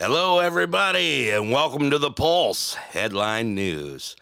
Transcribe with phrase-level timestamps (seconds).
[0.00, 4.14] Hello, everybody, and welcome to the Pulse Headline News.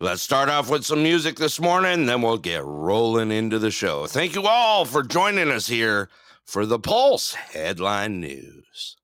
[0.00, 4.08] Let's start off with some music this morning, then we'll get rolling into the show.
[4.08, 6.08] Thank you all for joining us here
[6.44, 8.96] for the Pulse Headline News.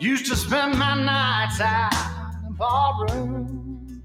[0.00, 1.92] Used to spend my nights out
[2.36, 4.02] in the barroom.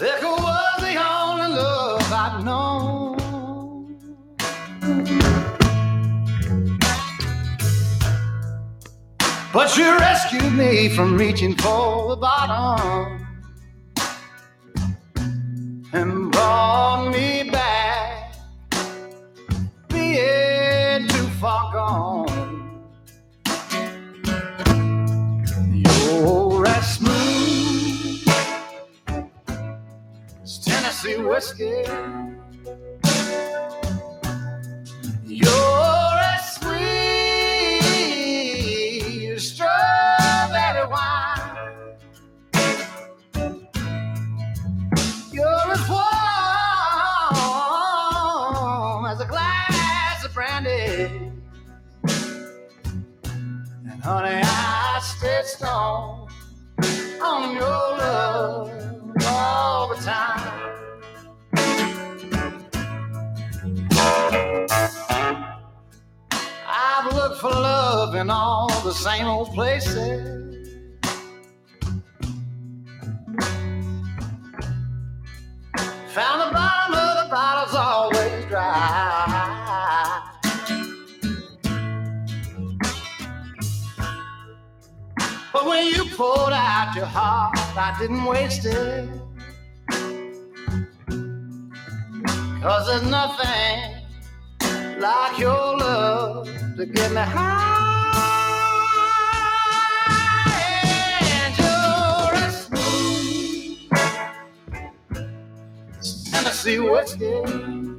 [0.00, 3.16] Liquor was the only love I'd known.
[9.52, 13.26] But you rescued me from reaching for the bottom
[15.92, 17.43] and brought me
[21.44, 22.80] far gone.
[25.74, 28.26] You're as smooth
[30.42, 31.84] as Tennessee whiskey.
[35.26, 35.83] You're
[55.64, 56.28] strong
[57.22, 58.70] on your love
[59.26, 60.70] all the time.
[66.68, 70.20] I've looked for love in all the same old places.
[76.14, 79.43] Found the bottom of the bottle's always dry.
[85.54, 89.08] But when you poured out your heart, I didn't waste it.
[92.60, 94.02] Cause there's nothing
[94.98, 97.70] like your love to get me high.
[106.32, 107.93] Tennessee whiskey.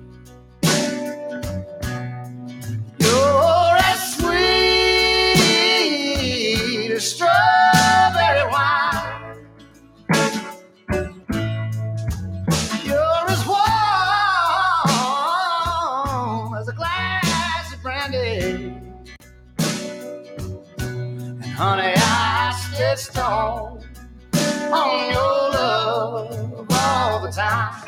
[23.06, 23.84] Strong
[24.72, 27.85] on your love all the time.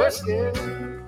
[0.00, 0.99] Tennessee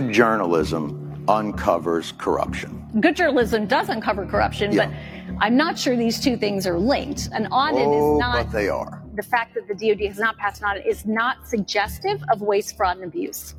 [0.00, 2.86] good journalism uncovers corruption.
[3.00, 4.86] Good journalism does uncover corruption, Yeah.
[4.86, 7.28] but I'm not sure these two things are linked.
[7.32, 9.02] An audit oh, is not but they are.
[9.16, 12.76] the fact that the DoD has not passed an audit is not suggestive of waste,
[12.76, 13.56] fraud, and abuse.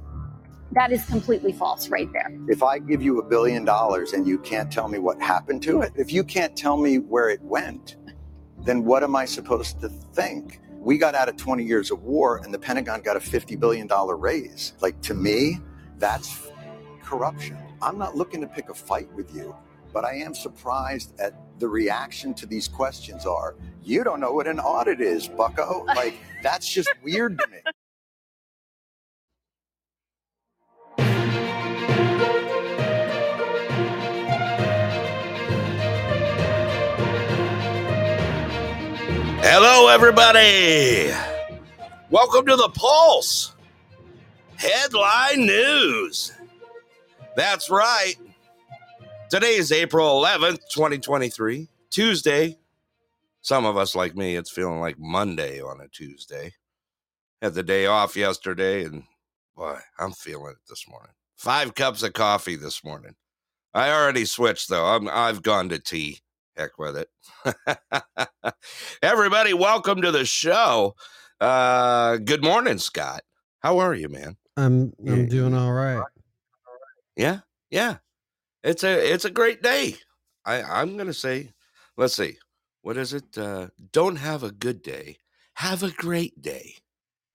[0.71, 2.31] That is completely false right there.
[2.47, 5.81] If I give you a billion dollars and you can't tell me what happened to
[5.81, 7.97] it, if you can't tell me where it went,
[8.63, 10.62] then what am I supposed to think?
[10.77, 13.89] We got out of 20 years of war and the Pentagon got a $50 billion
[14.18, 14.74] raise.
[14.80, 15.59] Like to me,
[16.00, 16.50] that's
[17.04, 17.57] corruption.
[17.81, 19.56] I'm not looking to pick a fight with you,
[19.94, 24.48] but I am surprised at the reaction to these questions are, you don't know what
[24.48, 25.86] an audit is, bucko.
[25.96, 27.57] Like that's just weird to me.
[39.42, 41.12] Hello, everybody.
[42.10, 43.56] Welcome to the Pulse
[44.59, 46.33] Headline News.
[47.38, 48.15] That's right.
[49.29, 52.57] Today is April 11th, 2023, Tuesday.
[53.41, 56.51] Some of us, like me, it's feeling like Monday on a Tuesday.
[57.41, 59.03] Had the day off yesterday, and
[59.56, 61.13] boy, I'm feeling it this morning.
[61.38, 63.15] Five cups of coffee this morning.
[63.73, 64.88] I already switched, though.
[64.88, 66.19] I'm, I've gone to tea.
[66.57, 68.55] Heck with it.
[69.01, 70.95] Everybody, welcome to the show.
[71.39, 73.21] Uh, good morning, Scott.
[73.62, 74.35] How are you, man?
[74.59, 76.03] I'm I'm doing all right.
[77.15, 77.39] Yeah,
[77.69, 77.97] yeah.
[78.63, 79.95] It's a it's a great day.
[80.45, 81.53] I I'm gonna say,
[81.95, 82.38] let's see,
[82.81, 83.38] what is it?
[83.38, 85.17] Uh, don't have a good day,
[85.56, 86.75] have a great day.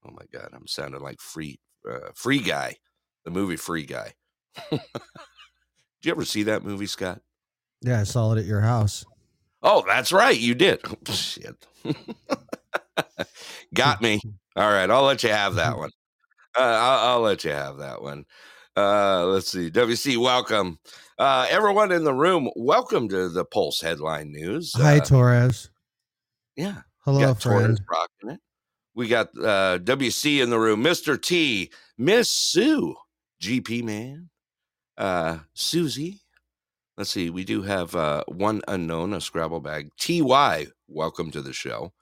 [0.07, 1.59] Oh my God, I'm sounding like free
[1.91, 2.77] uh, free guy,
[3.25, 4.13] the movie Free Guy.
[4.71, 4.81] Did
[6.03, 7.23] you ever see that movie, Scott?
[7.81, 9.05] Yeah, I saw it at your house.
[9.63, 10.81] Oh, that's right, you did.
[11.09, 11.67] Shit,
[13.75, 14.21] got me.
[14.57, 15.91] All right, I'll let you have that one.
[16.57, 18.25] Uh, I'll, I'll let you have that one.
[18.77, 19.71] Uh, let's see.
[19.71, 20.79] WC, welcome.
[21.19, 24.73] Uh, everyone in the room, welcome to the Pulse Headline News.
[24.75, 25.71] Hi, Uh, Torres.
[26.57, 27.81] yeah, Hello, got Torres friend.
[27.91, 28.41] rocking it.
[28.95, 31.21] We got uh, WC in the room, Mr.
[31.21, 32.95] T, Miss Sue,
[33.43, 34.31] GP man,
[34.97, 36.21] uh, Susie.
[36.97, 37.29] Let's see.
[37.31, 39.91] We do have uh, one unknown, a Scrabble bag.
[39.99, 41.93] TY, welcome to the show.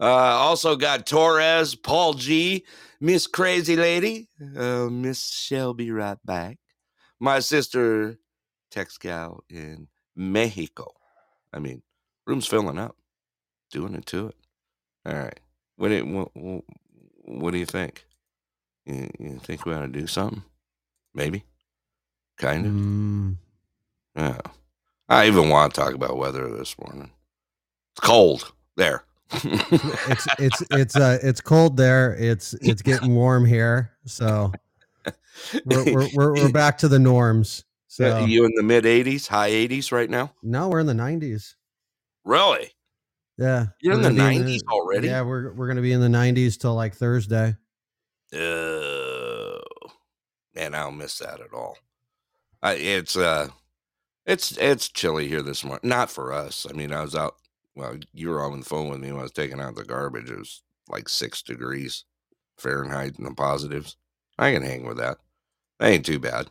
[0.00, 2.64] Uh, also got Torres, Paul G,
[3.00, 6.58] Miss Crazy Lady, uh, Miss Shelby right back.
[7.20, 8.18] My sister,
[8.70, 10.92] Tex Gal in Mexico.
[11.52, 11.82] I mean,
[12.26, 12.96] room's filling up.
[13.70, 14.36] Doing it to it.
[15.04, 15.38] All right.
[15.76, 16.64] What do you, what, what,
[17.24, 18.06] what do you think?
[18.86, 20.42] You, you think we ought to do something?
[21.14, 21.44] Maybe.
[22.38, 22.72] Kind of.
[22.72, 23.36] Mm,
[24.16, 24.40] Yeah.
[25.10, 27.10] I even want to talk about weather this morning.
[27.92, 29.04] It's cold there.
[29.30, 32.14] It's it's it's uh it's cold there.
[32.14, 33.92] It's it's getting warm here.
[34.06, 34.52] So
[35.64, 37.64] we're we're we're, we're back to the norms.
[37.88, 40.32] So you in the mid 80s, high 80s right now?
[40.42, 41.54] no, we're in the 90s.
[42.24, 42.70] Really?
[43.38, 45.08] Yeah, You're in the gonna 90s already?
[45.08, 47.56] Yeah, we're we're gonna be in the 90s till like Thursday.
[48.34, 49.60] Oh,
[50.54, 51.78] man, I don't miss that at all.
[52.62, 53.48] I, it's uh,
[54.26, 55.88] it's it's chilly here this morning.
[55.88, 56.66] Not for us.
[56.68, 57.36] I mean, I was out.
[57.78, 60.30] Well, you were on the phone with me when I was taking out the garbage.
[60.30, 62.04] It was like six degrees
[62.56, 63.96] Fahrenheit in the positives.
[64.36, 65.18] I can hang with that.
[65.78, 66.48] That ain't too bad.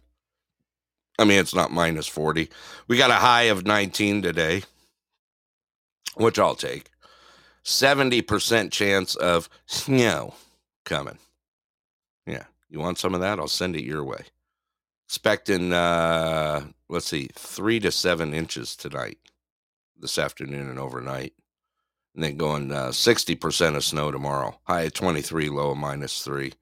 [1.20, 2.50] I mean, it's not minus forty.
[2.88, 4.64] We got a high of nineteen today,
[6.16, 6.92] which I'll take.
[7.62, 10.34] Seventy percent chance of snow
[10.86, 11.18] coming.
[12.26, 12.46] Yeah.
[12.70, 13.38] You want some of that?
[13.38, 14.24] I'll send it your way.
[15.08, 19.18] Expecting uh let's see, three to seven inches tonight,
[20.00, 21.34] this afternoon and overnight.
[22.16, 24.60] And then going uh sixty percent of snow tomorrow.
[24.64, 26.54] High twenty three, low of minus three.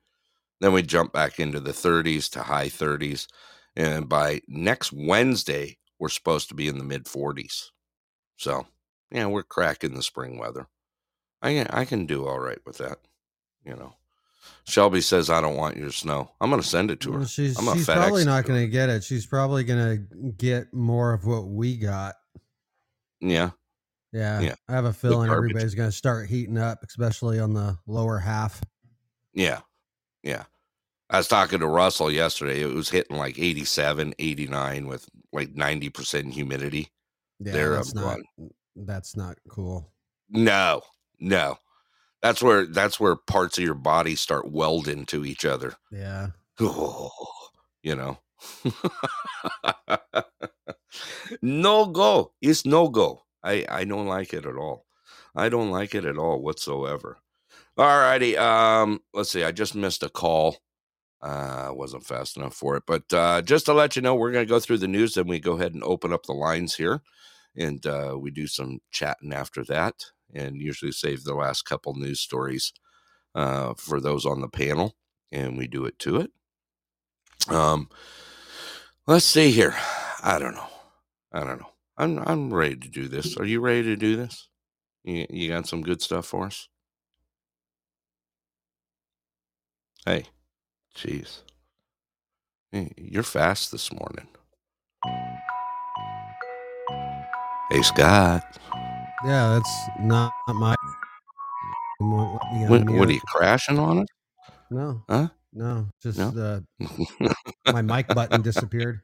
[0.62, 3.28] Then we jump back into the thirties to high thirties.
[3.76, 7.72] And by next Wednesday, we're supposed to be in the mid forties.
[8.38, 8.68] So
[9.12, 10.68] yeah, we're cracking the spring weather.
[11.42, 13.00] I can I can do all right with that,
[13.64, 13.94] you know.
[14.68, 16.32] Shelby says I don't want your snow.
[16.42, 17.20] I'm going to send it to her.
[17.20, 19.04] Well, she's I'm she's probably not to gonna get it.
[19.04, 19.98] She's probably gonna
[20.38, 22.16] get more of what we got.
[23.22, 23.52] Yeah,
[24.12, 24.56] Yeah, Yeah.
[24.68, 28.62] I have a feeling everybody's gonna start heating up, especially on the lower half.
[29.34, 29.62] yeah,
[30.24, 30.44] yeah.
[31.10, 32.62] I was talking to Russell yesterday.
[32.62, 36.90] It was hitting like 87, 89 with like 90% humidity.
[37.40, 38.20] Yeah, There, that's not
[38.76, 39.92] that's not cool.
[40.30, 40.82] No,
[41.20, 41.60] no.
[42.22, 45.76] That's where that's where parts of your body start welding to each other.
[45.92, 46.30] Yeah,
[46.60, 48.18] you know.
[51.42, 52.34] no go.
[52.42, 53.24] It's no go.
[53.44, 54.86] I I don't like it at all.
[55.36, 57.18] I don't like it at all whatsoever.
[57.78, 58.38] All righty.
[58.38, 59.44] Um, let's see.
[59.44, 60.58] I just missed a call.
[61.22, 62.84] Uh, wasn't fast enough for it.
[62.88, 65.28] But uh, just to let you know, we're going to go through the news, then
[65.28, 67.02] we go ahead and open up the lines here,
[67.56, 69.96] and uh, we do some chatting after that,
[70.34, 72.72] and usually save the last couple news stories
[73.34, 74.96] uh, for those on the panel,
[75.32, 76.32] and we do it to it.
[77.50, 77.90] Um,
[79.08, 79.76] let's see here.
[80.24, 80.68] I don't know.
[81.32, 81.70] I don't know.
[81.98, 83.38] I'm I'm ready to do this.
[83.38, 84.50] Are you ready to do this?
[85.04, 86.68] You, you got some good stuff for us?
[90.06, 90.26] Hey,
[90.96, 91.42] jeez.
[92.72, 94.28] Hey, you're fast this morning.
[97.70, 98.44] Hey, Scott.
[99.26, 100.76] Yeah, that's not my.
[102.00, 104.08] You won't let What, what are you crashing on it?
[104.70, 105.30] No, Huh?
[105.56, 106.62] No, just No?
[106.82, 107.30] uh,
[107.72, 109.02] my mic button disappeared.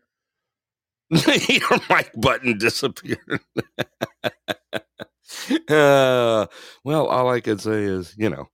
[1.10, 3.42] Your mic button disappeared.
[5.70, 6.46] uh,
[6.84, 8.50] well, all I can say is, you know,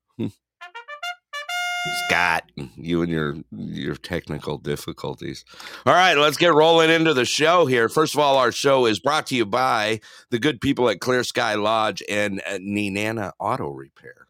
[2.08, 2.44] Scott,
[2.75, 5.44] you and your your technical difficulties.
[5.86, 7.89] All right, let's get rolling into the show here.
[7.89, 10.00] First of all, our show is brought to you by
[10.30, 14.26] the good people at Clear Sky Lodge and Nenana Auto Repair.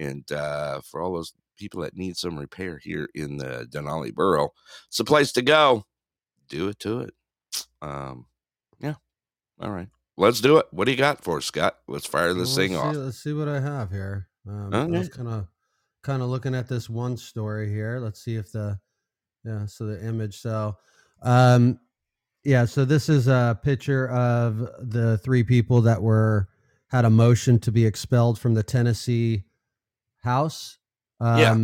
[0.00, 4.50] And uh, for all those people that need some repair here in the Denali Borough,
[4.88, 5.84] it's a place to go.
[6.48, 7.14] Do it to it.
[7.82, 8.26] Um,
[8.80, 8.94] yeah.
[9.60, 9.88] All right.
[10.16, 10.66] Let's do it.
[10.70, 11.76] What do you got for us, Scott?
[11.86, 12.94] Let's fire this Well, thing let's off.
[12.94, 14.28] See, let's see what I have here.
[14.48, 14.98] Um, I Okay.
[14.98, 15.46] was kind of
[16.02, 18.00] kind of looking at this one story here.
[18.00, 18.78] Let's see if the
[19.44, 19.66] yeah.
[19.66, 20.40] So the image.
[20.40, 20.76] So,
[21.22, 21.78] um,
[22.44, 22.64] yeah.
[22.64, 26.48] So this is a picture of the three people that were
[26.88, 29.44] had a motion to be expelled from the Tennessee
[30.22, 30.78] House.
[31.20, 31.56] Um, Yeah.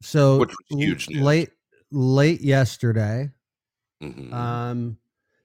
[0.00, 1.20] So Which was huge news.
[1.22, 1.50] late
[1.90, 3.30] late yesterday.
[4.02, 4.32] Mhm.
[4.32, 4.98] Um,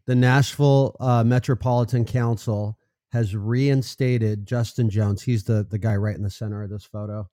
[0.05, 2.77] the Nashville uh, Metropolitan Council
[3.11, 5.23] has reinstated Justin Jones.
[5.23, 7.27] He's the the guy right in the center of this photo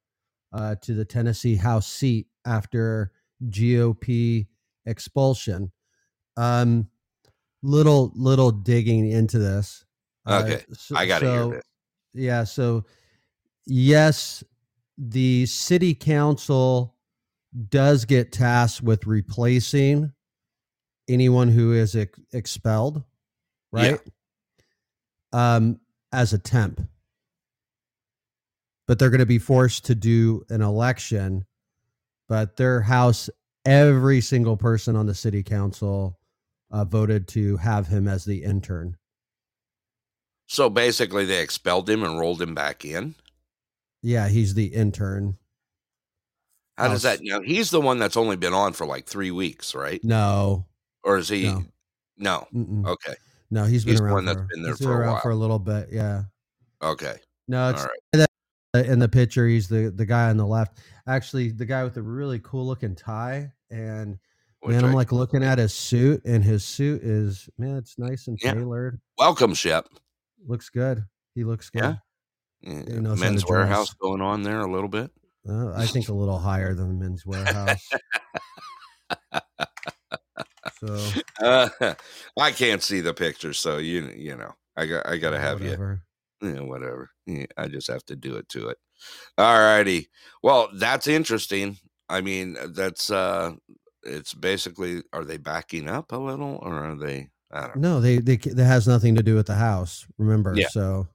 [0.53, 3.13] uh, to the Tennessee House seat after
[3.51, 4.47] GOP
[4.87, 5.73] expulsion.
[6.39, 6.89] Um,
[7.63, 9.85] little little digging into this.
[10.25, 11.65] Uh, Okay, so- I got to so- hear this.
[12.15, 12.45] yeah.
[12.45, 12.85] So,
[13.67, 14.43] yes,
[15.03, 16.95] the city council
[17.71, 20.13] does get tasked with replacing
[21.09, 23.03] anyone who is ex- expelled,
[23.73, 23.93] Yeah.
[23.93, 24.01] right?
[25.33, 25.81] Um,
[26.13, 26.81] as a temp,
[28.87, 31.47] but they're going to be forced to do an election.
[32.29, 33.31] But their house,
[33.65, 36.19] every single person on the city council
[36.71, 38.97] uh, voted to have him as the intern.
[40.47, 43.15] So basically, they expelled him and rolled him back in.
[44.03, 45.37] Yeah, he's the intern.
[46.79, 47.21] How does that?
[47.23, 50.03] Now he's the one that's only been on for like three weeks, right?
[50.03, 50.67] No,
[51.05, 51.45] Or is he?
[51.45, 51.65] No.
[52.17, 52.47] No.
[52.87, 53.15] Okay.
[53.51, 54.15] no, he's been He's the around.
[54.15, 55.21] one that's been there for a while.
[55.21, 55.89] for a little bit.
[55.91, 56.23] Yeah.
[56.83, 57.17] Okay.
[57.49, 58.87] No, it's right.
[58.87, 59.47] in the picture.
[59.47, 60.79] He's the the guy on the left.
[61.07, 63.53] Actually, the guy with the really cool looking tie.
[63.71, 64.19] And
[64.61, 67.99] Which man, I'm I- like looking at his suit, and his suit is man, it's
[67.99, 68.55] nice and Yeah.
[68.55, 69.01] tailored.
[69.19, 69.87] welcome, Shep.
[70.47, 71.05] Looks good.
[71.35, 71.83] He looks good.
[71.83, 71.95] Yeah.
[72.63, 75.11] Yeah, He knows how to Men's Wearhouse going on there a little bit.
[75.49, 77.89] Uh, I think a little higher than the men's warehouse.
[80.81, 81.09] so
[81.43, 81.69] Uh,
[82.39, 85.61] I can't see the picture, so you you know I got I got to have
[85.61, 85.71] you.
[85.71, 86.03] whatever.
[86.43, 87.11] Yeah, whatever.
[87.27, 88.79] Yeah, I just have to do it to it.
[89.39, 90.09] All righty.
[90.43, 91.79] Well, that's interesting.
[92.09, 93.53] I mean, that's uh
[94.03, 97.95] it's basically are they backing up a little or are they I don't know.
[97.95, 100.07] No, they they that has nothing to do with the house.
[100.19, 100.69] Remember, Yeah.
[100.71, 101.09] so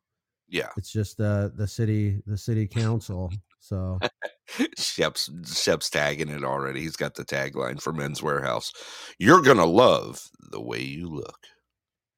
[0.47, 0.69] Yeah.
[0.77, 3.31] it's just uh, the city the city council.
[3.59, 3.99] So
[4.77, 6.81] Shep's Shep's tagging it already.
[6.81, 8.71] He's got the tagline for Men's Wearhouse.
[9.19, 10.21] You're gonna love
[10.51, 11.39] the way you look.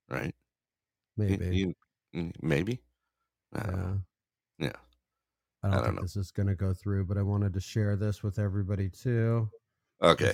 [0.10, 0.36] Right?
[1.18, 1.74] Maybe, You,
[2.16, 2.82] mm, maybe?
[3.54, 3.94] I yeah,
[4.60, 4.72] Yeah.
[5.64, 6.02] I don't, I don't think know.
[6.04, 9.50] this is going to go through, but I wanted to share this with everybody too.
[10.02, 10.34] Okay.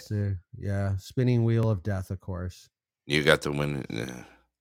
[0.59, 2.69] Yeah, spinning wheel of death, of course.
[3.05, 3.85] You got the win.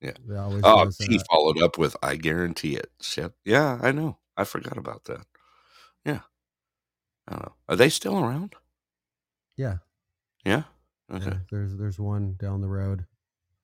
[0.02, 2.90] Uh, It always Oh, he followed up with, I guarantee it.
[3.00, 3.35] Shep.
[3.44, 4.18] Yeah, I know.
[4.37, 5.26] I forgot about that.
[6.04, 6.21] Yeah.
[7.28, 7.54] I don't know.
[7.68, 8.54] Are they still around?
[9.56, 9.76] Yeah,
[10.44, 10.64] Yeah.
[11.12, 11.26] Okay.
[11.26, 11.37] yeah.
[11.50, 13.04] There's there's one down the road.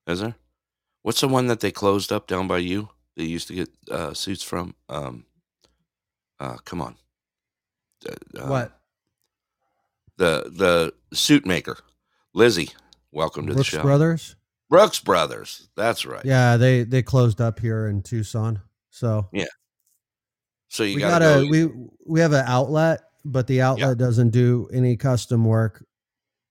[0.06, 0.34] Is there?
[1.02, 2.90] What's the one that they closed up down by you?
[3.16, 4.74] They used to get uh, suits from.
[4.88, 5.24] Um.
[6.38, 6.58] Uh.
[6.64, 6.96] Come on.
[8.06, 8.80] Uh, what?
[10.18, 11.78] The the suit maker,
[12.34, 12.70] Lizzie.
[13.12, 13.82] Welcome to Brooks the show.
[13.82, 14.36] Brothers?
[14.70, 15.68] Brooks Brothers.
[15.76, 16.24] That's right.
[16.24, 18.60] Yeah, they they closed up here in Tucson.
[18.90, 19.46] So yeah.
[20.68, 21.48] So you we gotta, got a go.
[21.50, 25.84] we we have an outlet, but the outlet doesn't do any custom work.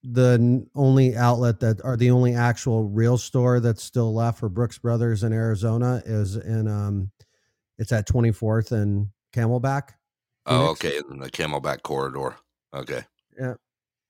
[0.03, 4.77] The only outlet that are the only actual real store that's still left for Brooks
[4.77, 7.11] Brothers in Arizona is in um
[7.77, 9.89] it's at 24th and Camelback.
[10.47, 10.97] oh, Phoenix.
[10.97, 11.13] okay.
[11.13, 12.35] In the Camelback corridor.
[12.73, 13.03] Okay.
[13.39, 13.53] Yeah.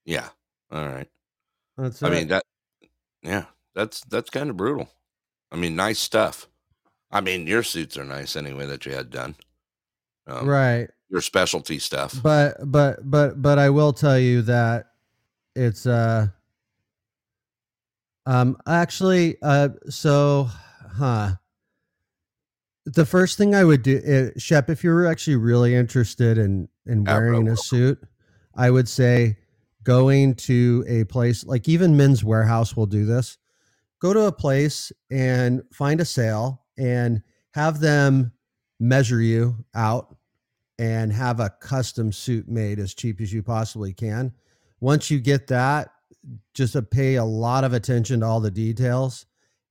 [0.06, 0.28] Yeah.
[0.70, 1.08] All right.
[1.76, 2.10] That's I it.
[2.12, 2.44] mean that.
[3.22, 3.44] Yeah,
[3.78, 4.88] that's that's kind of brutal.
[5.52, 6.48] I mean, nice stuff.
[7.12, 9.36] I mean, your suits are nice anyway that you had done.
[10.26, 10.88] Um, right.
[11.08, 12.20] Your specialty stuff.
[12.20, 14.86] But but but but I will tell you that
[15.54, 16.26] it's uh
[18.26, 20.48] um actually uh so
[20.94, 21.36] huh
[22.84, 27.04] the first thing I would do uh, Shep if you're actually really interested in in
[27.04, 28.02] wearing real a suit
[28.56, 29.38] I would say
[29.84, 33.37] going to a place like even Men's Wearhouse will do this
[34.00, 38.32] go to a place and find a sale and have them
[38.80, 40.16] measure you out
[40.78, 44.32] and have a custom suit made as cheap as you possibly can.
[44.80, 45.90] Once you get that,
[46.54, 49.26] just to pay a lot of attention to all the details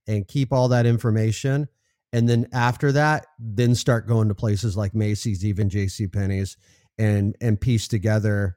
[0.08, 1.68] and keep all that information.
[2.14, 6.58] And then after that, then start going to places like Macy's, even JC Penney's,
[6.98, 8.57] and and piece together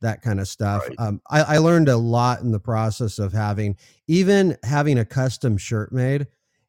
[0.00, 0.88] that kind of stuff.
[0.88, 0.96] Right.
[0.98, 3.76] Um, I, I learned a lot in the process of having
[4.08, 6.26] even having a custom shirt made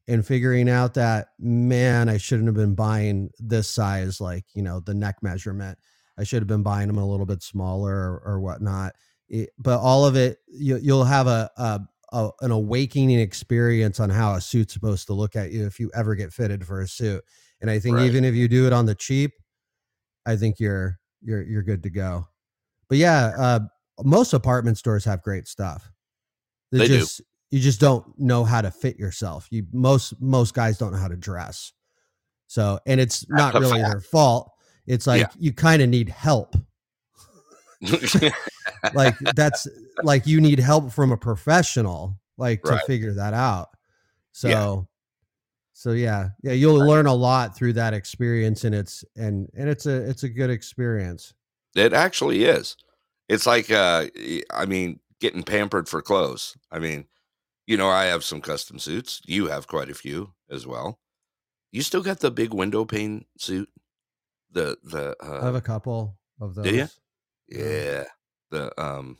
[0.07, 4.79] and figuring out that man i shouldn't have been buying this size like you know
[4.79, 5.77] the neck measurement
[6.17, 8.93] i should have been buying them a little bit smaller or, or whatnot
[9.29, 11.81] It- but all of it you, you'll have a, a,
[12.13, 15.91] a an awakening experience on how a suit's supposed to look at you if you
[15.93, 17.23] ever get fitted for a suit
[17.61, 18.07] and i think Right.
[18.07, 19.31] even if you do it on the cheap
[20.25, 22.25] i think you're you're you're good to go
[22.91, 23.60] but yeah uh
[24.03, 25.89] most apartment stores have great stuff
[26.71, 26.98] They do.
[27.00, 29.48] just you just don't know how to fit yourself.
[29.51, 31.74] You most most guys don't know how to dress.
[32.48, 34.51] So, and it's not really their fault.
[34.88, 35.27] It's like Yeah.
[35.38, 36.55] you kind of need help.
[38.93, 39.67] Like that's
[40.03, 42.81] like you need help from a professional like to Right.
[42.88, 43.69] figure that out.
[44.31, 44.81] So Yeah.
[45.74, 46.29] so yeah.
[46.43, 50.24] Yeah, you'll learn a lot through that experience and it's and and it's a it's
[50.24, 51.33] a good experience.
[51.75, 52.75] It actually is.
[53.29, 54.07] It's like uh
[54.51, 56.57] I mean, getting pampered for clothes.
[56.71, 57.07] I mean,
[57.67, 59.21] you know, I have some custom suits.
[59.25, 60.99] You have quite a few as well.
[61.71, 63.69] You still got the big window pane suit?
[64.51, 66.65] The the I have uh a couple of those.
[66.65, 66.88] do ya?
[67.47, 68.03] yeah.
[68.49, 69.17] The um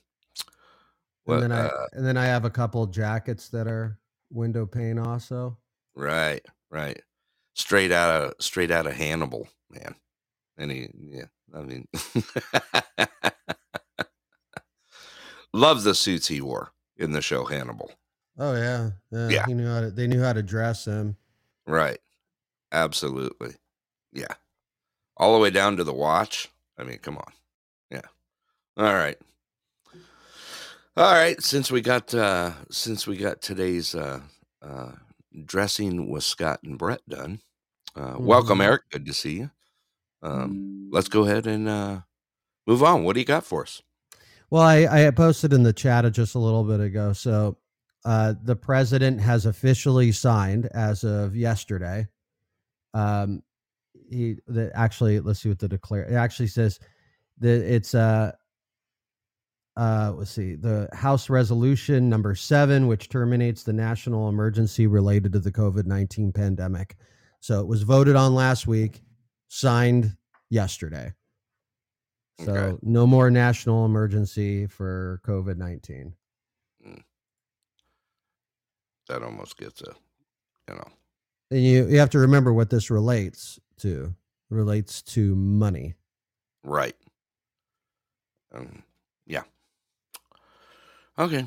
[1.28, 5.00] And then I uh, and then I have a couple jackets that are window pane
[5.00, 5.58] also.
[5.96, 7.02] right, right.
[7.54, 9.96] Straight out of straight out of Hannibal, man.
[10.70, 11.88] He yeah, I mean
[15.54, 17.92] Love the suits he wore in the show Hannibal.
[18.38, 19.30] Oh yeah, yeah.
[19.30, 19.46] Yeah.
[19.46, 19.92] He knew how to.
[19.92, 21.18] They knew how to dress him.
[21.68, 22.00] Right.
[22.72, 23.56] Absolutely.
[24.14, 24.34] Yeah.
[25.18, 26.48] All the way down to the watch.
[26.78, 27.32] I mean, come on.
[27.90, 28.02] Yeah.
[28.78, 29.18] All right.
[30.96, 31.42] All right.
[31.44, 34.22] Since we got uh since we got today's uh
[34.62, 34.92] uh
[35.46, 37.42] dressing with Scott and Brett done.
[37.96, 38.64] Uh welcome Mhm.
[38.66, 38.84] Eric.
[38.90, 39.52] Good to see you.
[40.22, 42.02] Um let's go ahead and uh
[42.68, 43.04] move on.
[43.04, 43.82] What do you got for us?
[44.50, 47.14] Well, I, I posted in the chat just a little bit ago.
[47.14, 47.58] So,
[48.04, 52.08] uh, the president has officially signed as of yesterday.
[52.94, 53.44] Um,
[54.10, 56.04] he the, actually let's see what the declare.
[56.04, 56.80] It actually says
[57.40, 58.34] that it's uh
[59.78, 65.40] uh let's see the House resolution number seven, which terminates the national emergency related to
[65.40, 66.98] the COVID nineteen pandemic.
[67.40, 69.02] So it was voted on last week,
[69.54, 70.16] signed
[70.50, 71.14] yesterday.
[72.40, 72.78] So Okay.
[72.82, 76.16] no more national emergency for COVID nineteen.
[79.08, 79.94] That almost gets a
[80.70, 80.88] you know.
[81.52, 84.16] And you you have to remember what this relates to.
[84.50, 85.96] Relates to money.
[86.64, 86.96] Right.
[88.54, 88.84] Um,
[89.26, 89.44] yeah.
[91.18, 91.46] Okay.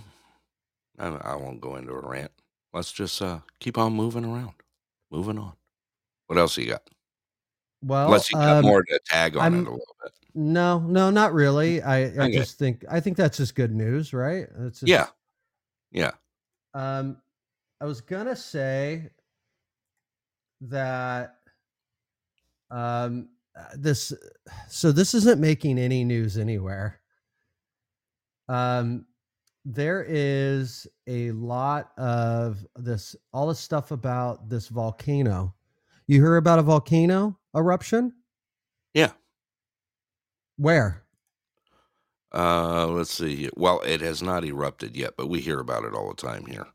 [0.98, 2.30] I, I won't go into a rant.
[2.72, 4.54] Let's just uh, keep on moving around.
[5.10, 5.52] Moving on.
[6.28, 6.88] What else you got?
[7.84, 10.12] Well, Unless you got um, more to tag on I'm- it a little bit.
[10.36, 11.80] No, no, not really.
[11.80, 12.32] I, I Okay.
[12.32, 14.48] just think I think that's just good news, right?
[14.70, 15.06] Just, Yeah.
[15.92, 16.10] Yeah.
[16.74, 17.18] Um,
[17.80, 19.10] I was gonna say
[20.62, 21.36] that
[22.70, 24.12] um uh, this
[24.68, 27.00] so this isn't making any news anywhere.
[28.48, 29.06] Um,
[29.64, 35.54] there is a lot of this all this stuff about this volcano.
[36.08, 38.12] You heard about a volcano eruption?
[38.94, 39.12] Yeah.
[40.56, 41.02] Where?
[42.32, 43.48] Uh, let's see.
[43.56, 46.66] Well, it has not erupted yet, but we hear about it all the time here.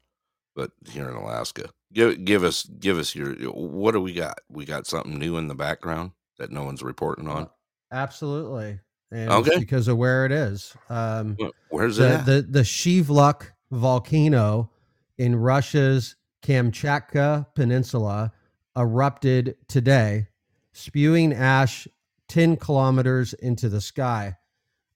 [0.56, 4.40] But here in Alaska, give give us give us your what do we got?
[4.50, 7.50] We got something new in the background that no one's reporting on.
[7.92, 8.80] Absolutely.
[9.12, 9.58] And Okay.
[9.60, 10.76] because of where it is.
[10.90, 12.26] Um Wh- Where's it the, at?
[12.26, 14.70] the the Shiveluch volcano
[15.18, 18.32] in Russia's Kamchatka Peninsula
[18.78, 20.28] erupted today,
[20.74, 21.88] spewing ash
[22.28, 24.36] 10 kilometers into the sky.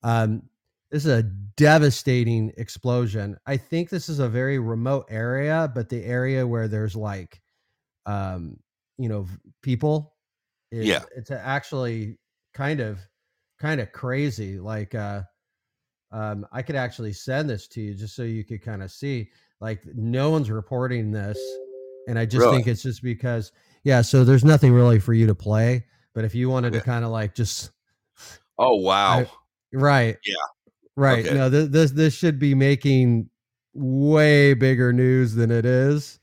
[0.04, 0.50] Um,
[0.92, 3.36] This is a devastating explosion.
[3.48, 7.42] I think this is a very remote area, but the area where there's like,
[8.06, 8.58] um,
[9.00, 9.26] you know,
[9.64, 10.16] people.
[10.72, 11.04] Is, Yeah.
[11.16, 12.20] it's actually
[12.54, 13.00] kind of,
[13.60, 14.60] kind of crazy.
[14.60, 15.24] Like, uh,
[16.12, 19.32] um, I could actually send this to you just so you could kind of see.
[19.60, 21.40] Like, no one's reporting this,
[22.08, 22.58] and I just Really?
[22.58, 23.52] think it's just because,
[23.84, 24.02] yeah.
[24.02, 27.12] So there's nothing really for you to play, but if you wanted to kind of
[27.12, 27.72] like just
[28.58, 29.20] Oh wow.
[29.20, 29.30] I-
[29.76, 30.18] Right.
[30.24, 30.36] Yeah.
[30.96, 31.26] Right.
[31.26, 31.36] Okay.
[31.36, 33.30] No, this, this this should be making
[33.74, 36.20] way bigger news than it is.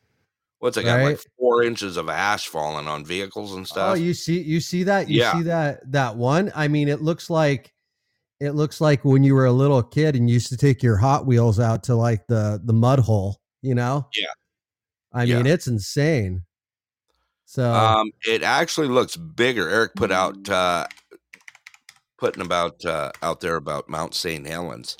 [0.60, 1.02] What's it got?
[1.02, 3.90] Like four inches of ash falling on vehicles and oh, stuff?
[3.90, 5.08] Oh, you see you see that?
[5.08, 5.32] You Yeah.
[5.32, 6.52] see that that one?
[6.54, 7.72] I mean, it looks like
[8.38, 10.96] it looks like when you were a little kid and you used to take your
[10.96, 14.06] Hot Wheels out to like the the mud hole, you know?
[14.14, 14.26] Yeah.
[15.12, 15.38] I Yeah.
[15.38, 16.44] mean, it's insane.
[17.50, 19.68] So Um, it actually looks bigger.
[19.68, 20.86] Eric put out uh,
[22.16, 24.46] putting about uh, out there about Mount St.
[24.46, 24.96] Helens,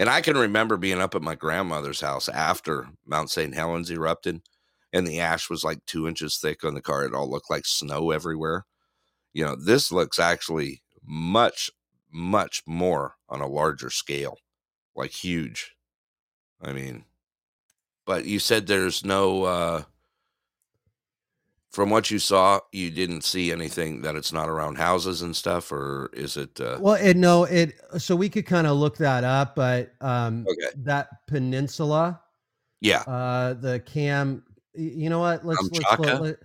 [0.00, 3.54] and I can remember being up at my grandmother's house after Mount St.
[3.54, 4.42] Helens erupted,
[4.92, 7.04] and the ash was like two inches thick on the car.
[7.04, 8.64] It all looked like snow everywhere.
[9.32, 11.70] You know, this looks actually much,
[12.10, 14.38] much more on a larger scale,
[14.96, 15.76] like huge.
[16.60, 17.04] I mean,
[18.04, 19.44] but you said there's no.
[19.44, 19.82] uh
[21.72, 25.72] from what you saw, you didn't see anything that it's not around houses and stuff,
[25.72, 26.60] or is it?
[26.60, 30.46] Uh, well, it no, it so we could kind of look that up, but um
[30.48, 30.76] Okay.
[30.84, 32.20] that peninsula
[32.80, 34.42] yeah, uh the cam
[34.74, 36.20] you know what let's let's Kamchatka?
[36.20, 36.36] let,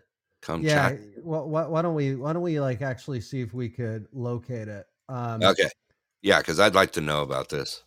[0.42, 1.00] come yeah check.
[1.24, 4.68] wh- wh- why don't we why don't we like actually see if we could locate
[4.68, 5.70] it um Okay,
[6.22, 7.84] yeah, because I'd like to know about this.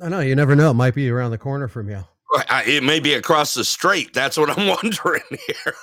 [0.00, 2.02] i know you never know it might be around the corner from you
[2.50, 4.12] It may be across the street.
[4.12, 5.74] That's what I'm wondering here.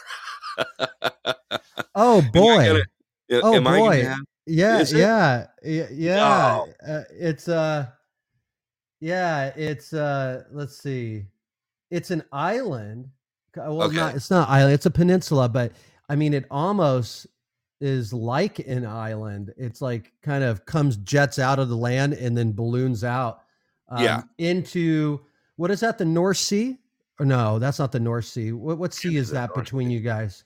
[1.96, 2.84] oh boy gonna-
[3.44, 4.04] Oh, am boy.
[4.04, 4.91] have- yeah it?
[4.91, 6.68] yeah yeah No.
[6.88, 7.88] uh, it's uh
[9.00, 11.26] yeah it's uh let's see
[11.89, 13.10] it's an island
[13.58, 13.96] Uh, well Okay.
[13.96, 15.72] not it's not island it's a peninsula but
[16.10, 17.26] i mean it almost
[17.82, 22.38] is like an island it's like kind of comes jets out of the land and
[22.38, 23.41] then balloons out
[23.89, 24.22] um, Yeah.
[24.38, 25.22] into
[25.58, 26.78] what is that the north sea
[27.19, 29.93] or no that's not the north sea what, what sea is that North between Sea.
[29.95, 30.43] you guys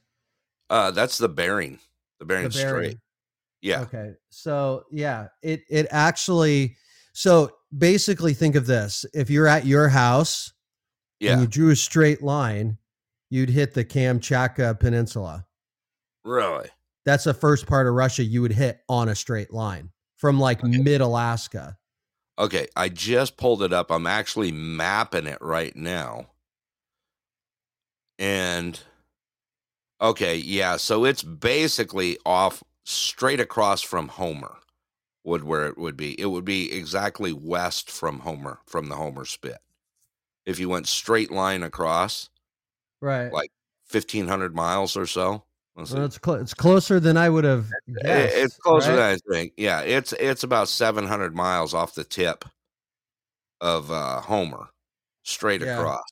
[0.69, 1.79] Uh, that's the Bering,
[2.19, 2.83] the Bering The Bering.
[2.91, 2.97] Strait.
[3.61, 4.13] Yeah, Okay.
[4.29, 6.77] So yeah, it it actually
[7.13, 9.03] so basically think of this.
[9.13, 10.53] If you're at your house
[11.19, 12.77] and yeah, you drew a straight line,
[13.29, 15.45] you'd hit the Kamchatka Peninsula.
[16.23, 16.69] really.
[17.05, 20.63] That's the first part of Russia you would hit on a straight line from like
[20.63, 20.77] Okay.
[20.77, 21.77] mid Alaska.
[22.37, 23.91] Okay, I just pulled it up.
[23.91, 26.27] I'm actually mapping it right now.
[28.19, 28.79] And
[29.99, 34.57] okay, yeah, so it's basically off straight across from Homer.
[35.23, 36.19] Would where it would be.
[36.19, 39.57] It would be exactly west from Homer, from the Homer spit.
[40.45, 42.29] If you went straight line across
[43.01, 43.31] Right.
[43.31, 43.51] Like,
[43.91, 45.43] 1500 miles or so.
[45.75, 47.67] Well, it's cl- it's closer than I would have
[48.03, 48.35] guessed.
[48.35, 48.95] it's closer right?
[48.97, 49.53] than I think.
[49.55, 52.43] Yeah, it's it's about 700 miles off the tip
[53.61, 54.67] of uh, Homer,
[55.23, 55.77] straight Yeah.
[55.79, 56.03] across.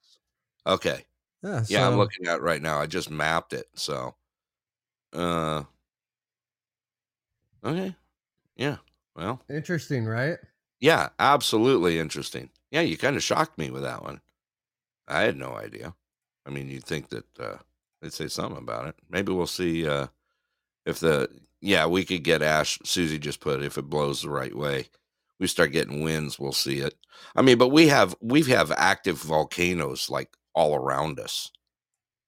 [0.65, 1.05] Okay.
[1.43, 2.79] Yeah, Yeah, I'm looking at it right now.
[2.79, 3.67] I just mapped it.
[3.75, 4.15] So,
[5.13, 5.63] uh,
[7.63, 7.95] okay.
[8.55, 8.77] Yeah.
[9.15, 10.37] Well, interesting, right?
[10.79, 12.49] yeah, absolutely interesting.
[12.71, 14.21] Yeah, you kind of shocked me with that one.
[15.07, 15.95] I had no idea.
[16.45, 17.57] I mean, you'd think that uh,
[18.01, 18.95] they'd say something about it.
[19.09, 20.07] Maybe we'll see uh,
[20.85, 21.29] if the
[21.61, 22.77] yeah we could get Ash.
[22.83, 24.87] Susie just put if it blows the right way,
[25.39, 26.39] we start getting winds.
[26.39, 26.95] We'll see it.
[27.35, 31.51] I mean, but we have we have active volcanoes like all around us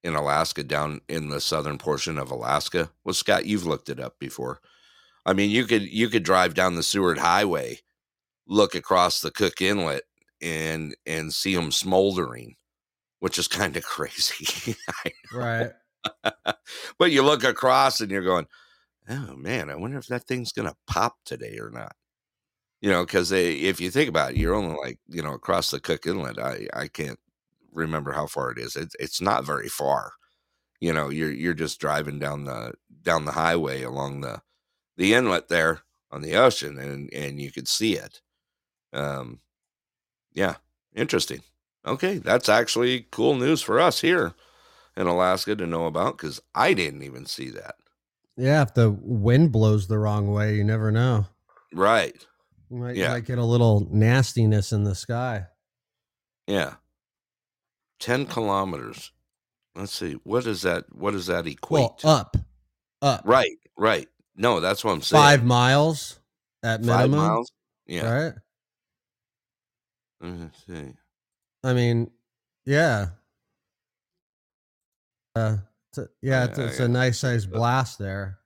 [0.04, 2.90] in Alaska, down in the southern portion of Alaska.
[3.04, 4.60] Well, Scott, you've looked it up before.
[5.26, 7.80] I mean, you could you could drive down the Seward Highway,
[8.46, 10.04] look across the Cook Inlet,
[10.40, 12.54] and and see them smoldering,
[13.18, 14.76] which is kind of crazy.
[15.34, 15.72] Right.
[16.98, 18.46] but you look across and you're going,
[19.10, 21.94] oh man, I wonder if that thing's gonna pop today or not.
[22.80, 25.80] You know, because if you think about it, you're only like you know across the
[25.80, 26.38] Cook Inlet.
[26.38, 27.18] I I can't
[27.72, 28.76] remember how far it is.
[28.76, 30.12] It's it's not very far.
[30.80, 34.42] You know, you're you're just driving down the down the highway along the
[34.96, 38.20] the inlet there on the ocean, and and you could see it.
[38.92, 39.40] Um,
[40.32, 40.56] yeah,
[40.94, 41.42] interesting.
[41.86, 44.34] Okay, that's actually cool news for us here
[44.96, 47.76] in Alaska to know about because I didn't even see that.
[48.36, 51.26] Yeah, if the wind blows the wrong way, you never know.
[51.72, 52.16] Right.
[52.70, 53.12] You might, Yeah.
[53.12, 55.46] might get a little nastiness in the sky.
[56.46, 56.74] Yeah.
[58.00, 59.12] 10 kilometers.
[59.74, 60.14] Let's see.
[60.24, 62.36] What does that what does that equate Well, up,
[63.00, 64.08] up, Right, right.
[64.36, 65.22] No, that's what I'm saying.
[65.22, 66.18] five miles
[66.62, 66.98] at minimum.
[66.98, 67.52] Five miles.
[67.86, 68.10] Yeah.
[68.12, 68.32] Right.
[70.20, 70.92] Let me see.
[71.62, 72.10] I mean,
[72.66, 73.08] yeah.
[75.36, 75.56] Uh,
[75.90, 78.38] it's a, yeah, it's, it's a nice size blast there.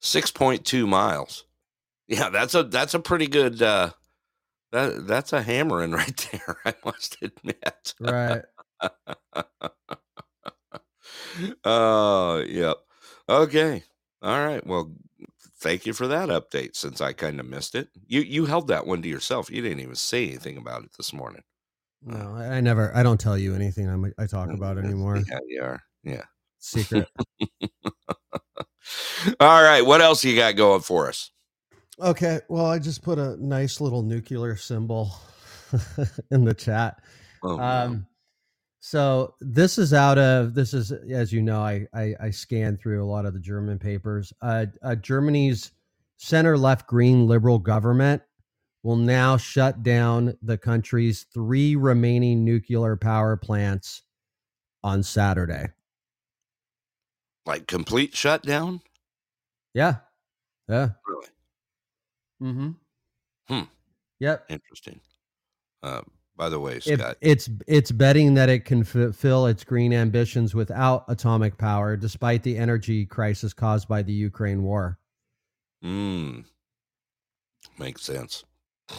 [0.00, 1.44] Six point two miles.
[2.08, 3.62] Yeah, that's a that's a pretty good.
[3.62, 3.90] uh
[4.74, 6.56] That that's a hammering right there.
[6.64, 7.94] I must admit.
[8.00, 8.42] Right.
[11.64, 12.76] Oh, yep.
[13.28, 13.82] Okay.
[14.22, 14.64] All right.
[14.64, 14.92] Well,
[15.58, 16.76] thank you for that update.
[16.76, 19.50] Since I kind of missed it, you you held that one to yourself.
[19.50, 21.42] You didn't even say anything about it this morning.
[22.02, 22.94] No, I, I never.
[22.94, 23.88] I don't tell you anything.
[23.88, 25.16] I'm, I talk mm, about anymore.
[25.28, 25.80] Yeah, you are.
[26.04, 26.22] Yeah.
[26.60, 27.08] Secret.
[29.40, 29.82] All right.
[29.84, 31.32] What else you got going for us?
[32.00, 32.40] Okay.
[32.48, 35.14] Well, I just put a nice little nuclear symbol
[36.30, 37.00] in the chat.
[37.42, 37.58] Oh.
[37.58, 38.06] Um,
[38.80, 43.02] so this is out of this is as you know I I, I scan through
[43.02, 44.30] a lot of the German papers.
[44.42, 45.72] Uh, uh, Germany's
[46.18, 48.22] center left green liberal government
[48.82, 54.02] will now shut down the country's three remaining nuclear power plants
[54.82, 55.68] on Saturday.
[57.46, 58.82] like complete shutdown.
[59.72, 59.96] Yeah,
[60.68, 60.90] yeah.
[62.42, 62.70] Mm-hmm.
[63.48, 63.62] Hmm.
[64.20, 64.46] Yep.
[64.48, 65.00] interesting.
[65.82, 66.00] Uh,
[66.36, 67.16] by the way, It- Scott.
[67.20, 72.56] it's it's betting that it can fulfill its green ambitions without atomic power, despite the
[72.58, 74.98] energy crisis caused by the Ukraine war.
[75.82, 76.40] Hmm.
[77.78, 78.44] makes sense.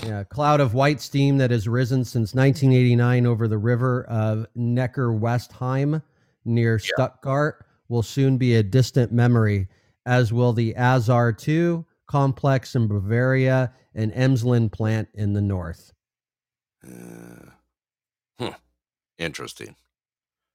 [0.03, 6.01] Yeah, cloud of white steam that has risen since 1989 over the river of Neckarwestheim
[6.45, 9.67] near Stuttgart will soon be a distant memory,
[10.05, 15.91] as will the Isar 2 complex in Bavaria and Emsland plant in the north.
[16.85, 17.49] Uh,
[18.39, 18.49] hmm.
[19.17, 19.75] Interesting.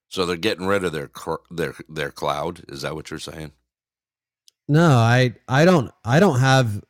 [0.09, 1.11] So they're getting rid of their
[1.51, 2.63] their their cloud.
[2.69, 3.53] Is that what you're saying?
[4.69, 6.83] No, I I don't I don't have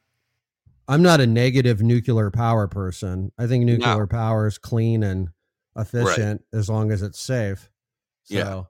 [0.89, 3.31] I'm not a negative nuclear power person.
[3.39, 5.29] I think nuclear power is clean and
[5.77, 7.71] efficient as long as it's safe.
[8.25, 8.63] So Yeah.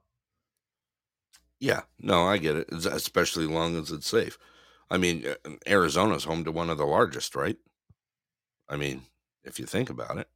[1.61, 1.81] Yeah.
[1.98, 2.68] No, I get it.
[2.72, 4.38] Especially long as it's safe.
[4.90, 7.57] I mean, uh, Arizona's home to one of the largest, right?
[8.68, 9.03] I mean,
[9.44, 10.29] if you think about it.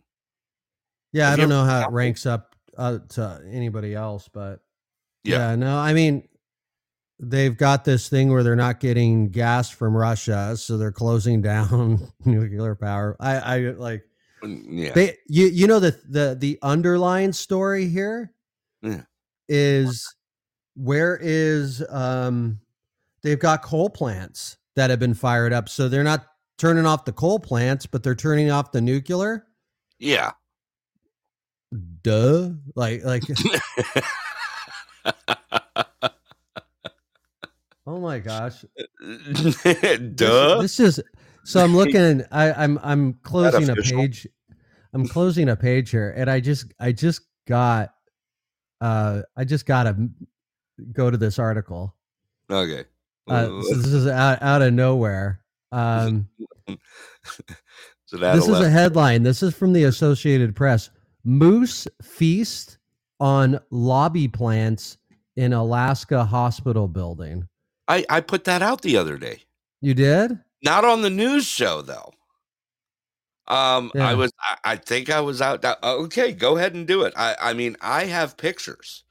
[1.13, 4.61] yeah, I Have you don't know how it ranks up uh, to anybody else, but
[5.25, 5.51] Yeah.
[5.51, 6.29] yeah, no, I mean
[7.21, 12.01] they've got this thing where they're not getting gas from Russia, so they're closing down
[12.25, 13.17] nuclear power.
[13.21, 14.05] I I like
[14.43, 14.93] Mm, Yeah.
[14.95, 18.33] they you you know the the the underlying story here
[18.83, 19.03] Yeah.
[19.49, 20.15] is
[20.75, 22.61] where is um
[23.25, 25.69] they've got coal plants that have been fired up.
[25.69, 26.25] So they're not
[26.59, 29.45] turning off the coal plants but they're turning off the nuclear?
[29.99, 30.33] Yeah.
[32.03, 32.51] duh.
[32.77, 33.23] Like like
[37.87, 38.65] oh my gosh.
[40.15, 40.61] Duh.
[40.61, 41.03] this, is
[41.45, 44.27] so i'm looking i i'm i'm closing a page.
[44.93, 47.93] I'm closing a page here and i just i just got
[48.81, 50.09] uh i just gotta
[50.93, 51.95] go to this article.
[52.51, 52.85] Okay.
[53.29, 55.41] Uh so this is out, out of nowhere
[55.73, 56.29] um
[58.07, 60.91] so this is a headline this is from the associated press
[61.25, 62.79] moose feast
[63.21, 64.99] on lobby plants
[65.37, 67.49] in alaska hospital building
[67.89, 69.43] I, I put that out the other day.
[69.81, 72.13] you did Not on the news show though.
[73.47, 74.09] Um, Yeah.
[74.09, 74.33] I was.
[74.41, 75.65] I, I think I was out.
[75.65, 77.13] uh, Okay, go ahead and do it.
[77.17, 77.37] I.
[77.39, 79.04] I mean, I have pictures.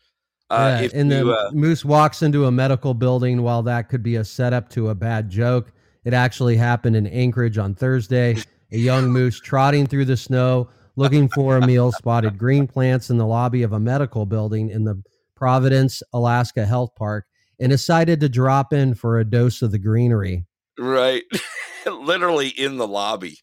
[0.54, 3.42] Uh, yeah, if and you, the uh, moose walks into a medical building.
[3.42, 5.72] While that could be a setup to a bad joke,
[6.04, 8.38] it actually happened in Anchorage on Thursday.
[8.72, 13.18] A young moose trotting through the snow looking for a meal spotted green plants in
[13.18, 15.02] the lobby of a medical building in the
[15.36, 17.26] Providence, Alaska Health Park
[17.60, 20.46] and decided to drop in for a dose of the greenery.
[20.78, 21.24] right,
[21.86, 23.38] literally in the lobby.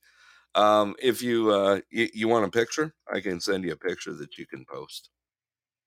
[0.55, 4.13] Um, if you uh, you, you want a picture, I can send you a picture
[4.15, 5.11] that you can post.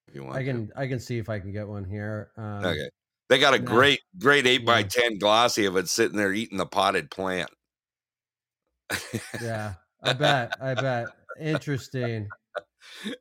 [0.07, 0.45] If you want, I to.
[0.45, 2.31] can I can see if I can get one here.
[2.37, 2.89] Um, Okay.
[3.29, 3.63] They got a Yeah.
[3.65, 7.49] great, great eight by ten glossy of it sitting there eating the potted plant.
[9.41, 10.55] Yeah, I bet.
[10.61, 11.15] I bet.
[11.39, 12.29] Interesting.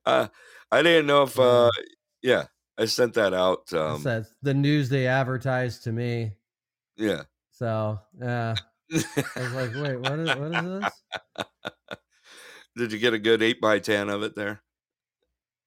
[0.04, 0.28] uh,
[0.70, 1.44] I didn't know if, Yeah.
[1.44, 1.70] uh,
[2.22, 2.44] yeah,
[2.76, 3.72] I sent that out.
[3.72, 6.32] Um, That's the news they advertised to me.
[6.96, 7.22] yeah.
[7.50, 8.56] So yeah,
[8.92, 11.02] I was like, wait, what is what is this?
[12.76, 14.62] Did you get a good eight by ten of it there?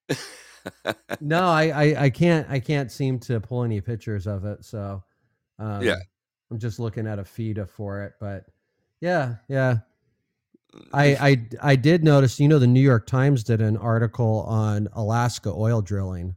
[1.21, 4.63] No, I, I I can't I can't seem to pull any pictures of it.
[4.65, 5.03] So
[5.59, 5.97] um, Yeah.
[6.51, 8.13] I'm just looking at a feed for it.
[8.19, 8.45] But
[9.01, 9.77] yeah, yeah.
[10.93, 14.89] I, I I did notice, you know, the New York Times did an article on
[14.93, 16.35] Alaska oil drilling.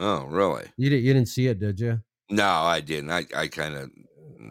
[0.00, 0.64] oh, really?
[0.76, 2.00] You didn't you didn't see it, did you?
[2.28, 3.10] No, I didn't.
[3.10, 3.90] I, I kind of.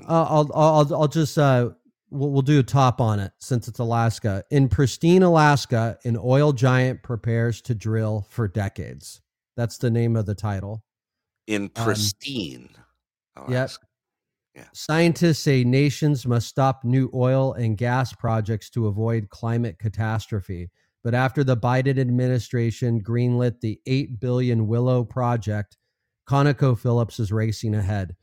[0.08, 1.72] Uh, I'll I'll I'll I'll just uh
[2.16, 4.44] we'll, we'll do a top on it since it's Alaska.
[4.52, 9.22] In pristine Alaska, an oil giant prepares to drill for decades.
[9.58, 10.84] That's the name of the title.
[11.48, 12.70] In pristine.
[13.36, 13.70] Um, yep.
[14.56, 14.66] Yeah.
[14.74, 20.70] Scientists say nations must stop new oil and gas projects to avoid climate catastrophe.
[21.04, 25.78] But after the Biden administration greenlit the 8 billion Willow project,
[26.28, 28.16] ConocoPhillips is racing ahead.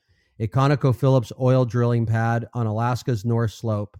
[0.42, 3.96] A ConocoPhillips oil drilling pad on Alaska's North Slope.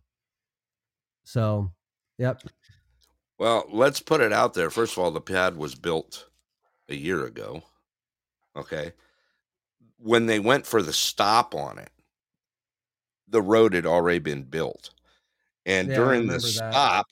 [1.23, 1.71] So,
[2.19, 2.43] yep.
[3.39, 4.69] Well, let's put it out there.
[4.69, 6.27] First of all, the pad was built
[6.89, 7.63] a year ago.
[8.57, 8.91] Okay.
[9.99, 11.93] When they went for the stop on it,
[13.29, 14.91] the road had already been built.
[15.65, 16.73] And Yeah, during the remember that.
[16.73, 17.07] stop,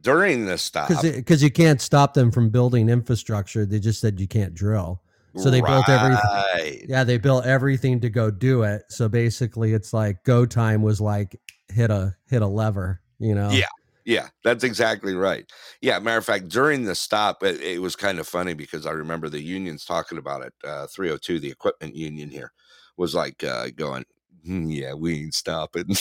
[0.00, 3.64] during the stop, Because you can't stop them from building infrastructure.
[3.64, 5.00] They just said you can't drill.
[5.36, 6.86] So they built everything.
[6.88, 8.82] Yeah, they built everything to go do it.
[8.88, 13.00] So basically, it's like go time was like hit a hit a lever.
[13.18, 13.50] You know.
[13.50, 13.66] Yeah.
[14.06, 15.50] Yeah, that's exactly right.
[15.80, 18.90] Yeah, matter of fact, during the stop, it, it was kind of funny because I
[18.90, 20.52] remember the unions talking about it.
[20.62, 22.52] Uh, 302, the equipment union here,
[22.98, 24.04] was like uh, going,
[24.44, 25.86] "Hmm, "Yeah, we ain't stopping,"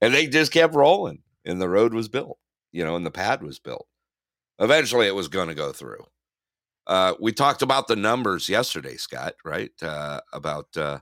[0.00, 2.38] and they just kept rolling, and the road was built,
[2.72, 3.86] you know, and the pad was built.
[4.62, 6.04] Eventually, it was going to go through.
[6.86, 9.70] Uh, we talked about the numbers yesterday, Scott, right?
[9.82, 10.98] Uh, about uh,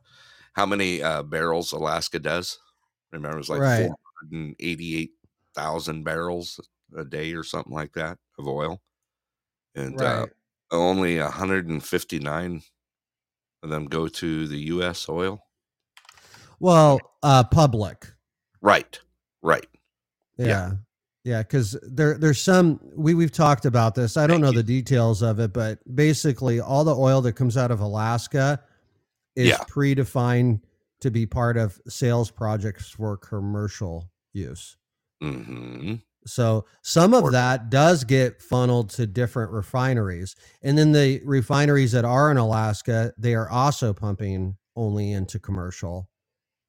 [0.54, 2.58] how many uh, barrels Alaska does.
[3.12, 3.90] Remember, it was like Right.
[4.30, 6.58] 488,000 barrels
[6.96, 8.80] a day or something like that of oil.
[9.74, 10.28] And uh, Right.
[10.70, 12.62] only 159
[13.62, 15.08] of them go to the U.S.
[15.08, 15.44] oil.
[16.60, 18.06] Well, uh, public.
[18.60, 18.98] Right.
[19.42, 19.66] Right.
[20.38, 20.46] Yeah.
[20.46, 20.72] Yeah.
[21.24, 24.16] Yeah, because there there's some we we've talked about this.
[24.16, 24.56] I don't Thank know you.
[24.56, 28.62] the details of it, but basically all the oil that comes out of Alaska
[29.36, 29.58] is Yeah.
[29.70, 30.60] predefined
[31.00, 34.76] to be part of sales projects for commercial use.
[35.20, 40.36] hmm So some of that does get funneled to different refineries.
[40.62, 46.08] And then the refineries that are in Alaska, they are also pumping only into commercial.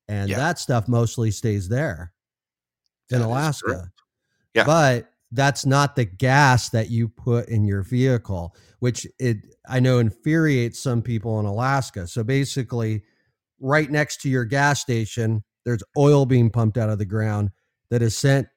[0.07, 0.37] And Yeah.
[0.37, 2.13] that stuff mostly stays there
[3.09, 3.91] in That Alaska.
[4.53, 4.65] Yeah.
[4.65, 9.37] But that's not the gas that you put in your vehicle, which it
[9.67, 12.07] I know infuriates some people in Alaska.
[12.07, 13.03] So basically,
[13.59, 17.51] right next to your gas station, there's oil being pumped out of the ground
[17.89, 18.47] that is sent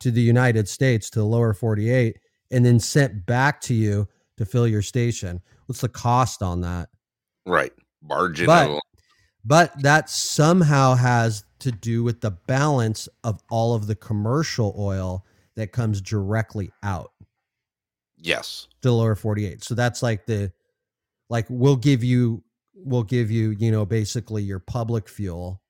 [0.00, 2.18] to the United States to the lower 48
[2.50, 5.40] and then sent back to you to fill your station.
[5.66, 6.88] What's the cost on that?
[7.46, 7.72] Right.
[8.02, 8.46] Barging
[9.44, 9.76] But- it along.
[9.76, 15.24] But that somehow has to do with the balance of all of the commercial oil
[15.54, 17.12] that comes directly out
[18.16, 18.66] Yes.
[18.82, 19.62] to the lower 48.
[19.62, 20.52] So that's like the
[21.28, 22.42] like we'll give you
[22.74, 25.60] we'll give you, you know, basically your public fuel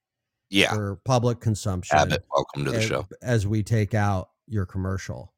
[0.50, 0.72] Yeah.
[0.72, 3.06] for public consumption Abbott, welcome to the as, show.
[3.20, 5.32] as we take out your commercial.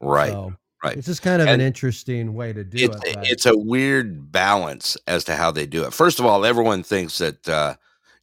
[0.00, 0.30] Right.
[0.30, 0.96] So right.
[0.96, 3.14] It's just kind of an interesting way to do it's, it.
[3.16, 5.92] but- it's a weird balance as to how they do it.
[5.92, 7.74] First of all, everyone thinks that uh,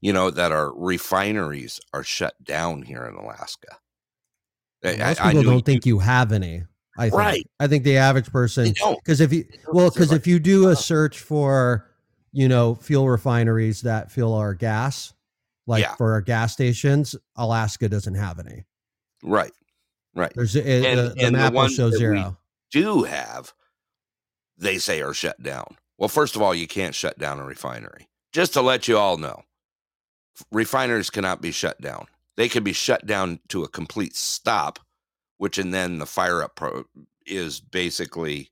[0.02, 3.78] you know that our refineries are shut down here in Alaska.
[4.84, 6.64] Most I- I people know don't think you have any.
[6.98, 7.14] I think.
[7.20, 7.48] Right.
[7.60, 11.20] I think the average person because if you well because if you do a search
[11.20, 11.92] for
[12.32, 15.14] you know fuel refineries that fuel our gas
[15.68, 15.96] like Yeah.
[15.96, 18.64] for our gas stations alaska doesn't have any
[19.24, 19.52] right,
[20.16, 22.38] right, there's it, And- the, the and the map will ones show zero
[22.72, 23.54] do have,
[24.58, 25.78] they say are shut down.
[25.98, 28.08] Well, first of all, you can't shut down a refinery.
[28.34, 29.44] Just to let you all know,
[30.52, 32.08] refineries cannot be shut down.
[32.38, 34.80] They can be shut down to a complete stop,
[35.38, 36.84] which and then the fire up pro-
[37.26, 38.52] is basically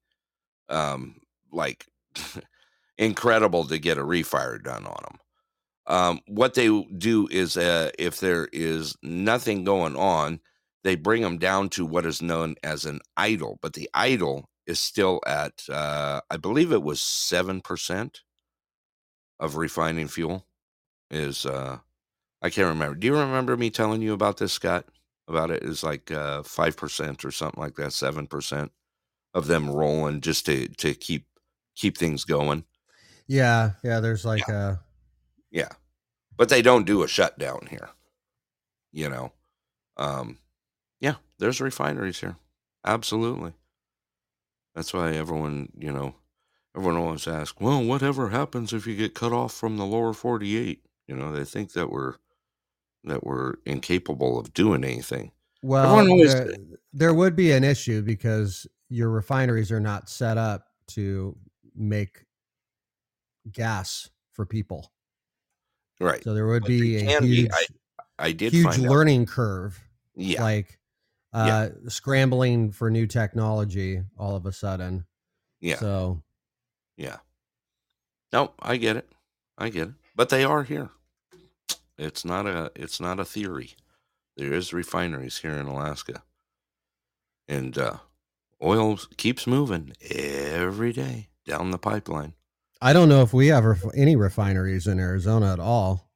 [0.69, 1.19] um,
[1.51, 1.85] like
[2.97, 5.19] incredible to get a refire done on them.
[5.85, 10.39] Um, what they do is, uh, if there is nothing going on,
[10.83, 14.79] they bring them down to what is known as an idle, but the idle is
[14.79, 18.15] still at, uh, I believe it was 7%
[19.39, 20.45] of refining fuel
[21.11, 21.79] is, uh,
[22.41, 22.95] I can't remember.
[22.95, 24.85] Do you remember me telling you about this, Scott?
[25.27, 28.69] About it is like uh, 5% or something like that, 7%
[29.33, 31.25] of them rolling just to, to keep,
[31.75, 32.65] keep things going.
[33.27, 34.79] yeah yeah there's like a
[35.51, 35.69] Yeah.
[36.37, 37.89] But they don't do a shutdown here.
[38.91, 39.31] You know.
[39.97, 40.42] Um yeah,
[41.43, 42.37] there's refineries here.
[42.85, 43.51] Absolutely.
[44.75, 46.15] That's why everyone, you know,
[46.73, 50.85] everyone always asks, "Well, whatever happens if you get cut off from the lower 48?"
[51.05, 52.15] You know, they think that we're
[53.03, 55.33] that we're incapable of doing anything.
[55.61, 56.53] well always- there,
[56.93, 61.35] there would be an issue because your refineries are not set up to
[61.75, 62.25] make
[63.51, 64.91] gas for people
[65.99, 66.23] Right.
[66.23, 67.35] So there would But be a can be.
[67.35, 67.51] huge,
[68.19, 68.89] I did huge find out.
[68.91, 69.79] learning curve,
[70.15, 70.41] Yeah.
[70.43, 70.79] like
[71.33, 75.05] uh, scrambling for new technology all of a sudden.
[75.61, 75.77] yeah.
[75.77, 76.21] So
[76.97, 77.17] Yeah.
[78.31, 79.09] No, I get it.
[79.57, 79.93] I get it.
[80.15, 80.89] But they are here.
[81.97, 83.75] It's not a it's not a theory.
[84.37, 86.23] There is refineries here in Alaska.
[87.47, 87.97] And uh
[88.61, 92.33] oil keeps moving every day down the pipeline.
[92.81, 96.09] I don't know if we have ref- any refineries in Arizona at all.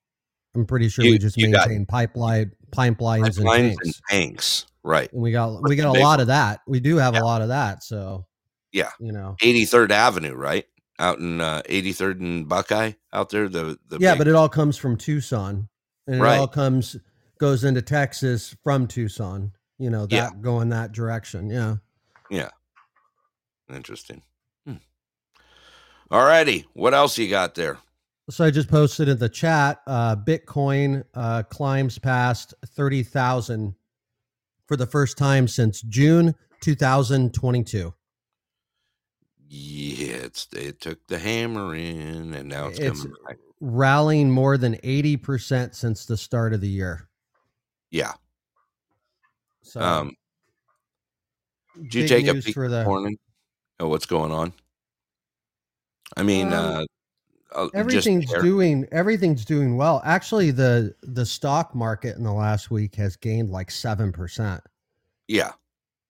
[0.55, 3.85] I'm pretty sure You- we just maintain pipeline pipelines, and Pipelines tanks.
[3.85, 4.65] and tanks.
[4.83, 5.11] Right.
[5.11, 6.61] And we got we got a lot of that.
[6.67, 7.21] We do have Yeah.
[7.21, 7.83] a lot of that.
[7.83, 8.25] So
[8.71, 8.91] Yeah.
[8.99, 10.65] you know, 83rd Avenue, right?
[10.99, 14.49] Out in uh, 83rd and Buckeye out there the the yeah, big- but it all
[14.49, 15.67] comes from Tucson,
[16.07, 16.35] and Right.
[16.35, 16.95] it all comes
[17.39, 19.51] goes into Texas from Tucson.
[19.77, 20.29] You know that Yeah.
[20.41, 21.49] going that direction.
[21.49, 21.75] Yeah.
[22.31, 22.49] Yeah.
[23.69, 24.23] interesting.
[24.65, 24.75] Hmm.
[26.09, 26.65] All righty.
[26.73, 27.77] What else you got there?
[28.29, 29.79] So I just posted in the chat.
[29.87, 33.73] Uh, Bitcoin uh, climbs past thirty thousand
[34.67, 37.93] for the first time since June 2022.
[39.49, 43.37] Yeah, it's it took the hammer in and now it's, It's- coming back.
[43.61, 47.07] rallying more than 80% since the start of the year.
[47.91, 48.11] Yeah.
[49.63, 50.15] So, Um
[51.81, 53.17] did you take a peek for the morning
[53.79, 54.51] at what's going on?
[56.17, 56.85] I mean, Um, uh,
[57.57, 60.01] uh, everything's doing everything's doing well.
[60.05, 64.61] Actually, the the stock market in the last week has gained like 7%.
[65.27, 65.51] yeah,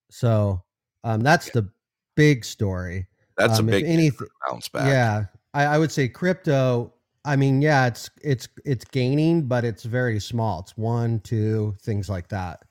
[0.10, 0.62] So,
[1.04, 1.70] um that's the
[2.16, 3.08] big story.
[3.38, 4.88] that's um, a big anything bounce back.
[4.88, 6.94] Yeah, I, I would say crypto.
[7.24, 10.60] I mean, yeah, it's it's it's gaining, but it's very small.
[10.60, 12.64] It's one, two, things like that.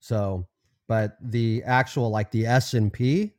[0.00, 0.46] So,
[0.88, 3.32] but the actual like the S and P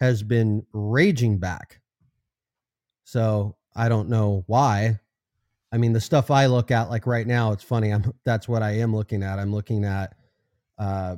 [0.00, 1.80] has been raging back.
[3.04, 4.98] So I don't know why.
[5.72, 7.92] I mean, the stuff I look at, like right now, it's funny.
[7.92, 9.38] I'm that's what I am looking at.
[9.38, 10.14] I'm looking at
[10.78, 11.16] uh,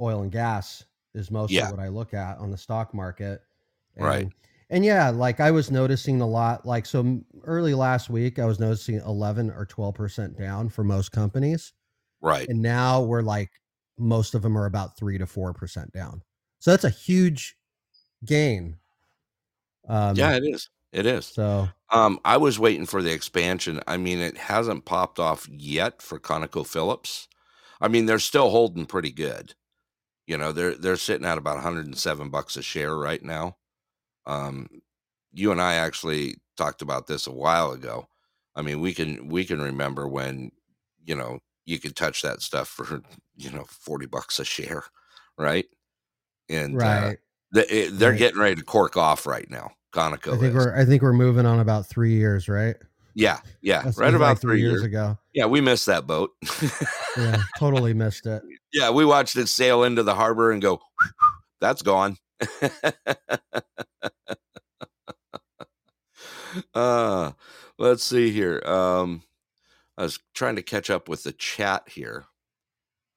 [0.00, 0.84] oil and gas
[1.14, 1.70] is mostly Yeah.
[1.70, 3.42] what I look at on the stock market.
[3.96, 4.22] Right.
[4.24, 4.34] And-
[4.70, 6.64] And yeah, like I was noticing a lot.
[6.64, 11.12] Like so, early last week, I was noticing 11 or 12 percent down for most
[11.12, 11.74] companies,
[12.22, 12.48] Right.
[12.48, 13.50] and now we're like
[13.98, 16.22] most of them are about three to four percent down.
[16.58, 17.56] So that's a huge
[18.24, 18.78] gain.
[19.88, 20.70] Um, yeah, it is.
[20.92, 21.34] It is.
[21.36, 23.80] So Um, I was waiting for the expansion.
[23.86, 27.28] I mean, it hasn't popped off yet for ConocoPhillips.
[27.80, 29.54] I mean, they're still holding pretty good.
[30.26, 33.58] You know, they're they're sitting at about 107 bucks a share right now.
[34.26, 34.68] Um,
[35.32, 38.06] you and I actually talked about this a while ago.
[38.56, 40.52] I mean, we can we can remember when
[41.04, 43.02] you know you could touch that stuff for
[43.36, 44.84] you know 40 bucks a share,
[45.38, 45.66] right?
[46.48, 47.18] And uh, right,
[47.52, 48.18] they, they're Right.
[48.18, 49.72] getting ready to cork off right now.
[49.92, 50.54] Conoco I think is.
[50.54, 52.76] we're I think we're moving on about three years, right?
[53.14, 54.82] Yeah, yeah, That's- right about like three years.
[54.82, 55.18] ago.
[55.34, 56.30] Yeah, we missed that boat.
[57.16, 58.42] Yeah, totally missed it.
[58.72, 60.80] yeah, we watched it sail into the harbor and go,
[61.60, 62.16] that's gone.
[66.74, 67.32] uh,
[67.78, 68.62] let's see here.
[68.64, 69.22] Um,
[69.98, 72.24] I was trying to catch up with the chat here.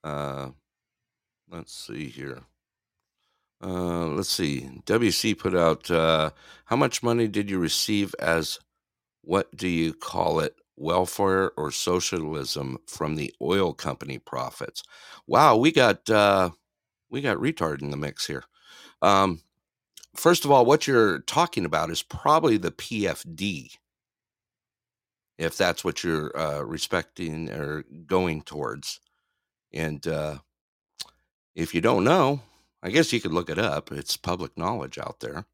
[0.04, 0.50] Uh,
[1.50, 2.42] let's see here.
[3.64, 4.70] Uh, let's see.
[4.86, 6.30] WC put out uh,
[6.66, 8.60] how much money did you receive as
[9.24, 14.84] what do you call it welfare or socialism from the oil company profits?
[15.28, 16.52] Wow we got uh
[17.10, 18.44] we got retard in the mix here.
[19.02, 19.42] Um
[20.16, 23.72] first of all what you're talking about is probably the pfd
[25.38, 29.00] if that's what you're uh respecting or going towards.
[29.74, 30.40] And uh
[31.56, 32.42] if you don't know
[32.86, 35.46] i guess you could look it up it's public knowledge out there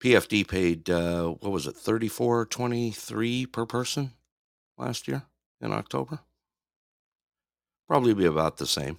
[0.00, 4.12] PFD paid uh, what was it, thirty four twenty three per person
[4.76, 5.24] last year
[5.60, 6.20] in October.
[7.88, 8.98] Probably be about the same.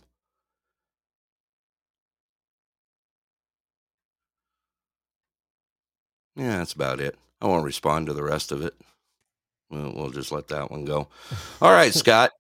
[6.36, 7.16] Yeah, that's about it.
[7.42, 8.74] I won't respond to the rest of it.
[9.70, 11.08] We'll, we'll just let that one go.
[11.62, 12.32] All right, Scott,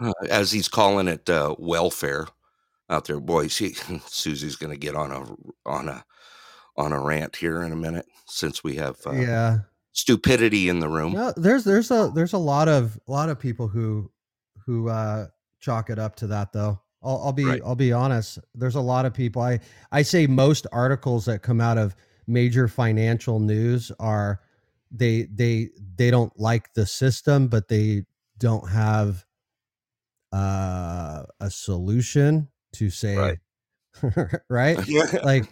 [0.00, 2.28] uh, as he's calling it uh, welfare
[2.88, 3.72] out there, boy, she,
[4.06, 5.24] Susie's going to get on a
[5.68, 6.04] on a
[6.76, 9.58] on a rant here in a minute since we have uh, yeah.
[9.92, 11.12] stupidity in the room.
[11.12, 14.10] No, there's there's a there's a lot of a lot of people who
[14.66, 15.26] who uh
[15.60, 16.80] chalk it up to that though.
[17.02, 17.62] I'll, I'll be Right.
[17.64, 18.38] I'll be honest.
[18.54, 19.42] There's a lot of people.
[19.42, 19.60] I
[19.90, 21.94] I say most articles that come out of
[22.26, 24.40] major financial news are
[24.90, 28.04] they they they don't like the system, but they
[28.38, 29.24] don't have
[30.32, 33.38] uh a solution to say Right.
[34.50, 34.78] right
[35.24, 35.44] like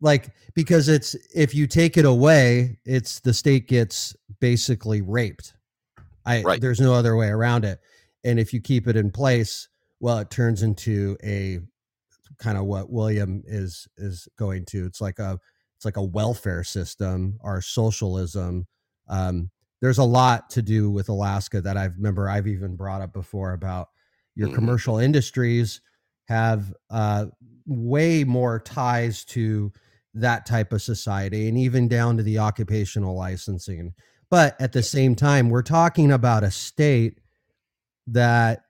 [0.00, 5.54] like because it's if you take it away it's the state gets basically raped
[6.26, 6.60] I Right.
[6.60, 7.80] there's no other way around it.
[8.24, 9.68] And if you keep it in place,
[10.00, 11.60] well, it turns into a
[12.38, 14.86] kind of what William is is going to.
[14.86, 15.38] It's like a
[15.76, 18.66] it's like a welfare system or socialism.
[19.08, 19.50] Um,
[19.82, 23.52] there's a lot to do with Alaska that I remember I've even brought up before
[23.52, 23.88] about
[24.34, 24.54] your Mhm.
[24.54, 25.82] commercial industries
[26.26, 27.26] have uh,
[27.66, 29.72] way more ties to
[30.14, 33.94] that type of society and even down to the occupational licensing.
[34.30, 37.20] But at the same time, we're talking about a state
[38.06, 38.62] that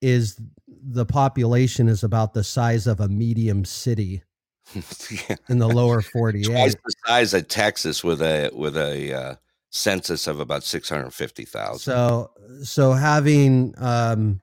[0.00, 4.22] is the population is about the size of a medium city
[4.74, 5.36] Yeah.
[5.48, 6.46] in the lower 48.
[6.46, 9.34] Twice the size of Texas with a with a uh,
[9.70, 11.92] census of about six hundred fifty thousand.
[11.92, 12.30] So
[12.62, 14.40] so having um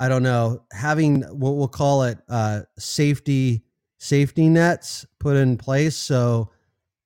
[0.00, 3.64] I don't know, having what we'll call it uh safety
[3.98, 6.50] safety nets put in place so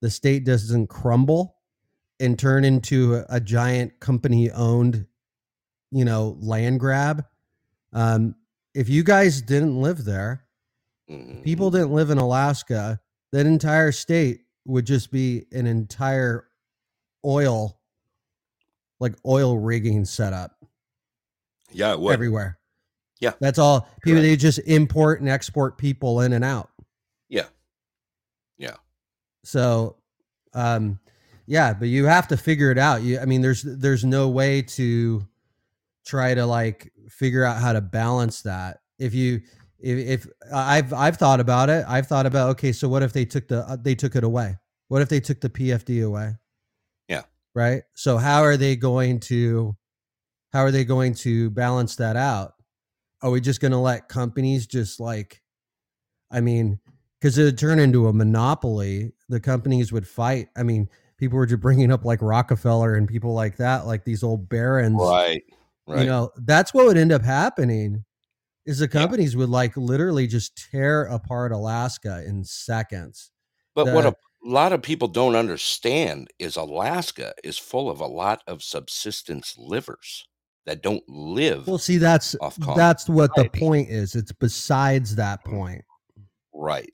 [0.03, 1.57] the state doesn't crumble
[2.20, 5.07] and turn into a, giant company owned
[5.90, 7.24] you know land grab.
[7.93, 8.34] Um
[8.74, 10.45] if you guys didn't live there,
[11.43, 13.01] people didn't live in Alaska,
[13.32, 16.49] that entire state would just be an entire
[17.24, 17.78] oil
[19.01, 20.53] like oil rigging setup
[21.72, 22.14] yeah, it would.
[22.14, 22.59] everywhere.
[23.23, 23.35] Yeah.
[23.39, 23.89] That's all.
[24.03, 24.23] People Correct.
[24.23, 26.70] they just import and export people in and out.
[27.29, 27.47] Yeah.
[28.59, 28.75] Yeah.
[29.45, 29.97] So
[30.55, 30.99] um
[31.47, 33.03] yeah, but you have to figure it out.
[33.03, 35.25] You I mean there's there's no way to
[36.05, 38.81] try to like figure out how to balance that.
[38.99, 39.43] If you
[39.79, 43.25] if, if I've I've thought about it, I've thought about okay, so what if they
[43.25, 44.59] took the uh, they took it away?
[44.89, 46.35] What if they took the PFD away?
[47.07, 47.23] Yeah.
[47.55, 47.85] Right?
[47.95, 49.77] So how are they going to
[50.53, 52.55] how are they going to balance that out?
[53.23, 55.41] Are we just going to let companies just like
[56.31, 56.81] I mean,
[57.20, 59.12] cuz it would turn into a monopoly.
[59.29, 60.49] The companies would fight.
[60.57, 64.23] I mean, people were just bringing up like Rockefeller and people like that, like these
[64.23, 65.43] old barons Right.
[65.87, 66.03] Right.
[66.03, 68.05] you know that's what would end up happening
[68.64, 73.33] is the companies would like literally just tear apart alaska in seconds
[73.75, 74.14] but what a
[74.45, 80.27] lot of people don't understand is Alaska is full of a lot of subsistence livers
[80.66, 85.44] that don't live well see that's Off that's what the point is it's besides that
[85.44, 85.50] mm.
[85.50, 85.84] point.
[86.54, 86.92] Right.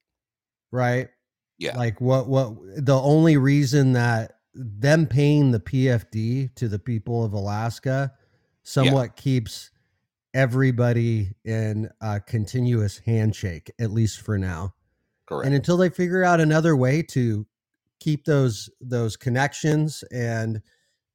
[0.72, 1.08] right?
[1.58, 1.76] Yeah.
[1.76, 7.32] like what what the only reason that them paying the pfd to the people of
[7.32, 8.12] alaska
[8.62, 9.70] somewhat keeps
[10.34, 14.74] everybody in a continuous handshake at least for now.
[15.26, 15.46] Correct.
[15.46, 17.46] and until they figure out another way to
[18.00, 20.62] keep those those connections and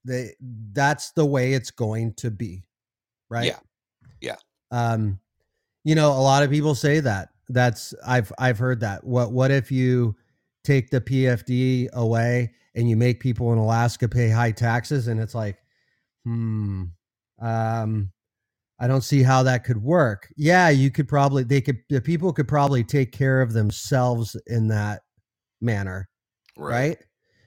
[0.06, 0.32] they
[0.74, 2.64] that's the way it's going to be
[3.30, 3.60] right Yeah.
[4.22, 4.36] Yeah.
[4.72, 5.20] um
[5.84, 9.52] you know a lot of people say that that's i've i've heard that what what
[9.52, 10.16] if you
[10.64, 15.36] take the pfd away and you make people in alaska pay high taxes and it's
[15.36, 15.58] like
[16.26, 16.84] hmm
[17.42, 18.12] um
[18.80, 22.32] i don't see how that could work yeah you could probably they could the people
[22.32, 25.02] could probably take care of themselves in that
[25.62, 26.08] manner
[26.56, 26.98] right,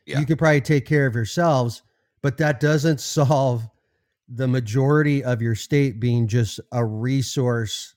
[0.04, 0.18] Yeah.
[0.18, 1.82] you could probably take care of yourselves
[2.22, 3.68] but that doesn't solve
[4.28, 7.94] the majority of your state being just a resource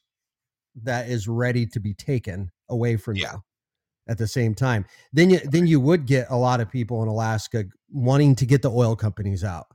[0.84, 3.34] that is ready to be taken away from Yeah.
[3.34, 3.44] you
[4.08, 7.08] at the same time then you then you would get a lot of people in
[7.10, 9.68] alaska wanting to get the oil companies out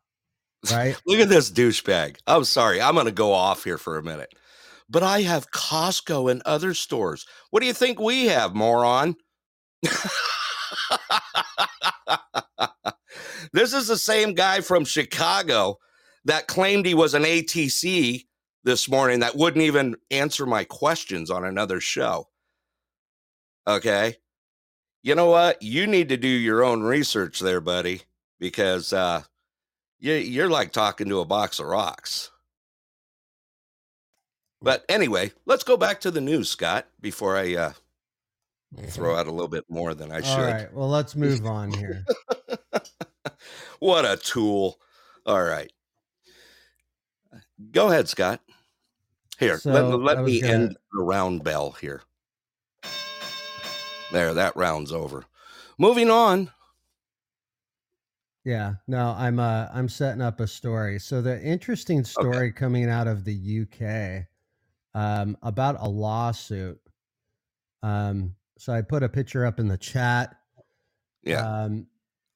[0.72, 2.16] right Look at this douchebag.
[2.26, 2.80] I'm sorry.
[2.80, 4.32] I'm going to go off here for a minute.
[4.88, 7.26] But I have Costco and other stores.
[7.50, 9.14] What do you think we have, moron?
[13.52, 15.78] this is the same guy from Chicago
[16.24, 18.24] that claimed he was an ATC
[18.64, 22.28] this morning that wouldn't even answer my questions on another show.
[23.66, 24.16] Okay.
[25.02, 25.62] You know what?
[25.62, 28.02] You need to do your own research there, buddy,
[28.40, 29.22] because uh,
[29.98, 32.30] you, you're like talking to a box of rocks.
[34.62, 37.72] But anyway, let's go back to the news, Scott, before I uh,
[38.88, 40.38] throw out a little bit more than I should.
[40.38, 42.04] right well let's move on here
[43.78, 44.78] what a tool.
[45.26, 45.72] All right.
[47.70, 48.40] Go ahead, Scott.
[49.38, 52.02] Here, So, let, let me gonna- end the round bell here.
[54.12, 55.24] There, that round's over.
[55.78, 56.50] Moving on.
[58.44, 60.98] Yeah, no, I'm uh I'm setting up a story.
[60.98, 64.26] So the interesting story coming out of the UK
[64.94, 66.78] um about a lawsuit.
[67.82, 70.34] Um so I put a picture up in the chat.
[71.22, 71.40] Yeah.
[71.64, 71.86] Um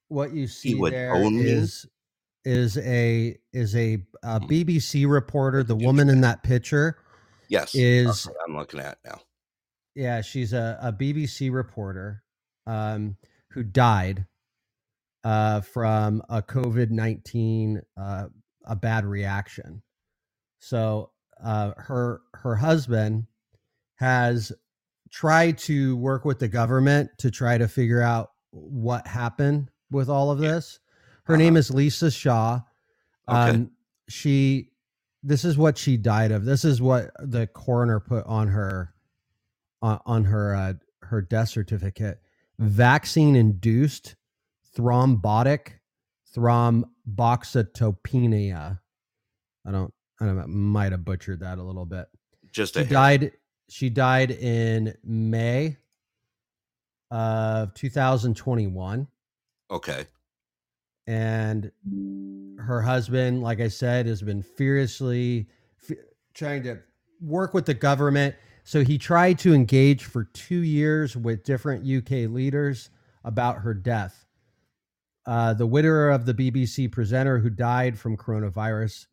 [0.09, 1.87] what you see there is
[2.45, 4.47] is a is a, a Hmm.
[4.47, 6.97] BBC reporter, the woman in that picture
[7.49, 7.75] yes.
[7.75, 9.21] is I'm looking at now.
[9.95, 12.23] yeah, she's a, a BBC reporter
[12.67, 13.17] um,
[13.51, 14.27] who died
[15.25, 18.27] uh, from a COVID nineteen uh,
[18.65, 19.83] a bad reaction.
[20.59, 21.11] So
[21.45, 23.27] uh, her her husband
[23.97, 24.53] has
[25.11, 30.31] tried to work with the government to try to figure out what happened with all
[30.31, 30.79] of this.
[31.25, 31.43] Her Uh-huh.
[31.43, 32.61] name is Lisa Shaw.
[33.29, 33.51] Okay.
[33.51, 33.71] Um,
[34.09, 34.71] she,
[35.23, 36.45] this is what she died of.
[36.45, 38.95] This is what the coroner put on her,
[39.83, 42.21] on, on her uh, her death certificate.
[42.59, 44.17] Vaccine induced
[44.77, 45.73] thrombotic
[46.35, 48.79] thrombocytopenia.
[49.67, 49.93] I don't.
[50.21, 50.49] I don't.
[50.49, 52.07] Might have butchered that a little bit.
[52.53, 53.33] Just She died.
[53.69, 55.77] She died in May
[57.11, 59.07] of 2021
[59.71, 60.07] Okay.
[61.07, 61.71] and
[62.59, 65.47] her husband like i said has been furiously
[65.89, 65.97] f-
[66.35, 66.79] trying to
[67.23, 68.35] work with the government.
[68.65, 72.91] So he tried to engage for two years with different uk leaders
[73.25, 74.27] about her death.
[75.27, 79.07] Uh, the widower of the bbc presenter who died from coronavirus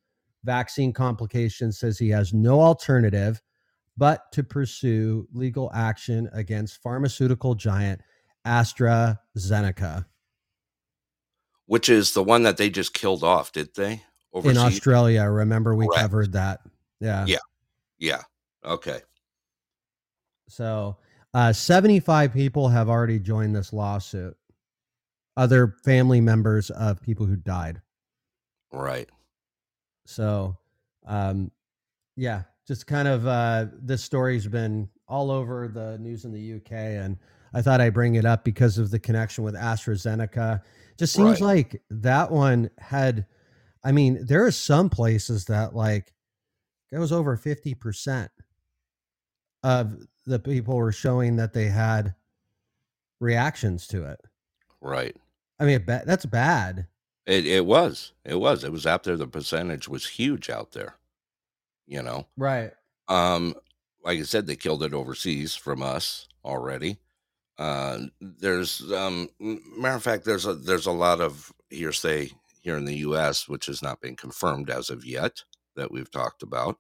[0.44, 3.42] vaccine complications says he has no alternative
[3.98, 8.02] but to pursue legal action against pharmaceutical giant
[8.46, 10.06] astrazeneca
[11.66, 13.94] Which is the one that they just killed off, did they?
[13.94, 14.02] in
[14.34, 14.58] Overseas?
[14.58, 15.24] Australia.
[15.24, 16.02] Remember we Correct.
[16.02, 16.60] covered that.
[17.00, 17.26] Yeah.
[17.26, 17.38] Yeah.
[17.98, 18.22] Yeah.
[18.66, 19.00] Okay.
[20.50, 20.98] So
[21.34, 24.36] uh, 75 people have already joined this lawsuit.
[25.38, 27.82] Other family members of people who died.
[28.72, 29.10] Right.
[30.06, 30.58] So
[31.06, 31.52] um,
[32.16, 36.72] yeah, just kind of uh, this story's been all over the news in the UK,
[36.72, 37.18] and
[37.54, 40.62] I thought I'd bring it up because of the connection with AstraZeneca.
[40.98, 41.56] Just seems Right.
[41.72, 43.26] like that one had.
[43.84, 46.14] I mean, there are some places that like
[46.92, 48.32] goes over fifty percent
[49.64, 52.16] of the people were showing that they had
[53.20, 54.20] reactions to it.
[54.82, 55.16] Right.
[55.60, 56.88] I mean, that's bad.
[57.26, 58.14] It it was.
[58.24, 58.64] It was.
[58.64, 59.18] It was out there.
[59.18, 60.96] The percentage was huge out there.
[61.88, 62.28] You know.
[62.38, 62.72] Right.
[63.08, 63.56] Um,
[64.04, 66.98] like I said, they killed it overseas from us already.
[67.58, 72.30] Uh, there's um, matter of fact, there's a there's a lot of hearsay
[72.62, 73.48] here in the U.S.
[73.48, 75.42] which has not been confirmed as of yet
[75.76, 76.78] that we've talked about,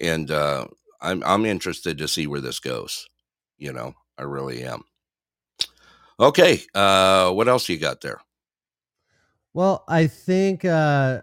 [0.00, 0.66] and uh,
[1.00, 3.08] I'm I'm interested to see where this goes.
[3.58, 4.82] You know, I really am.
[6.18, 8.20] Okay, uh, what else you got there?
[9.54, 11.20] Well, I think uh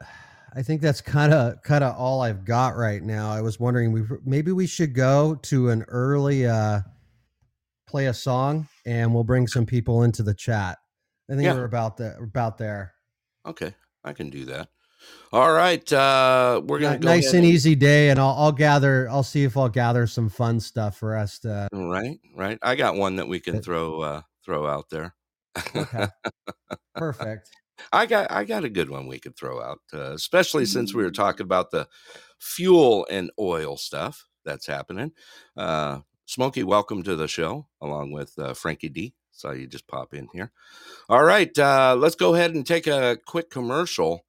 [0.55, 3.31] I think that's kind of kind of all I've got right now.
[3.31, 6.81] I was wondering we maybe we should go to an early uh
[7.87, 10.77] play a song and we'll bring some people into the chat.
[11.29, 11.53] I think Yeah.
[11.53, 12.93] we're about the about there.
[13.45, 13.73] Okay,
[14.03, 14.69] I can do that.
[15.31, 18.51] All right, uh, we're gonna Ni- go nice ahead and easy day and I'll I'll
[18.51, 22.57] gather I'll see if I'll gather some fun stuff for us to Right, right.
[22.61, 23.65] I got one that we can Good.
[23.65, 25.15] throw uh, throw out there.
[25.75, 26.07] Okay.
[26.95, 27.49] Perfect.
[27.91, 31.03] I got I got a good one we could throw out, uh, especially since we
[31.03, 31.87] were talking about the
[32.39, 35.11] fuel and oil stuff that's happening.
[35.57, 39.13] Uh, Smokey, welcome to the show, along with uh, Frankie D.
[39.31, 40.51] Saw you just pop in here.
[41.07, 44.25] All right, uh, let's go ahead and take a quick commercial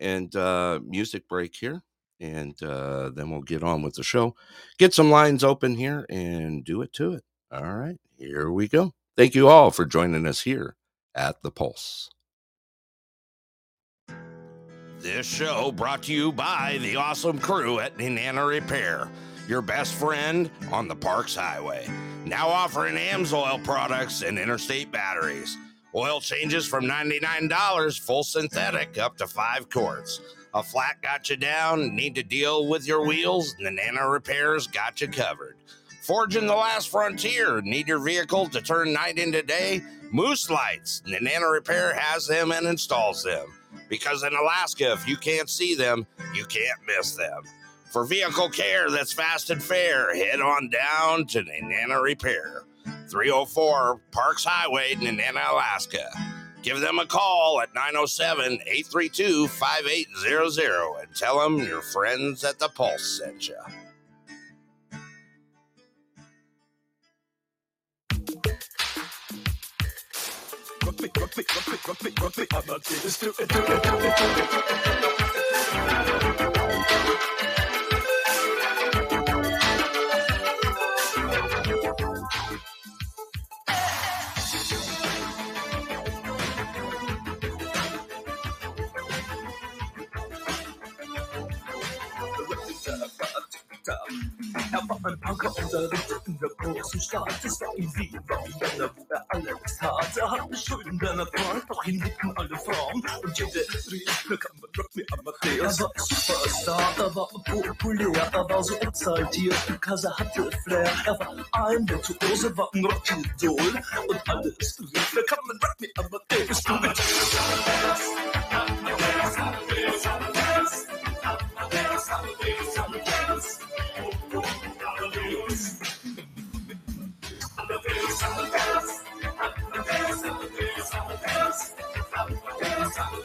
[0.00, 1.82] and uh, music break here,
[2.20, 4.34] and uh, then we'll get on with the show.
[4.78, 7.24] Get some lines open here and do it to it.
[7.50, 8.92] All right, here we go.
[9.16, 10.76] Thank you all for joining us here
[11.14, 12.08] at the Pulse.
[15.02, 19.08] This show brought to you by the awesome crew at Nenana Repair,
[19.48, 21.88] your best friend on the Parks Highway.
[22.24, 25.58] Now offering AMSOIL products and interstate batteries.
[25.92, 30.20] Oil changes from $99 full synthetic up to five quarts.
[30.54, 33.56] A flat got you down, need to deal with your wheels?
[33.60, 35.56] Nenana Repair's got you covered.
[36.02, 39.82] Forging the last frontier, need your vehicle to turn night into day?
[40.12, 43.48] Moose lights, Nenana Repair has them and installs them.
[43.88, 47.42] Because in Alaska, if you can't see them, you can't miss them.
[47.92, 52.62] For vehicle care that's fast and fair, head on down to Nenana Repair,
[53.10, 56.08] 304 Parks Highway, Nenana, Alaska.
[56.62, 62.68] Give them a call at 907 832 5800 and tell them your friends at the
[62.68, 63.56] Pulse sent you.
[71.02, 71.32] Er war ein
[73.82, 75.11] Punker und
[95.04, 97.44] er lebte in der großen Stadt.
[97.44, 100.16] Es war ihm wie war wie Männer, wo er alles tat.
[100.16, 103.02] Er hatte Schulden, Bernhard Freund, doch ihn liebten alle Frauen.
[103.22, 108.32] Und jede rief, come and rock me, I'm a Der war Superstar, er war populär,
[108.32, 110.90] er war so exaltiert, because er hatte Flair.
[111.06, 115.14] Er war ein Virtuose, war ein Rockidol und alles lief.
[115.14, 116.46] Wer kann man Rock me, aber der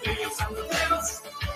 [0.03, 1.46] bist du mit.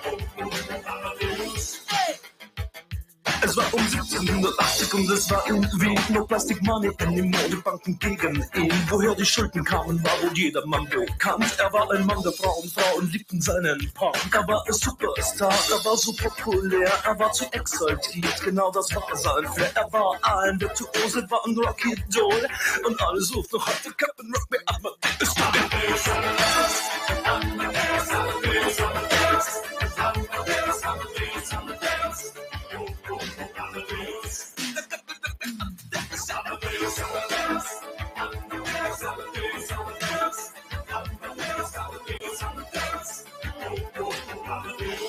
[3.52, 8.00] Es war um 1780 und es war in Wien No Plastic Money in den Modebanken
[8.00, 8.72] gegen ihn.
[8.88, 11.54] Woher die Schulden kamen, war wohl jedermann bekannt.
[11.58, 14.16] Er war ein Mann der Frauen, Frauen liebten seinen Punk.
[14.32, 19.04] Er war ein Superstar, er war so populär, er war zu exaltiert, genau das war
[19.18, 19.72] sein Flair.
[19.76, 22.48] Er war ein Virtuose, war ein Rocky Doll
[22.88, 24.82] und alle suchten heute Captain Rock Me Up,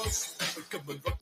[0.06, 1.21] ist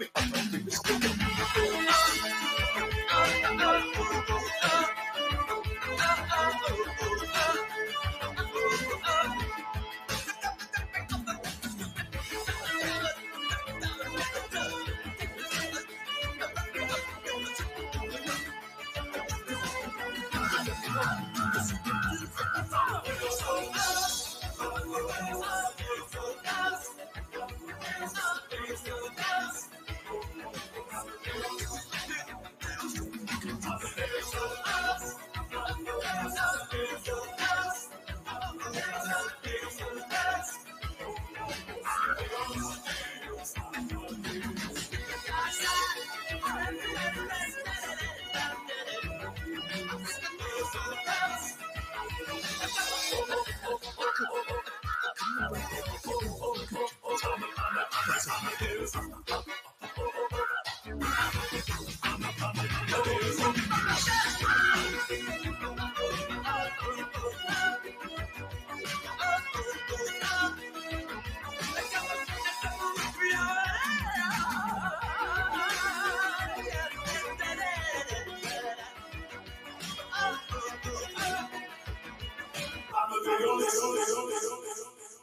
[58.87, 59.50] サンドバイ。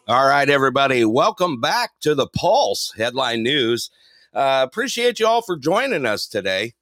[0.10, 3.90] All right, everybody, welcome back to the Pulse Headline News.
[4.34, 6.76] Uh, appreciate you all for joining us today.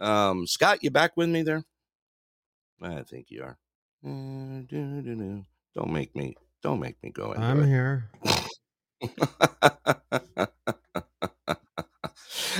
[0.00, 1.62] Um, Scott, you back with me there?
[2.80, 3.58] I think you are.
[4.02, 5.44] Uh, do, do, do.
[5.74, 6.38] Don't make me.
[6.62, 7.34] Don't make me go.
[7.34, 7.66] I'm it.
[7.66, 8.08] here.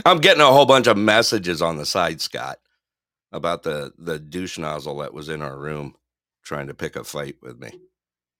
[0.05, 2.59] I'm getting a whole bunch of messages on the side, Scott,
[3.33, 5.95] about the the douche nozzle that was in our room
[6.43, 7.71] trying to pick a fight with me.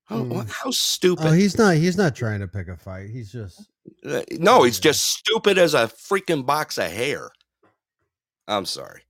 [0.07, 0.49] How, Mm.
[0.51, 1.27] how stupid!
[1.27, 1.77] Oh, he's not.
[1.77, 3.09] He's not trying to pick a fight.
[3.11, 3.63] He's just.
[4.05, 4.91] Uh, no, he's Yeah.
[4.91, 7.31] just stupid as a freaking box of hair.
[8.47, 9.03] I'm sorry,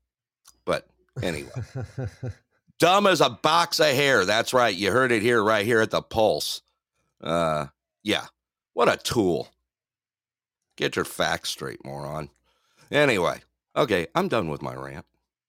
[0.64, 0.86] but
[1.20, 1.50] anyway,
[2.78, 4.24] dumb as a box of hair.
[4.24, 4.74] That's right.
[4.74, 6.62] You heard it here, right here at the Pulse.
[7.20, 7.66] Uh,
[8.04, 8.26] yeah,
[8.74, 9.48] what a tool.
[10.76, 12.30] Get your facts straight, moron.
[12.92, 13.40] Anyway,
[13.74, 15.06] okay, I'm done with my rant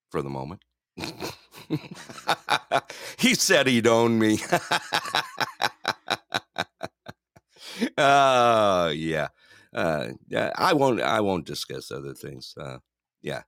[0.10, 0.65] for the moment.
[3.18, 4.40] he said he'd own me.
[7.98, 9.28] Oh yeah.
[9.74, 11.02] Uh, yeah, I won't.
[11.02, 12.54] I won't discuss other things.
[12.58, 12.78] Uh,
[13.22, 13.44] yeah,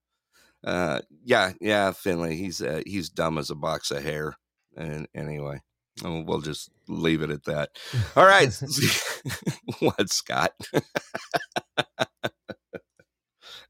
[0.65, 1.91] uh, yeah, yeah.
[1.91, 4.35] Finley, he's uh, he's dumb as a box of hair.
[4.75, 5.61] And anyway,
[6.03, 7.69] we'll just leave it at that.
[8.15, 8.53] All right,
[9.79, 10.51] what, Scott?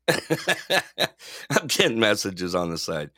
[0.10, 3.12] I'm getting messages on the side.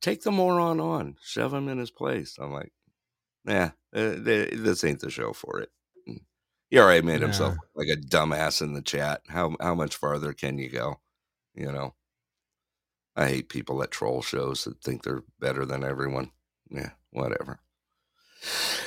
[0.00, 2.36] Take the moron on, shove him in his place.
[2.38, 2.72] I'm like,
[3.44, 5.70] yeah, uh, this ain't the show for it.
[6.70, 7.60] He already made himself Nah.
[7.74, 9.22] like a dumbass in the chat.
[9.28, 11.00] How how much farther can you go?
[11.54, 11.94] You know,
[13.16, 16.30] I hate people that troll shows that think they're better than everyone.
[16.70, 17.60] Yeah, whatever.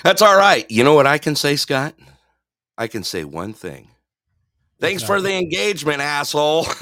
[0.04, 0.70] That's all right.
[0.70, 1.96] You know what I can say, Scott?
[2.78, 3.90] I can say one thing.
[4.80, 6.66] Thanks for the engagement, asshole.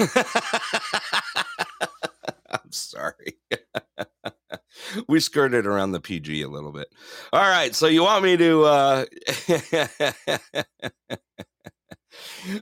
[2.64, 3.40] I'm sorry.
[5.08, 6.88] we skirted around the PG a little bit.
[7.34, 7.76] All right.
[7.76, 9.06] So you want me to uh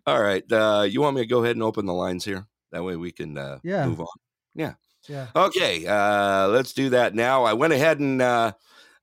[0.05, 0.43] All right.
[0.51, 2.47] Uh you want me to go ahead and open the lines here?
[2.71, 3.85] That way we can uh Yeah.
[3.85, 4.07] move on.
[4.55, 4.73] Yeah.
[5.07, 5.27] Yeah.
[5.35, 7.43] Okay, uh, let's do that now.
[7.45, 8.51] I went ahead and uh,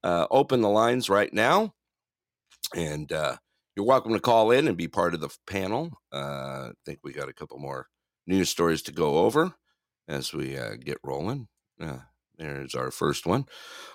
[0.02, 1.74] uh, opened the lines right now,
[2.74, 3.36] and uh,
[3.76, 5.90] you're welcome to call in and be part of the panel.
[6.12, 7.88] Uh, I think we got a couple more
[8.26, 9.54] news stories to go over
[10.08, 11.48] as we uh, get rolling.
[11.80, 11.98] Uh,
[12.38, 13.46] there's our first one.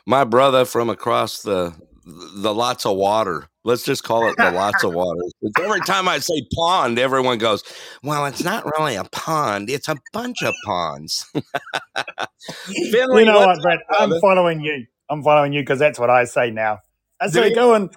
[0.05, 1.73] My brother from across the
[2.05, 3.47] the lots of water.
[3.63, 5.21] Let's just call it the lots of water.
[5.59, 7.63] Every time I say pond, everyone goes,
[8.03, 11.25] "Well, it's not really a pond; it's a bunch of ponds."
[12.91, 13.79] Finley, you know what, Brett?
[13.99, 14.85] I'm following you.
[15.09, 16.79] I'm following you because that's what I say now.
[17.19, 17.93] I say go and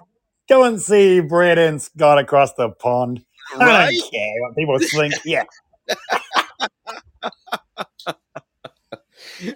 [0.49, 3.23] go and see Brett and Scott across the pond.
[3.57, 3.69] Right?
[3.69, 5.13] I don't care what people think.
[5.25, 5.43] Yeah.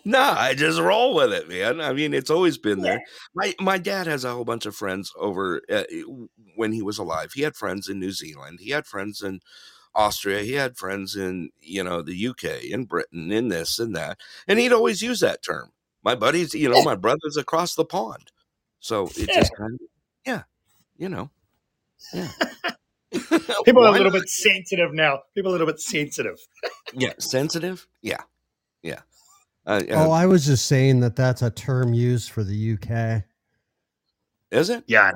[0.06, 1.82] no, I just roll with it, man.
[1.82, 3.02] I mean, it's always been there.
[3.34, 5.84] My my dad has a whole bunch of friends over uh,
[6.56, 7.32] when he was alive.
[7.34, 8.60] He had friends in New Zealand.
[8.62, 9.42] He had friends in
[9.94, 10.42] Austria.
[10.42, 14.60] He had friends in you know the UK, in Britain, in this and that, and
[14.60, 15.72] he'd always use that term.
[16.04, 18.32] My buddies, you know, my brothers across the pond.
[18.80, 19.88] So it just kind of,
[20.26, 20.44] yeah,
[20.98, 21.32] you know,
[22.14, 22.30] yeah.
[23.66, 25.20] People are a little bit sensitive now.
[25.34, 26.38] People are a little bit sensitive.
[26.94, 27.88] yeah, sensitive.
[28.02, 28.22] Yeah.
[29.68, 33.24] Uh, uh, oh, I was just saying that that's a term used for the UK.
[34.50, 34.86] Is it?
[34.88, 35.12] Yeah,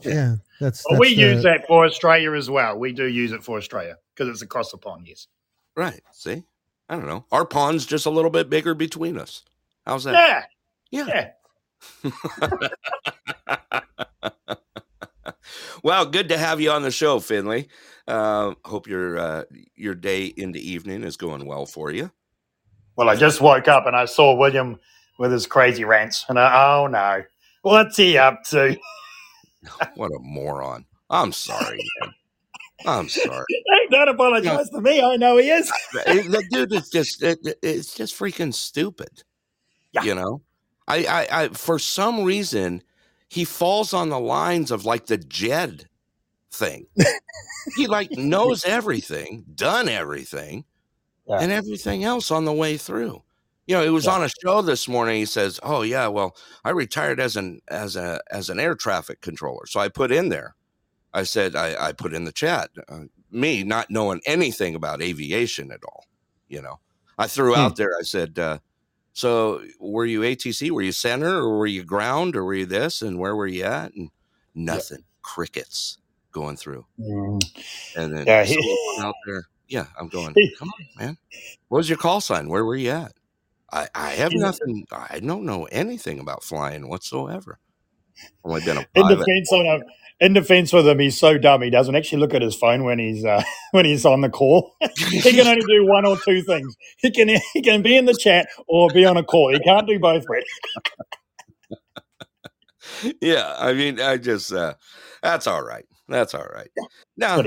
[0.00, 0.84] Yeah, that's.
[0.90, 1.20] Well, that's we the...
[1.20, 2.76] use that for Australia as well.
[2.76, 5.06] We do use it for Australia because it's across the pond.
[5.06, 5.28] Yes.
[5.76, 6.00] Right.
[6.10, 6.42] See,
[6.88, 7.24] I don't know.
[7.30, 9.44] Our pond's just a little bit bigger between us.
[9.86, 10.48] How's that?
[10.90, 11.04] Yeah.
[11.06, 11.30] Yeah.
[12.02, 12.68] yeah.
[15.84, 17.68] well, good to have you on the show, Finley.
[18.08, 19.44] Uh, hope your uh,
[19.76, 22.10] your day into evening is going well for you.
[22.96, 24.78] Well, I just woke up and I saw William
[25.18, 27.22] with his crazy rants, and I, oh no,
[27.62, 28.76] what's he up to?
[29.94, 30.86] what a moron!
[31.08, 31.80] I'm sorry.
[32.00, 32.14] Man.
[32.86, 33.44] I'm sorry.
[33.90, 34.78] Don't apologize no.
[34.78, 35.02] to me.
[35.02, 35.70] I know he is.
[35.92, 39.22] the dude is just it, it's just freaking stupid.
[39.92, 40.02] Yeah.
[40.02, 40.42] You know,
[40.88, 42.82] I, I, I for some reason
[43.28, 45.88] he falls on the lines of like the Jed
[46.50, 46.86] thing.
[47.76, 50.64] he like knows everything, done everything,
[51.30, 51.38] yeah.
[51.40, 53.22] and everything else on the way through.
[53.66, 54.14] You know, it was yeah.
[54.14, 55.16] on a show this morning.
[55.16, 59.20] He says, "Oh yeah, well, I retired as an as a as an air traffic
[59.20, 60.56] controller." So I put in there.
[61.14, 62.70] I said I, I put in the chat.
[62.88, 66.06] Uh, me not knowing anything about aviation at all.
[66.48, 66.80] You know,
[67.16, 67.60] I threw hmm.
[67.60, 67.92] out there.
[67.96, 68.58] I said, uh,
[69.12, 70.72] "So were you ATC?
[70.72, 73.02] Were you center, or were you ground, or were you this?
[73.02, 74.10] And where were you at?" And
[74.52, 74.98] nothing.
[74.98, 75.04] Yeah.
[75.22, 75.98] Crickets
[76.32, 76.86] going through.
[76.98, 77.40] Mm.
[77.96, 78.56] And then yeah, he,
[79.00, 79.44] out there.
[79.70, 80.34] Yeah, I'm going.
[80.58, 81.18] Come on, man.
[81.68, 82.48] What was your call sign?
[82.48, 83.12] Where were you at?
[83.72, 84.84] I, I have nothing.
[84.92, 87.60] I don't know anything about flying whatsoever.
[88.44, 89.80] Only been a in defense on a
[90.20, 91.62] in defense with him, he's so dumb.
[91.62, 94.72] He doesn't actually look at his phone when he's uh, when he's on the call.
[94.98, 96.76] he can only do one or two things.
[96.98, 99.52] He can he can be in the chat or be on a call.
[99.52, 100.24] He can't do both.
[103.20, 104.74] Yeah, I mean, I just uh,
[105.22, 105.86] that's all right.
[106.10, 106.68] That's all right.
[107.16, 107.40] Now,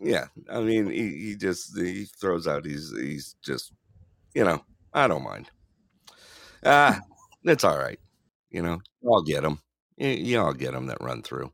[0.00, 2.64] yeah, I mean, he, he just he throws out.
[2.66, 3.72] He's he's just,
[4.34, 4.62] you know,
[4.92, 5.50] I don't mind.
[6.64, 7.00] Ah, uh,
[7.44, 8.00] it's all right.
[8.50, 9.60] You know, I'll get them.
[9.98, 11.52] You, you all get them that run through.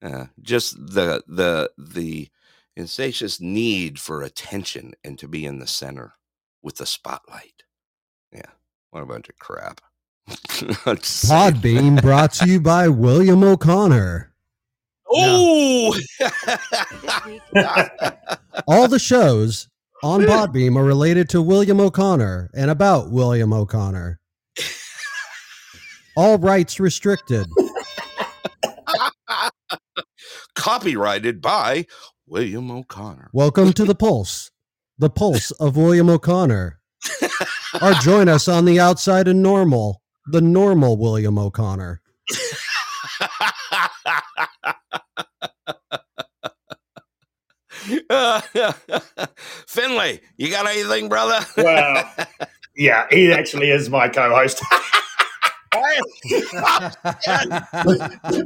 [0.00, 2.28] Uh, just the the the
[2.76, 6.12] insatious need for attention and to be in the center
[6.62, 7.64] with the spotlight.
[8.30, 8.42] Yeah,
[8.90, 9.80] what a bunch of crap.
[10.28, 14.27] Podbean brought to you by William O'Connor.
[15.10, 15.98] Oh,
[18.66, 19.68] all the shows
[20.02, 24.20] on Podbean are related to William O'Connor and about William O'Connor.
[26.16, 27.46] All rights restricted.
[30.54, 31.86] Copyrighted by
[32.26, 33.30] William O'Connor.
[33.32, 34.50] Welcome to the Pulse,
[34.98, 36.80] the Pulse of William O'Connor.
[37.82, 42.02] or join us on the outside of normal, the normal William O'Connor.
[49.66, 51.44] Finley, you got anything, brother?
[51.56, 52.10] well,
[52.76, 54.62] yeah, he actually is my co-host.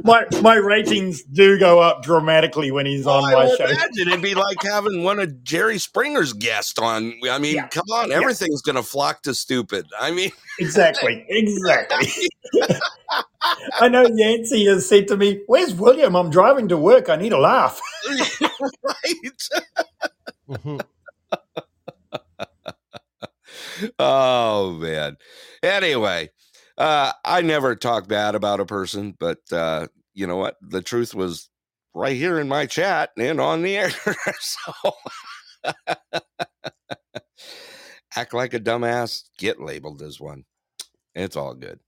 [0.03, 3.65] my my ratings do go up dramatically when he's on my show.
[3.65, 7.13] Imagine it'd be like having one of Jerry Springer's guests on.
[7.29, 7.67] I mean, yeah.
[7.67, 8.73] come on, everything's yeah.
[8.73, 9.85] going to flock to stupid.
[9.97, 12.07] I mean, exactly, exactly.
[13.79, 16.15] I know Yancy has said to me, "Where's William?
[16.15, 17.09] I'm driving to work.
[17.09, 17.79] I need a laugh."
[18.83, 19.49] right.
[20.49, 20.77] Mm-hmm.
[23.99, 25.17] oh man.
[25.61, 26.29] Anyway,
[26.77, 30.57] uh, I never talk bad about a person, but uh, you know what?
[30.61, 31.49] The truth was
[31.93, 33.91] right here in my chat and on the air.
[34.39, 34.91] so
[38.15, 40.45] act like a dumbass, get labeled as one.
[41.15, 41.79] It's all good.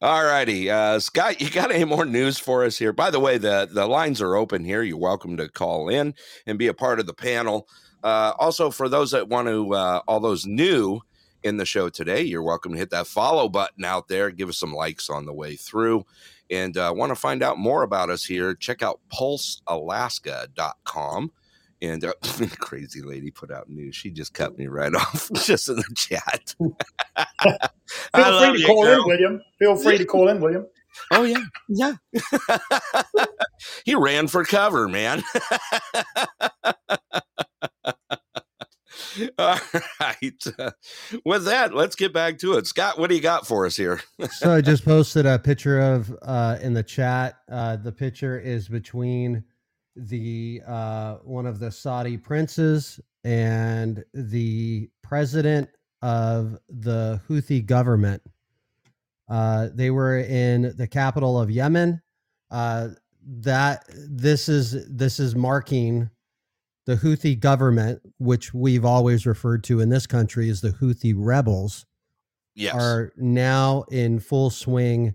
[0.00, 0.70] All righty.
[0.70, 2.92] Uh, Scott, you got any more news for us here?
[2.92, 4.82] By the way, the, the lines are open here.
[4.82, 6.14] You're welcome to call in
[6.46, 7.68] and be a part of the panel.
[8.04, 11.00] Uh, also, for those that want to, uh, all those new
[11.42, 14.30] in the show today, you're welcome to hit that follow button out there.
[14.30, 16.04] Give us some likes on the way through.
[16.50, 21.32] And uh, want to find out more about us here, check out pulsealaska.com.
[21.80, 22.12] And uh,
[22.58, 23.94] crazy lady put out news.
[23.94, 26.54] She just cut me right off just in the chat.
[28.14, 29.00] Feel free to call girl.
[29.00, 29.40] in, William.
[29.58, 30.66] Feel free to call in, William.
[31.12, 31.94] Oh yeah, yeah.
[33.84, 35.22] he ran for cover, man.
[39.38, 39.58] All
[40.00, 40.44] right.
[40.58, 40.70] Uh,
[41.24, 42.66] with that, let's get back to it.
[42.66, 44.00] Scott, what do you got for us here?
[44.30, 47.38] so I just posted a picture of uh, in the chat.
[47.50, 49.44] Uh, the picture is between
[49.96, 55.68] the uh, one of the Saudi princes and the president
[56.02, 58.22] of the Houthi government.
[59.28, 62.00] Uh, they were in the capital of Yemen.
[62.50, 62.88] Uh,
[63.28, 66.08] that this is this is marking
[66.88, 71.84] the Houthi government, which we've always referred to in this country as the Houthi rebels,
[72.54, 72.74] yes.
[72.74, 75.14] are now in full swing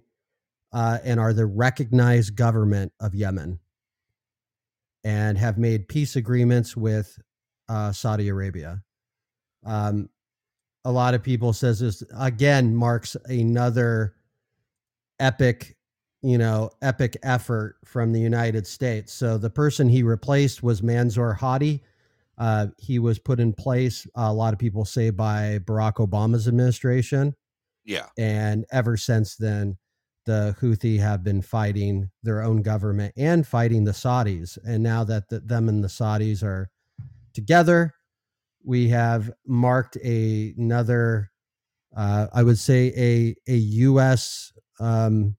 [0.71, 3.59] uh, and are the recognized government of Yemen
[5.03, 7.17] and have made peace agreements with
[7.67, 8.84] uh, Saudi Arabia.
[9.65, 10.09] Um,
[10.86, 14.13] a lot of people says this again marks another
[15.19, 15.76] epic
[16.24, 19.11] you know, epic effort from the United States.
[19.11, 21.84] So the person he replaced was Mansour Hadi.
[22.38, 26.47] Uh, he was put in place, uh, a lot of people say, by Barack Obama's
[26.47, 27.36] administration.
[27.84, 28.07] Yeah.
[28.17, 29.78] And ever since then,
[30.26, 34.57] the Houthi have been fighting their own government and fighting the Saudis.
[34.65, 36.69] And now that the, them and the Saudis are
[37.34, 37.93] together,
[38.63, 41.30] we have marked a, another,
[41.95, 44.53] uh, I would say, a, a U.S.
[44.80, 45.36] Um,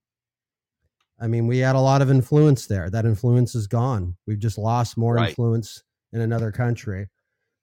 [1.20, 2.90] I mean, we had a lot of influence there.
[2.90, 4.16] That influence is gone.
[4.26, 5.28] We've just lost more right.
[5.28, 7.08] influence in another country.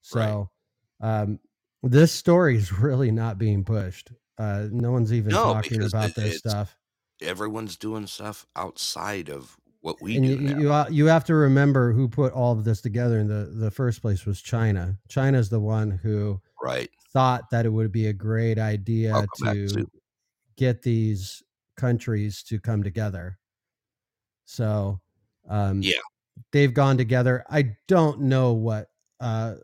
[0.02, 0.49] So,
[1.02, 1.22] right.
[1.22, 1.39] um,
[1.84, 4.12] this story is really not being pushed.
[4.38, 6.76] Uh, no one's even no, talking about this stuff.
[7.22, 10.32] Everyone's doing stuff outside of what we and do.
[10.32, 13.70] You, you, you have to remember who put all of this together in the the
[13.70, 14.97] first place was China.
[15.10, 19.88] China's the one who right thought that it would be a great idea to
[20.58, 21.43] get these
[21.78, 23.38] countries to come together
[24.46, 25.00] so,
[25.50, 26.00] um, yeah,
[26.52, 27.44] they've gone together.
[27.50, 28.88] I don't know what
[29.20, 29.56] uh,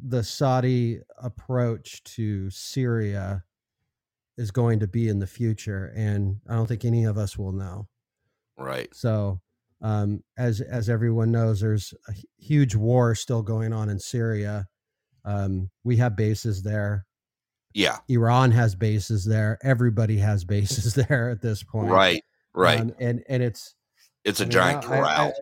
[0.00, 3.44] the Saudi approach to Syria
[4.36, 7.52] is going to be in the future, and I don't think any of us will
[7.52, 7.88] know.
[8.56, 8.88] Right.
[8.94, 9.40] So,
[9.82, 14.66] um, as as everyone knows, there's a huge war still going on in Syria.
[15.24, 17.06] Um, we have bases there.
[17.72, 17.98] Yeah.
[18.08, 19.58] Iran has bases there.
[19.62, 21.90] Everybody has bases there at this point.
[21.90, 22.22] Right.
[22.54, 22.80] Right.
[22.80, 23.74] Um, and and it's
[24.24, 25.04] it's a mean, giant corral.
[25.06, 25.32] I, I,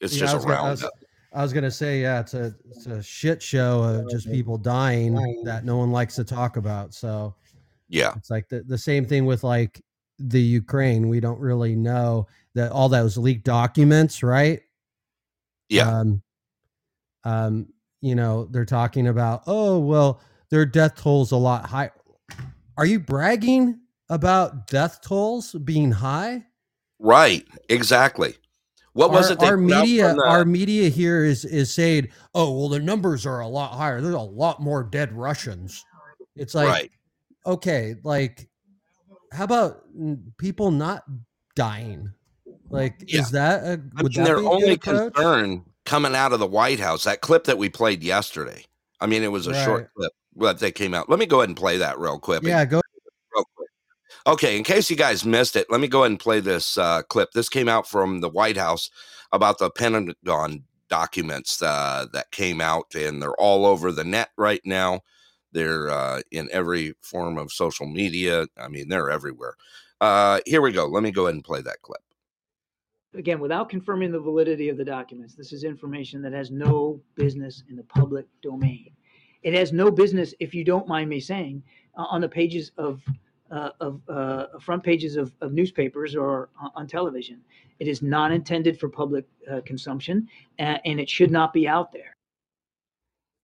[0.00, 0.92] it's just a roundup.
[1.32, 5.14] I was gonna say, yeah, it's a it's a shit show of just people dying
[5.44, 6.94] that no one likes to talk about.
[6.94, 7.34] So
[7.88, 9.82] yeah, it's like the, the same thing with like
[10.18, 11.08] the Ukraine.
[11.08, 14.60] We don't really know that all those leaked documents, right?
[15.68, 15.90] Yeah.
[15.90, 16.22] Um,
[17.24, 17.68] um,
[18.00, 20.20] you know, they're talking about, oh well,
[20.50, 21.90] their death tolls a lot high.
[22.78, 26.46] Are you bragging about death tolls being high?
[26.98, 27.46] Right.
[27.68, 28.36] Exactly.
[28.96, 29.42] What was our, it?
[29.42, 33.72] Our media, our media here is is saying, "Oh, well, the numbers are a lot
[33.72, 34.00] higher.
[34.00, 35.84] There's a lot more dead Russians."
[36.34, 36.90] It's like, right.
[37.44, 38.48] okay, like,
[39.32, 39.82] how about
[40.38, 41.04] people not
[41.56, 42.10] dying?
[42.70, 43.20] Like, yeah.
[43.20, 43.82] is that a?
[43.96, 47.68] I mean, their only concern coming out of the White House, that clip that we
[47.68, 48.64] played yesterday.
[48.98, 49.64] I mean, it was a right.
[49.64, 51.10] short clip that they came out.
[51.10, 52.42] Let me go ahead and play that real quick.
[52.44, 52.80] Yeah, go
[54.26, 57.02] Okay, in case you guys missed it, let me go ahead and play this uh,
[57.02, 57.30] clip.
[57.30, 58.90] This came out from the White House
[59.30, 64.60] about the Pentagon documents uh, that came out, and they're all over the net right
[64.64, 65.02] now.
[65.52, 68.46] They're uh, in every form of social media.
[68.58, 69.54] I mean, they're everywhere.
[70.00, 70.86] Uh, here we go.
[70.86, 72.00] Let me go ahead and play that clip.
[73.14, 77.62] Again, without confirming the validity of the documents, this is information that has no business
[77.70, 78.90] in the public domain.
[79.44, 81.62] It has no business, if you don't mind me saying,
[81.94, 83.00] on the pages of
[83.50, 87.40] uh, of uh, front pages of, of newspapers or on television.
[87.78, 90.28] It is not intended for public uh, consumption,
[90.58, 92.16] and, and it should not be out there.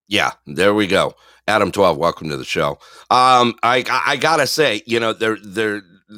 [0.09, 1.15] Yeah, there we go.
[1.49, 2.73] Adam twelve, welcome to the show.
[3.11, 5.83] Um, I I gotta say, you know, there there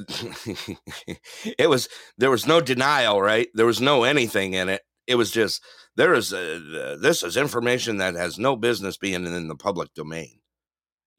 [1.58, 3.48] it was there was no denial, right?
[3.54, 4.82] There was no anything in it.
[5.06, 5.62] It was just
[5.96, 10.40] there is a, this is information that has no business being in the public domain.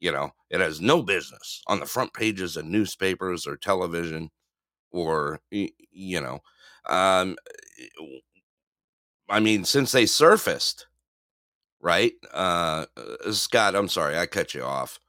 [0.00, 4.30] You know, it has no business on the front pages of newspapers or television
[4.92, 6.40] or, you know,
[6.88, 7.36] um,
[9.28, 10.86] I mean, since they surfaced,
[11.80, 12.14] right?
[12.32, 15.00] Uh, uh, Scott, I'm sorry, I cut you off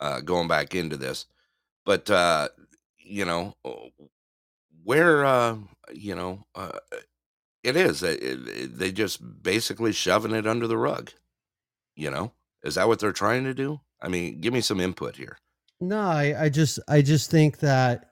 [0.00, 1.26] uh, going back into this,
[1.84, 2.48] but, uh,
[2.98, 3.54] you know,
[4.82, 5.56] where, uh,
[5.92, 6.78] you know, uh,
[7.62, 11.12] it is, it, it, they just basically shoving it under the rug,
[11.96, 12.32] you know?
[12.64, 13.80] Is that what they're trying to do?
[14.00, 15.38] I mean, give me some input here.
[15.80, 18.10] No, I, I just I just think that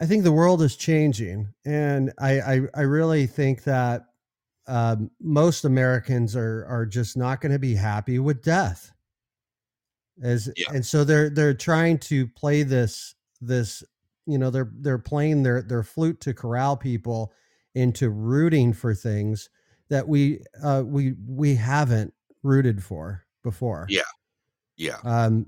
[0.00, 4.06] I think the world is changing, and I I, I really think that
[4.66, 8.92] um, most Americans are are just not going to be happy with death.
[10.22, 10.72] As Yeah.
[10.74, 13.82] and so they're they're trying to play this this
[14.26, 17.32] you know they're they're playing their their flute to corral people
[17.74, 19.50] into rooting for things
[19.90, 22.12] that we uh we we haven't
[22.42, 23.86] rooted for before.
[23.88, 24.02] Yeah.
[24.76, 24.98] Yeah.
[25.04, 25.46] Um,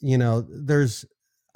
[0.00, 1.04] you know, there's,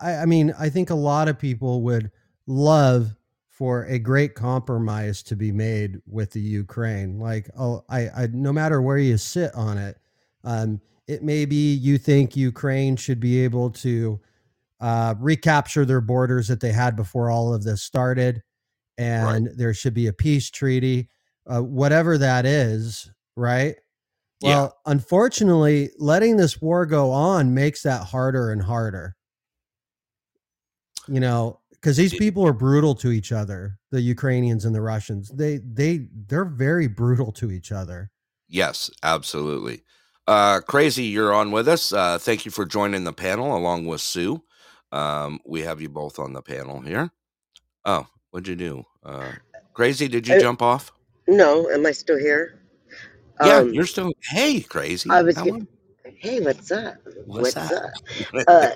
[0.00, 2.10] I, I mean, I think a lot of people would
[2.46, 3.14] love
[3.48, 7.18] for a great compromise to be made with the Ukraine.
[7.18, 9.98] Like, oh, I, I no matter where you sit on it,
[10.44, 14.18] um, it may be you think Ukraine should be able to
[14.80, 18.42] uh, recapture their borders that they had before all of this started,
[18.96, 21.10] and there should be a peace treaty,
[21.46, 23.76] uh, whatever that is, right?
[24.40, 24.54] Yeah.
[24.54, 29.16] Well, unfortunately, letting this war go on makes that harder and harder.
[31.08, 35.28] You know, because these people are brutal to each other, the Ukrainians and the Russians.
[35.28, 38.10] They they they're very brutal to each other.
[38.48, 39.82] Yes, absolutely.
[40.26, 41.92] Uh, Crazy, you're on with us.
[41.92, 44.42] Uh, thank you for joining the panel along with Sue.
[44.92, 47.10] Um, we have you both on the panel here.
[47.84, 48.84] Oh, what'd you do?
[49.04, 49.32] Uh,
[49.72, 50.92] Crazy, did you Uh, jump off?
[51.26, 52.59] No, am I still here?
[53.40, 54.12] Yeah, Um, you're still.
[54.30, 55.10] Hey, Crazy.
[55.10, 55.36] I was.
[55.46, 55.60] are-
[56.18, 56.96] hey, what's up?
[57.26, 57.72] What's What's, up?
[57.72, 57.92] up?
[58.46, 58.70] Uh,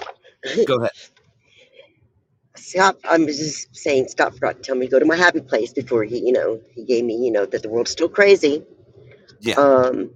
[0.67, 0.93] Go ahead.
[2.57, 5.73] Scott, I'm just saying, Scott forgot to tell me to go to my happy place
[5.73, 8.65] before he, you know, he gave me, you know, that the world's still crazy.
[9.41, 9.59] Yeah.
[9.59, 10.11] Um,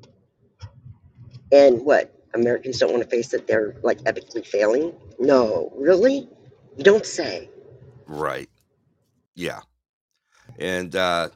[1.53, 2.14] and what?
[2.34, 4.94] Americans don't want to face that they're like epically failing?
[5.18, 6.28] No, really?
[6.76, 7.51] You don't say.
[8.07, 8.51] Right.
[9.36, 9.61] Yeah.
[10.59, 11.30] And uh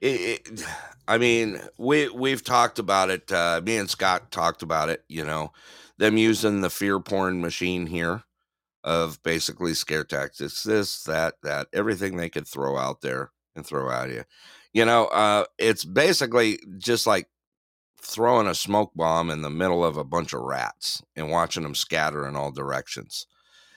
[0.00, 0.64] it, it
[1.08, 3.30] I mean, we we've talked about it.
[3.32, 5.52] Uh me and Scott talked about it, you know,
[5.98, 8.22] them using the fear porn machine here
[8.82, 13.90] of basically scare tactics, this, that, that, everything they could throw out there and throw
[13.90, 14.24] at you.
[14.72, 17.28] You know, uh it's basically just like
[18.00, 21.74] throwing a smoke bomb in the middle of a bunch of rats and watching them
[21.74, 23.26] scatter in all directions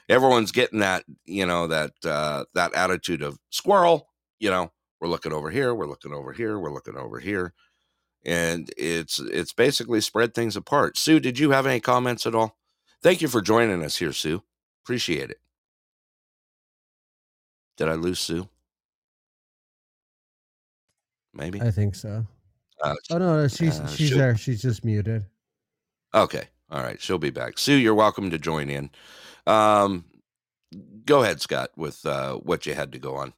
[0.09, 4.09] everyone's getting that you know that uh that attitude of squirrel
[4.39, 4.71] you know
[5.03, 7.53] we're looking over here we're looking over here we're looking over here
[8.25, 10.97] and it's it's basically spread things apart.
[10.97, 12.57] Sue did you have any comments at all?
[13.01, 14.43] Thank you for joining us here sue.
[14.85, 15.39] Appreciate it.
[17.75, 18.47] Did i lose sue?
[21.33, 21.59] Maybe?
[21.61, 22.25] I think so.
[22.81, 24.37] uh, Oh no, no she's Uh, she's there.
[24.37, 25.25] She's just muted.
[26.13, 26.47] okay.
[26.71, 27.01] All right.
[27.01, 27.57] She'll be back.
[27.57, 28.89] Sue you're welcome to join in.
[29.45, 30.05] Um
[31.05, 33.33] go ahead scott with uh what you had to go on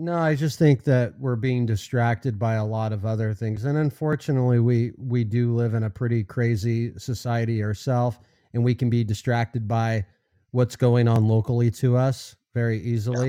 [0.00, 3.76] No, I just think that we're being distracted by a lot of other things, and
[3.76, 8.18] unfortunately, we we do live in a pretty crazy society ourselves,
[8.54, 10.06] and we can be distracted by
[10.52, 13.28] what's going on locally to us very easily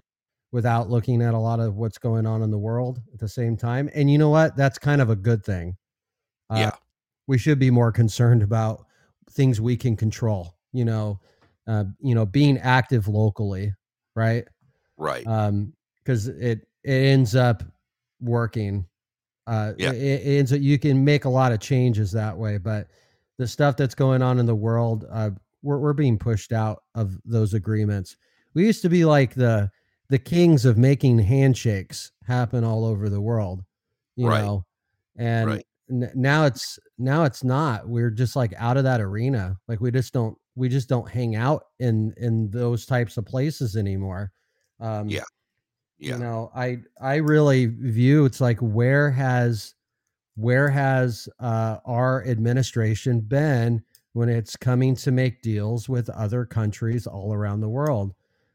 [0.51, 3.57] without looking at a lot of what's going on in the world at the same
[3.57, 3.89] time.
[3.93, 4.55] And you know what?
[4.55, 5.75] That's kind of a good thing.
[6.49, 6.71] Uh, yeah
[7.29, 8.87] we should be more concerned about
[9.29, 10.55] things we can control.
[10.73, 11.19] You know,
[11.67, 13.71] uh, you know, being active locally,
[14.15, 14.45] right?
[14.97, 15.71] right um
[16.03, 17.63] because it it ends up
[18.21, 18.85] working
[19.47, 19.91] uh Yeah.
[19.91, 22.87] it, it ends up you can make a lot of changes that way but
[23.37, 25.31] the stuff that's going on in the world uh
[25.61, 28.17] we're, we're being pushed out of those agreements
[28.53, 29.69] we used to be like the
[30.09, 33.63] the kings of making handshakes happen all over the world
[34.15, 34.41] you Right.
[34.43, 34.65] know
[35.17, 35.65] and Right.
[35.89, 39.91] n- now it's now it's not we're just like out of that arena like we
[39.91, 44.31] just don't we just don't hang out in in those types of places anymore
[44.81, 45.23] um Yeah.
[45.99, 49.75] Yeah you know i i really view it's like where has
[50.35, 57.05] where has uh our administration been when it's coming to make deals with other countries
[57.05, 58.13] all around the world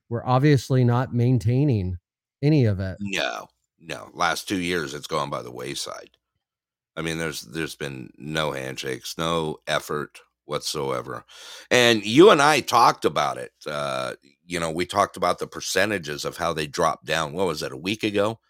[0.08, 1.98] we're obviously not maintaining
[2.42, 3.48] any of it No,
[3.86, 4.10] no.
[4.14, 6.10] Last two years, it's gone by the wayside.
[6.96, 11.24] I mean, there's there's been no handshakes, no effort whatsoever.
[11.70, 13.52] And you and I talked about it.
[13.66, 14.14] Uh,
[14.46, 17.32] you know, we talked about the percentages of how they dropped down.
[17.32, 18.40] What was it a week ago?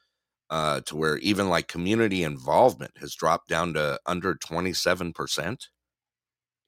[0.50, 5.68] Uh, to where even like community involvement has dropped down to under twenty seven percent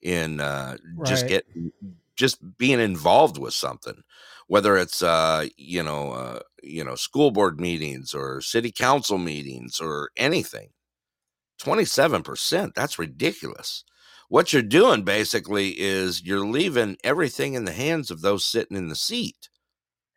[0.03, 1.47] in uh, just get
[2.17, 4.03] just being involved with something,
[4.49, 9.81] whether it's uh, you know uh, you know school board meetings or city council meetings
[9.81, 10.71] or anything.
[11.59, 12.75] Twenty seven percent.
[12.75, 13.85] That's ridiculous.
[14.29, 18.89] What you're doing basically is you're leaving everything in the hands of those sitting in
[18.89, 19.49] the seat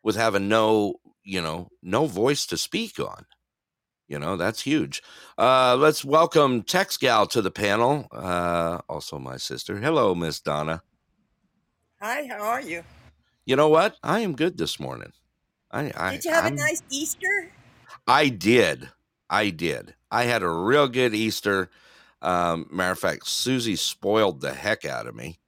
[0.02, 3.26] with having no you know no voice to speak on
[4.08, 5.00] you know that's huge.
[5.38, 9.78] Uh let's welcome tex gal to the panel uh also my sister.
[9.78, 10.82] Hello miss donna.
[12.00, 12.82] Hi, how are you?
[13.46, 13.96] you know what?
[14.02, 15.12] I am good this morning.
[15.70, 17.50] I i Did you have a I'm, nice Easter?
[18.08, 18.88] i did.
[19.28, 19.94] I did.
[20.10, 21.70] I had a real good easter
[22.22, 25.38] um matter of fact susie spoiled the heck out of me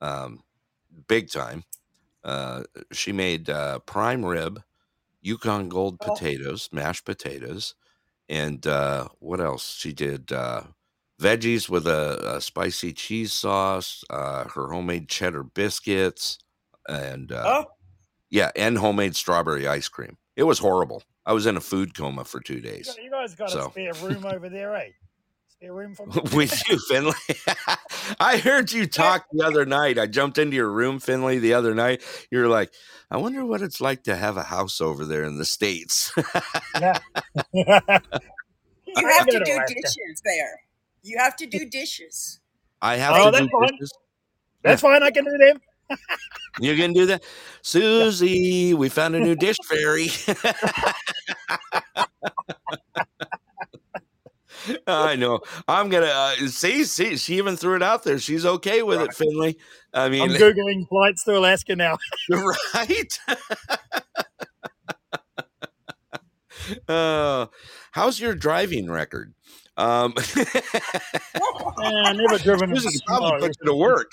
[0.00, 0.42] um
[1.08, 1.64] big time.
[2.22, 4.62] Uh she made uh prime rib
[5.20, 7.74] yukon gold Oh, potatoes mashed potatoes
[8.28, 9.74] and uh what else?
[9.76, 10.64] She did uh
[11.20, 16.38] veggies with a, a spicy cheese sauce uh her homemade cheddar biscuits
[16.88, 17.70] and uh oh,
[18.30, 20.16] yeah and homemade strawberry ice cream.
[20.36, 21.02] It was horrible.
[21.26, 23.70] I was in a food coma for two days you guys got so.
[23.70, 24.90] spare room over there, eh?
[25.64, 26.20] Spare room for me?
[26.34, 27.14] with you finley
[28.20, 31.74] i heard you talk the other night i jumped into your room finley the other
[31.74, 32.70] night you're like
[33.10, 36.12] i wonder what it's like to have a house over there in the states
[36.78, 36.98] Yeah.
[37.54, 40.60] you have to do dishes there.
[41.02, 42.40] You have to do dishes.
[42.82, 43.70] i have Oh, to that's do fine.
[43.72, 43.92] dishes
[44.62, 45.02] That's fine.
[45.02, 45.60] I can do them.
[46.60, 47.24] You can do that.
[47.62, 50.08] Susie, we found a new dish fairy.
[54.86, 55.40] I know.
[55.68, 56.84] I'm gonna uh, see.
[56.84, 58.18] See, she even threw it out there.
[58.18, 59.08] She's okay with Right.
[59.08, 59.58] it, Finley.
[59.92, 61.98] I mean, I'm googling flights to Alaska now.
[62.74, 63.18] right?
[66.88, 67.46] uh,
[67.92, 69.34] how's your driving record?
[69.76, 74.10] Um, Eh, never driven in Susie probably put you to work.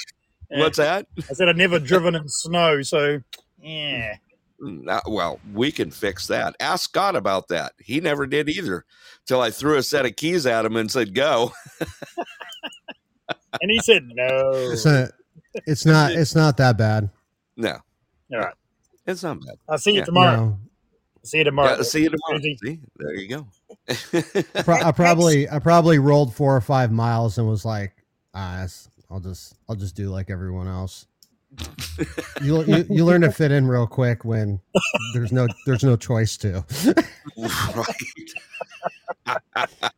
[0.51, 1.05] Eh, What's that?
[1.29, 3.21] I said I've never driven in snow, so
[3.61, 4.15] yeah.
[4.63, 6.55] Not, well, we can fix that.
[6.59, 7.73] Ask Scott about that.
[7.79, 8.85] He never did either.
[9.25, 11.51] Till I threw a set of keys at him and said, "Go."
[13.61, 14.91] And he said It's no.
[15.01, 15.11] not.
[15.65, 16.11] It's not.
[16.13, 17.09] It's not that bad.
[17.57, 17.77] No,
[18.33, 18.53] All right.
[19.05, 19.55] it's not bad.
[19.67, 20.05] I'll see you Yeah.
[20.05, 20.35] tomorrow.
[20.45, 20.59] No,
[21.23, 21.75] See you tomorrow.
[21.77, 22.39] Yeah, see you tomorrow.
[22.41, 23.47] See, there you go.
[24.55, 27.93] I probably I probably rolled four or five miles and was like,
[28.33, 28.65] ah,
[29.09, 31.05] I'll just I'll just do like everyone else.
[32.41, 34.59] You, you you learn to fit in real quick when
[35.13, 36.65] there's no there's no choice to.
[39.27, 39.41] right.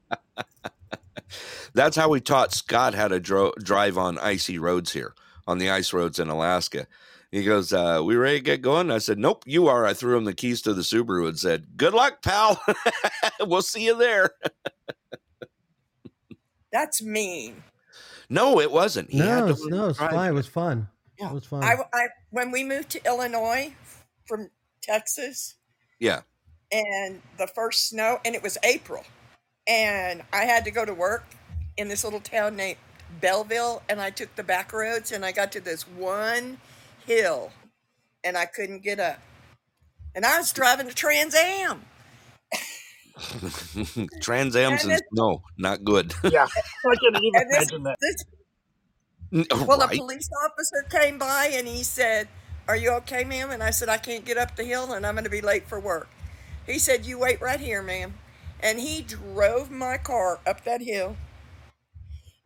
[1.74, 5.16] That's how we taught Scott how to dro- drive on icy roads here,
[5.48, 6.88] on the ice roads in Alaska.
[7.32, 10.18] He goes, uh, "We ready to get going?" I said, "Nope, you are." I threw
[10.18, 12.62] him the keys to the Subaru and said, "Good luck, pal.
[13.42, 14.32] we'll see you there."
[16.72, 17.64] that's mean.
[18.30, 19.10] No, it wasn't.
[19.12, 20.30] He had No, to it's, learn no, to it's fine.
[20.30, 20.88] It was fun.
[21.20, 21.30] Yeah.
[21.30, 21.64] It was fun.
[21.64, 23.74] I, I when we moved to Illinois
[24.26, 24.50] from
[24.82, 25.56] Texas,
[26.00, 26.22] Yeah.
[26.72, 29.04] and the first snow, and it was April,
[29.68, 31.26] and I had to go to work
[31.78, 32.78] in this little town named
[33.22, 36.58] Belleville, and I took the back roads, and I got to this one
[37.06, 37.52] hill,
[38.24, 39.20] and I couldn't get up,
[40.16, 41.84] and I was driving a Trans Am,
[44.22, 46.14] Trans Am's and and this, no, not good.
[46.24, 46.48] Yeah.
[46.86, 47.98] I can even and this, imagine that.
[48.02, 48.24] this
[49.34, 52.28] N- oh, Well, a police officer came by and he said,
[52.68, 53.50] Are you okay, ma'am?
[53.52, 55.68] And I said, I can't get up the hill and I'm going to be late
[55.68, 56.10] for work.
[56.66, 58.14] He said, You wait right here, ma'am.
[58.60, 61.18] And he drove my car up that hill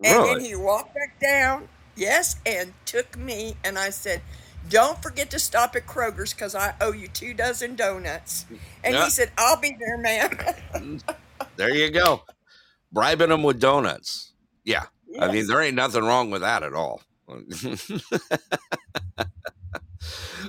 [0.04, 3.56] and then he walked back down, yes, and took me.
[3.64, 4.22] And I said,
[4.70, 8.46] Don't forget to stop at Kroger's because I owe you two dozen donuts.
[8.84, 9.06] And Yeah.
[9.06, 10.30] he said, I'll be there, ma'am.
[10.78, 11.02] Mm,
[11.56, 12.24] there you go.
[12.92, 14.34] Bribing them with donuts.
[14.64, 14.86] Yeah.
[15.20, 17.02] I mean, there ain't nothing wrong with that at all.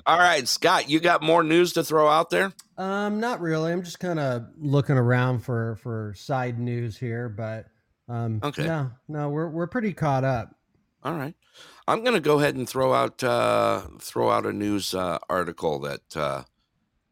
[0.06, 2.52] all right, Scott, you got more news to throw out there?
[2.76, 3.72] Um, not really.
[3.72, 7.66] I'm just kind of looking around for for side news here, but
[8.08, 8.64] um, Okay.
[8.64, 10.54] no, no, we're we're pretty caught up.
[11.02, 11.34] All right.
[11.86, 15.78] I'm going to go ahead and throw out uh, throw out a news uh, article
[15.80, 16.42] that uh,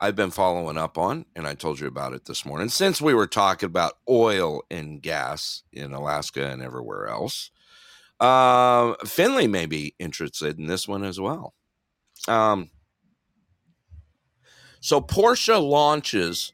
[0.01, 2.69] I've been following up on, and I told you about it this morning.
[2.69, 7.51] Since we were talking about oil and gas in Alaska and everywhere else,
[8.21, 11.55] uh, Finley may be interested in this one as well.
[12.29, 12.71] Um,
[14.81, 16.53] so Porsche launches.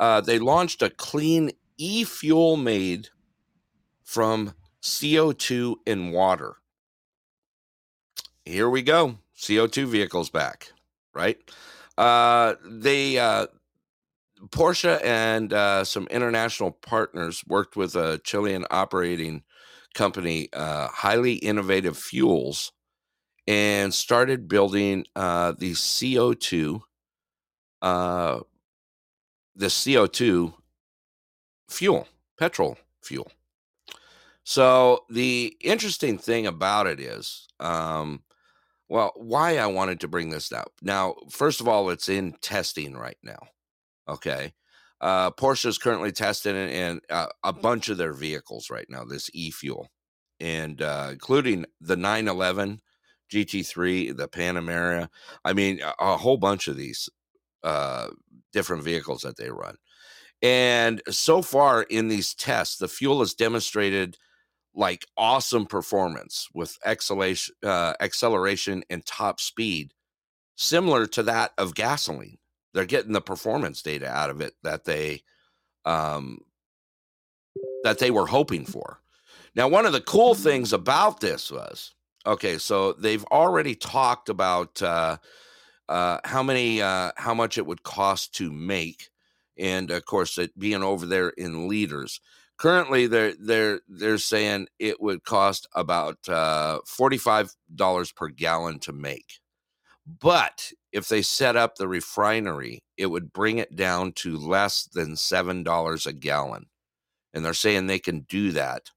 [0.00, 3.10] Uh, they launched a clean e-fuel made
[4.02, 6.56] from CO2 and water
[8.44, 9.18] here we go.
[9.36, 10.72] CO2 vehicles back,
[11.14, 11.38] right?
[11.98, 13.46] Uh, they uh,
[14.48, 19.42] Porsche and uh, some international partners worked with a Chilean operating
[19.94, 22.72] company, uh, Highly Innovative Fuels,
[23.46, 26.80] and started building uh, the CO2,
[27.82, 28.40] uh,
[29.54, 30.54] the CO2
[31.68, 32.08] fuel,
[32.38, 33.30] petrol fuel.
[34.44, 38.22] So the interesting thing about it is, um,
[38.92, 40.70] well, why I wanted to bring this up.
[40.82, 43.38] Now, first of all, it's in testing right now.
[44.06, 44.52] Okay.
[45.00, 49.02] Uh, Porsche is currently testing it in uh, a bunch of their vehicles right now,
[49.02, 49.88] this e fuel,
[50.40, 52.82] and uh, including the 911
[53.32, 55.08] GT3, the Panamera.
[55.42, 57.08] I mean, a, a whole bunch of these
[57.64, 58.08] uh,
[58.52, 59.76] different vehicles that they run.
[60.42, 64.18] And so far in these tests, the fuel has demonstrated
[64.74, 69.92] like awesome performance with acceleration, uh, acceleration and top speed,
[70.56, 72.38] similar to that of gasoline.
[72.72, 75.22] They're getting the performance data out of it that they
[75.84, 76.38] um,
[77.84, 79.00] that they were hoping for.
[79.54, 81.94] Now, one of the cool things about this was
[82.26, 82.58] okay.
[82.58, 85.18] So they've already talked about uh,
[85.88, 89.10] uh, how many, uh, how much it would cost to make,
[89.58, 92.20] and of course, it being over there in liters
[92.62, 98.78] currently they're they're they're saying it would cost about uh, forty five dollars per gallon
[98.78, 99.40] to make,
[100.06, 105.16] but if they set up the refinery, it would bring it down to less than
[105.16, 106.66] seven dollars a gallon,
[107.34, 108.92] and they're saying they can do that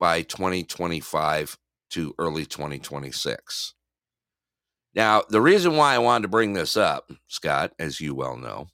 [0.00, 1.56] by twenty twenty five
[1.90, 3.74] to early twenty twenty six.
[4.94, 8.68] Now, the reason why I wanted to bring this up, Scott, as you well know,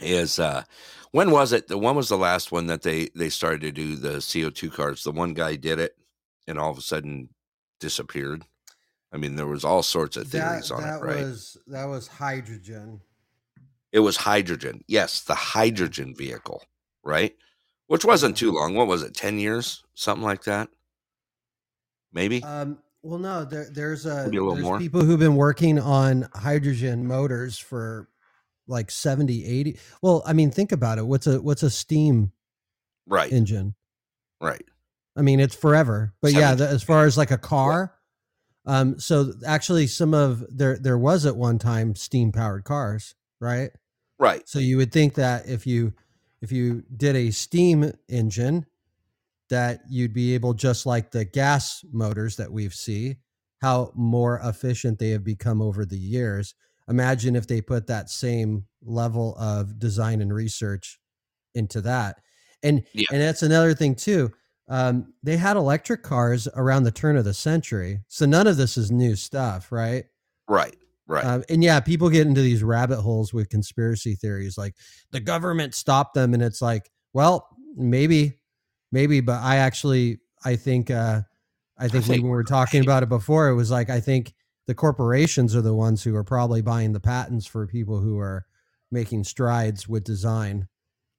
[0.00, 0.64] is uh,
[1.12, 1.68] when was it?
[1.68, 4.70] The one was the last one that they they started to do the CO two
[4.70, 5.04] cars.
[5.04, 5.96] The one guy did it,
[6.46, 7.30] and all of a sudden
[7.80, 8.44] disappeared.
[9.12, 11.24] I mean, there was all sorts of theories that, on that it, right?
[11.24, 13.00] was that was hydrogen.
[13.92, 14.84] It was hydrogen.
[14.86, 16.62] Yes, the hydrogen vehicle,
[17.02, 17.34] right?
[17.86, 18.74] Which wasn't too long.
[18.74, 19.14] What was it?
[19.14, 20.68] Ten years, something like that.
[22.12, 22.42] Maybe.
[22.42, 24.78] Um, well, no, there, there's a, Maybe a little there's more.
[24.78, 28.08] people who've been working on hydrogen motors for
[28.68, 29.78] like 70, 80.
[30.02, 31.06] Well, I mean, think about it.
[31.06, 32.32] What's a what's a steam
[33.06, 33.32] right.
[33.32, 33.74] engine?
[34.40, 34.64] right.
[35.16, 36.14] I mean, it's forever.
[36.22, 37.92] But yeah, the, as far as like a car,
[38.66, 43.70] um, so actually, some of there there was at one time steam powered cars, right?
[44.18, 44.48] Right.
[44.48, 45.94] So you would think that if you
[46.40, 48.66] if you did a steam engine,
[49.50, 53.16] that you'd be able, just like the gas motors that we've see,
[53.60, 56.54] how more efficient they have become over the years.
[56.88, 60.98] Imagine if they put that same level of design and research
[61.54, 62.20] into that.
[62.62, 63.06] And Yeah.
[63.12, 64.32] and that's another thing too.
[64.68, 68.76] Um, they had electric cars around the turn of the century, so none of this
[68.76, 70.04] is new stuff, right?
[70.48, 70.76] Right.
[71.06, 71.24] Right.
[71.24, 74.74] Um, and yeah, people get into these rabbit holes with conspiracy theories, like
[75.10, 78.34] the government stopped them, and it's like, well, maybe,
[78.92, 81.22] maybe, but I actually, I think, uh,
[81.78, 84.34] I think, think when we were talking about it before, it was like I think
[84.68, 88.46] the corporations are the ones who are probably buying the patents for people who are
[88.92, 90.68] making strides with design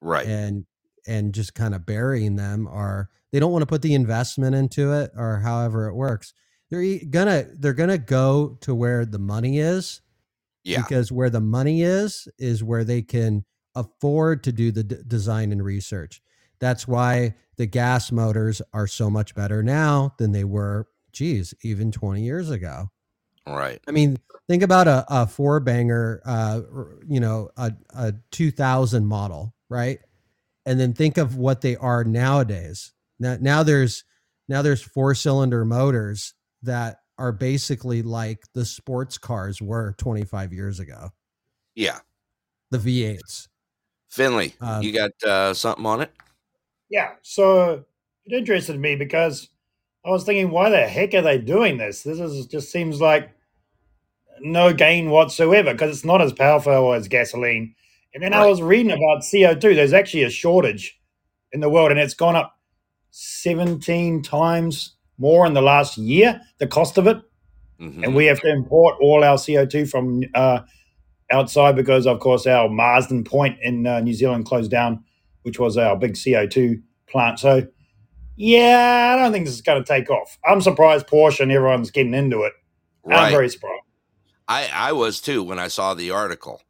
[0.01, 0.25] right.
[0.27, 0.65] and
[1.07, 4.93] and just kind of burying them or they don't want to put the investment into
[4.93, 6.33] it or however it works
[6.69, 10.01] they're gonna they're gonna go to where the money is
[10.63, 10.81] yeah.
[10.81, 13.43] because where the money is is where they can
[13.75, 16.21] afford to do the d- design and research
[16.59, 21.91] that's why the gas motors are so much better now than they were geez even
[21.91, 22.91] 20 years ago
[23.49, 23.79] Right.
[23.87, 24.17] I mean,
[24.47, 26.61] think about a, a four banger, uh,
[27.07, 29.99] you know, a, a 2000 model, right?
[30.65, 32.93] And then think of what they are nowadays.
[33.19, 34.03] Now, now there's
[34.47, 40.79] now there's four cylinder motors that are basically like the sports cars were 25 years
[40.79, 41.09] ago.
[41.75, 41.99] Yeah.
[42.71, 43.47] The V8s.
[44.09, 46.11] Finley, Um, you got uh, something on it?
[46.89, 47.85] Yeah, so
[48.25, 49.49] it interested me because
[50.03, 52.01] I was thinking, why the heck are they doing this?
[52.01, 53.29] This is just seems like
[54.41, 57.75] no gain whatsoever because it's not as powerful as gasoline.
[58.13, 59.75] And then I was reading about CO2.
[59.75, 60.99] There's actually a shortage
[61.51, 62.57] in the world, and it's gone up
[63.11, 67.17] 17 times more in the last year, the cost of it.
[67.79, 68.03] Mhm.
[68.03, 70.61] And we have to import all our CO2 from uh,
[71.31, 75.03] outside because, of course, our Marsden Point in uh, New Zealand closed down,
[75.43, 77.39] which was our big CO2 plant.
[77.39, 77.67] So,
[78.35, 80.37] yeah, I don't think this is going to take off.
[80.45, 82.53] I'm surprised Porsche and everyone's getting into it.
[83.07, 83.83] I'm very surprised.
[84.49, 86.61] I I was too when I saw the article.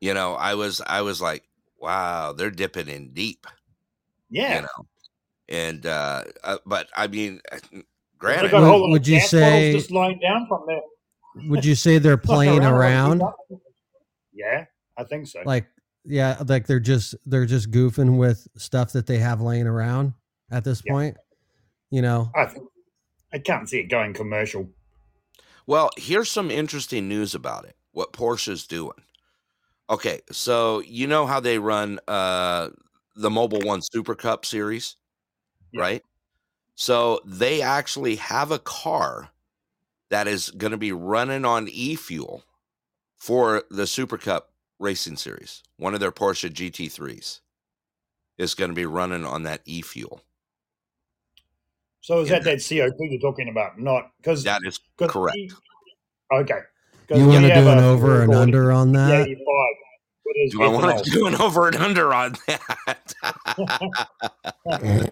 [0.00, 1.42] You know, I was I was like,
[1.78, 3.46] wow, they're dipping in deep.
[4.30, 4.54] Yeah.
[4.56, 4.86] You know,
[5.48, 7.58] and uh, uh but I mean, uh,
[8.18, 10.80] granted, got Would- would you say- just lying down from there?
[11.48, 13.22] Would you say they're playing around?
[14.32, 14.64] Yeah,
[14.96, 15.42] I think so.
[15.44, 15.66] Like,
[16.04, 20.14] yeah, like they're just they're just goofing with stuff that they have laying around
[20.50, 20.92] at this Yeah.
[20.92, 21.16] point.
[21.90, 22.68] You know, I think
[23.32, 24.70] I can't see it going commercial.
[25.66, 27.76] Well, here's some interesting news about it.
[27.92, 29.02] What Porsche's doing.
[29.90, 32.70] Okay, so you know how they run uh
[33.16, 34.96] the Mobil One Super Cup series,
[35.72, 35.82] Yeah.
[35.82, 36.04] right?
[36.76, 39.30] So they actually have a car
[40.10, 42.44] that is going to be running on e-fuel
[43.18, 45.62] for the Super Cup racing series.
[45.78, 47.40] One of their Porsche GT3s
[48.38, 50.22] is going to be running on that e-fuel.
[52.06, 52.38] So is Yeah.
[52.38, 53.80] that that CO2 you're talking about?
[53.80, 55.36] Not because That is correct.
[56.32, 56.60] Okay.
[57.10, 59.22] You want to do an over and 40, under on that?
[59.22, 59.44] 85
[60.24, 63.14] with Do I want to do an over and under on that?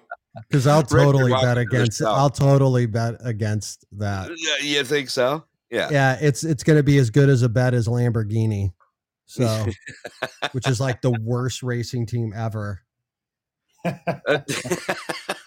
[0.48, 1.98] Because I'll totally welcome bet against.
[1.98, 2.10] show.
[2.12, 4.30] I'll totally bet against that.
[4.36, 5.44] Yeah, you think so?
[5.70, 5.88] Yeah.
[5.90, 8.72] Yeah, it's it's going to be as good as a bet as Lamborghini.
[9.26, 9.66] So,
[10.52, 12.82] which is like the worst racing team ever.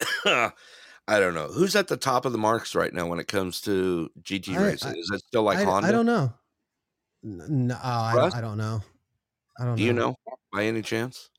[1.08, 3.60] I don't know who's at the top of the marks right now when it comes
[3.62, 4.90] to GT I- racing.
[4.90, 5.88] I- Is it still like I, Honda?
[5.88, 6.32] I don't know.
[7.24, 8.34] N- No, I, Russ?
[8.34, 8.82] I don't know.
[9.58, 9.86] I don't Do know.
[9.86, 10.16] you know
[10.52, 11.30] by any chance?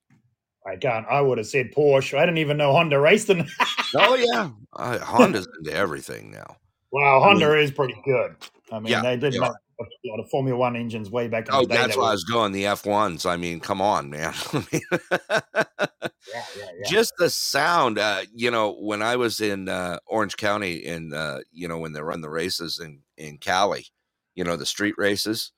[0.66, 1.06] I can't.
[1.10, 2.18] I would have said Porsche.
[2.18, 3.48] I didn't even know Honda raced in.
[3.96, 6.58] Oh yeah, uh, Honda's into everything now.
[6.92, 8.36] wow, Honda is pretty good.
[8.72, 9.56] I mean, Yeah, they did they make are.
[9.80, 11.76] A lot of Formula One engines way back in Oh, the day.
[11.76, 12.52] that's that why I was going.
[12.52, 13.26] The F ones.
[13.26, 14.34] I mean, come on, man.
[16.34, 16.90] Yeah, yeah, yeah.
[16.90, 21.40] just the sound uh you know when i was in uh orange county in uh
[21.52, 23.86] you know when they run the races in in cali
[24.36, 25.54] you know the street races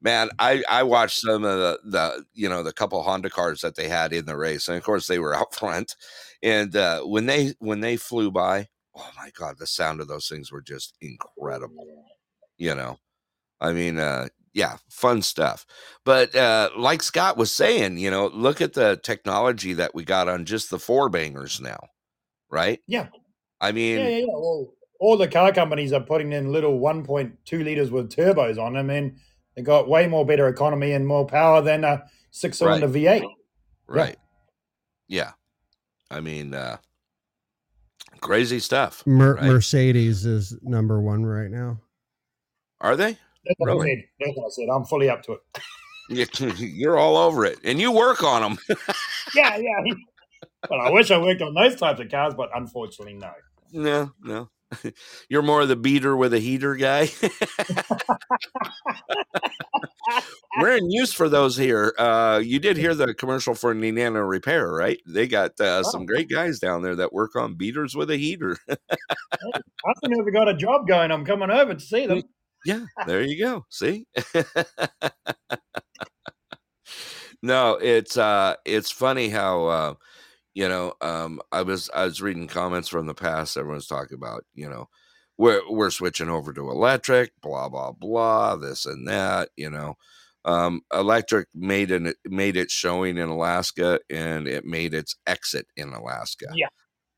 [0.00, 3.76] man i i watched some of the the you know the couple honda cars that
[3.76, 5.96] they had in the race and of course they were out front
[6.42, 10.28] and uh when they when they flew by oh my god the sound of those
[10.28, 12.04] things were just incredible
[12.58, 12.98] you know
[13.60, 15.66] i mean uh yeah fun stuff
[16.04, 20.28] but uh like scott was saying you know look at the technology that we got
[20.28, 21.78] on just the four bangers now
[22.50, 23.08] right Yeah.
[23.60, 24.24] i mean Yeah, yeah, yeah.
[24.28, 28.88] Well, all the car companies are putting in little 1.2 liters with turbos on them,
[28.88, 29.18] and
[29.54, 33.22] they got way more better economy and more power than a six cylinder V8.
[33.88, 34.16] right
[35.08, 35.32] yeah
[36.10, 36.78] i mean uh
[38.20, 39.44] crazy stuff Mer- right?
[39.44, 41.78] Mercedes is number one right now.
[42.80, 43.92] are they That's what Really?
[44.20, 44.32] I said.
[44.36, 44.68] What I said.
[44.72, 45.40] I'm fully up to it.
[46.08, 46.26] You-
[46.66, 48.58] you're all over it and you work on them
[49.34, 49.94] Yeah, yeah.
[50.70, 53.32] well, I wish I worked on those types of cars, but unfortunately, no.
[53.72, 54.48] no no
[55.28, 57.08] you're more of the beater with a heater guy
[60.58, 64.68] we're in use for those here uh you did hear the commercial for Nano repair
[64.72, 66.06] right they got uh, some Oh.
[66.06, 68.76] great guys down there that work on beaters with a heater I've
[70.10, 71.10] never got a job going.
[71.12, 72.22] I'm coming over to see them.
[72.66, 74.06] Yeah there you go see
[77.42, 79.94] no it's uh it's funny how uh
[80.54, 84.44] you know um i was i was reading comments from the past everyone's talking about
[84.54, 84.88] you know
[85.38, 89.94] we're we're switching over to electric blah blah blah this and that you know
[90.44, 95.92] um electric made an made its showing in alaska and it made its exit in
[95.92, 96.68] alaska Yeah.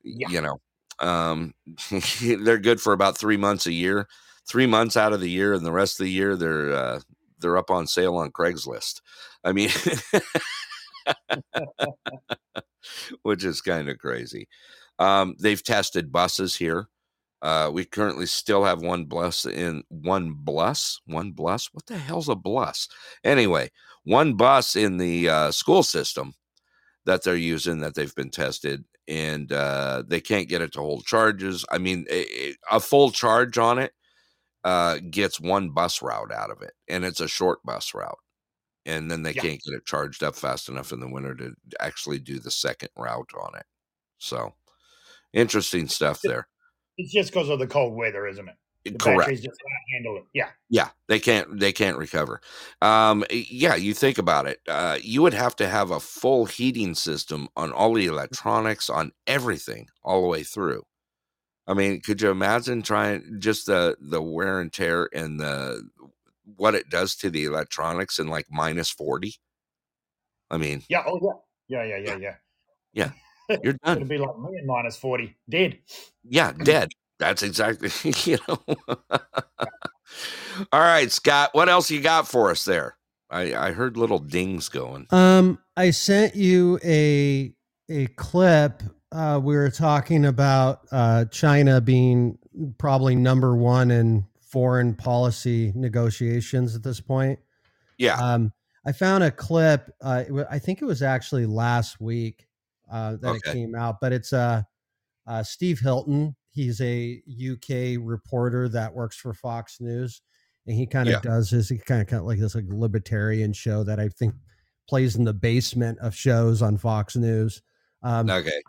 [0.04, 0.28] Yeah.
[0.30, 0.60] you know
[1.00, 1.54] um
[2.22, 4.08] they're good for about three months a year
[4.48, 7.00] three months out of the year and the rest of the year they're uh
[7.40, 9.00] they're up on sale on craigslist.
[9.44, 9.70] I mean
[13.22, 14.48] which is kind of crazy.
[14.98, 16.88] Um they've tested buses here.
[17.42, 21.68] Uh we currently still have one bus in one bus one bus?
[21.72, 22.88] What the hell's a bus?
[23.24, 23.70] Anyway
[24.04, 26.34] one bus in the uh school system
[27.04, 31.06] that they're using that they've been tested and uh, they can't get it to hold
[31.06, 31.64] charges.
[31.70, 32.04] I mean,
[32.70, 33.94] a full charge on it
[34.64, 38.18] uh, gets one bus route out of it, and it's a short bus route.
[38.86, 39.42] And then they Yeah.
[39.42, 42.90] can't get it charged up fast enough in the winter to actually do the second
[42.96, 43.66] route on it.
[44.18, 44.54] So
[45.32, 46.48] interesting stuff there.
[46.96, 48.56] It's just because of the cold weather, isn't it?
[48.84, 49.30] The Correct.
[49.30, 50.24] just can't handle it.
[50.32, 50.50] Yeah.
[50.70, 52.40] Yeah, they can't they can't recover.
[52.80, 54.60] Um yeah, you think about it.
[54.66, 59.12] Uh you would have to have a full heating system on all the electronics on
[59.26, 60.84] everything all the way through.
[61.68, 65.88] I mean, could you imagine trying just the the wear and tear and the
[66.56, 69.34] what it does to the electronics in like minus 40?
[70.50, 71.04] I mean, Yeah.
[71.06, 71.84] Oh, yeah.
[71.84, 72.34] Yeah, yeah, yeah, yeah.
[72.94, 73.58] Yeah.
[73.62, 73.98] You're done.
[73.98, 75.36] It'd be like me in minus 40.
[75.48, 75.78] Dead.
[76.24, 76.92] yeah, dead.
[77.18, 77.90] That's exactly,
[78.24, 78.58] you know.
[80.72, 82.96] all right, Scott, what else you got for us there?
[83.30, 85.06] I I heard little dings going.
[85.10, 87.52] Um, I sent you a
[87.90, 88.82] a clip.
[89.10, 92.38] Uh, we were talking about uh, China being
[92.78, 97.38] probably number one in foreign policy negotiations at this point.
[97.98, 98.16] Yeah.
[98.16, 98.52] Um,
[98.86, 99.90] I found a clip.
[100.02, 102.48] Uh, I think it was actually last week
[102.90, 103.50] uh, that Okay.
[103.50, 104.62] it came out, but it's uh,
[105.26, 106.36] uh, Steve Hilton.
[106.50, 110.22] he's a UK reporter that works for Fox News,
[110.66, 111.20] and he kind of Yeah.
[111.22, 114.34] does his he kind of kind of like this like libertarian show that I think
[114.88, 117.62] plays in the basement of shows on Fox News.
[118.02, 118.62] Um, Okay.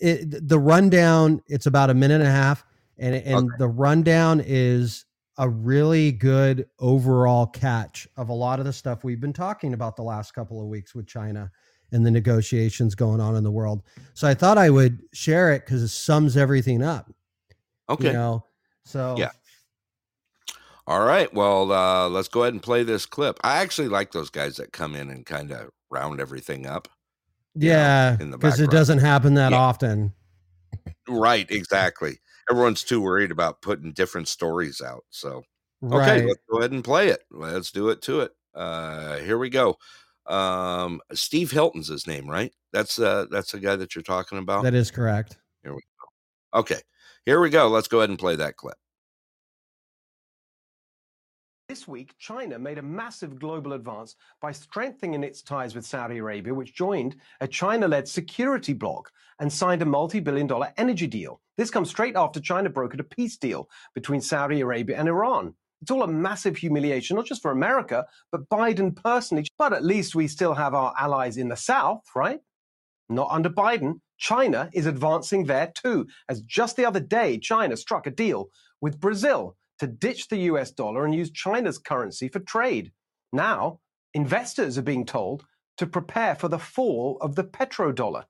[0.00, 2.64] It, the rundown it's about a minute and a half
[2.98, 5.04] and and the rundown is
[5.38, 9.96] a really good overall catch of a lot of the stuff we've been talking about
[9.96, 11.50] the last couple of weeks with China
[11.92, 13.82] and the negotiations going on in the world.
[14.12, 17.10] So I thought I would share it because it sums everything up.
[17.88, 18.08] Okay.
[18.08, 18.44] You know,
[18.84, 19.30] so Yeah.
[20.86, 21.32] All right.
[21.32, 23.38] Well, uh, let's go ahead and play this clip.
[23.42, 26.88] I actually like those guys that come in and kind of round everything up.
[27.54, 29.58] Yeah, because it doesn't happen that Yeah.
[29.58, 30.12] often.
[31.08, 31.50] Right.
[31.50, 32.20] Exactly.
[32.50, 35.04] Everyone's too worried about putting different stories out.
[35.10, 35.42] So,
[35.84, 37.24] okay, let's go ahead and play it.
[37.30, 38.32] Let's do it to it.
[38.54, 39.76] Uh, here we go.
[40.26, 42.52] Um, Steve Hilton's his name, right?
[42.72, 44.64] That's uh, that's the guy that you're talking about.
[44.64, 45.38] That is correct.
[45.62, 46.60] Here we go.
[46.60, 46.80] Okay,
[47.24, 47.68] here we go.
[47.68, 48.76] Let's go ahead and play that clip.
[51.70, 56.52] This week, China made a massive global advance by strengthening its ties with Saudi Arabia,
[56.52, 61.40] which joined a China led security bloc and signed a multi billion dollar energy deal.
[61.56, 65.54] This comes straight after China brokered a peace deal between Saudi Arabia and Iran.
[65.80, 69.46] It's all a massive humiliation, not just for America, but Biden personally.
[69.56, 72.40] But at least we still have our allies in the South, right?
[73.08, 74.00] Not under Biden.
[74.18, 78.48] China is advancing there too, as just the other day, China struck a deal
[78.80, 82.92] with Brazil to ditch the US dollar and use China's currency for trade.
[83.32, 83.80] Now,
[84.12, 85.44] investors are being told
[85.78, 88.24] to prepare for the fall of the petrodollar.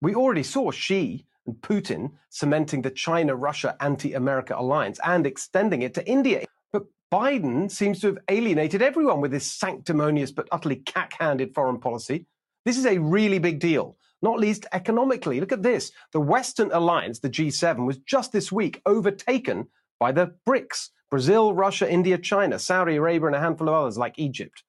[0.00, 5.82] We already saw Xi and Putin cementing the China Russia anti America alliance and extending
[5.82, 6.46] it to India.
[6.72, 11.78] But Biden seems to have alienated everyone with his sanctimonious but utterly cack handed foreign
[11.78, 12.26] policy.
[12.64, 15.40] This is a really big deal, not least economically.
[15.40, 15.92] Look at this.
[16.12, 19.68] The Western alliance, the G7, was just this week overtaken
[20.00, 24.18] by the BRICS Brazil, Russia, India, China, Saudi Arabia, and a handful of others like
[24.18, 24.62] Egypt.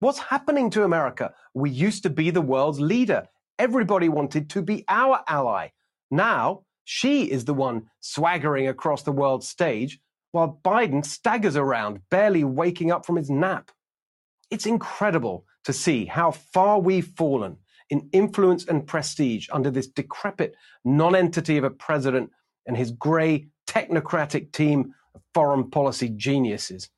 [0.00, 1.34] What's happening to America?
[1.54, 3.26] We used to be the world's leader.
[3.58, 5.68] Everybody wanted to be our ally.
[6.10, 9.98] Now, Xi is the one swaggering across the world stage
[10.32, 13.70] while Biden staggers around, barely waking up from his nap.
[14.50, 17.56] It's incredible to see how far we've fallen
[17.90, 22.30] in influence and prestige under this decrepit nonentity of a president
[22.66, 26.88] and his grey technocratic team of foreign policy geniuses.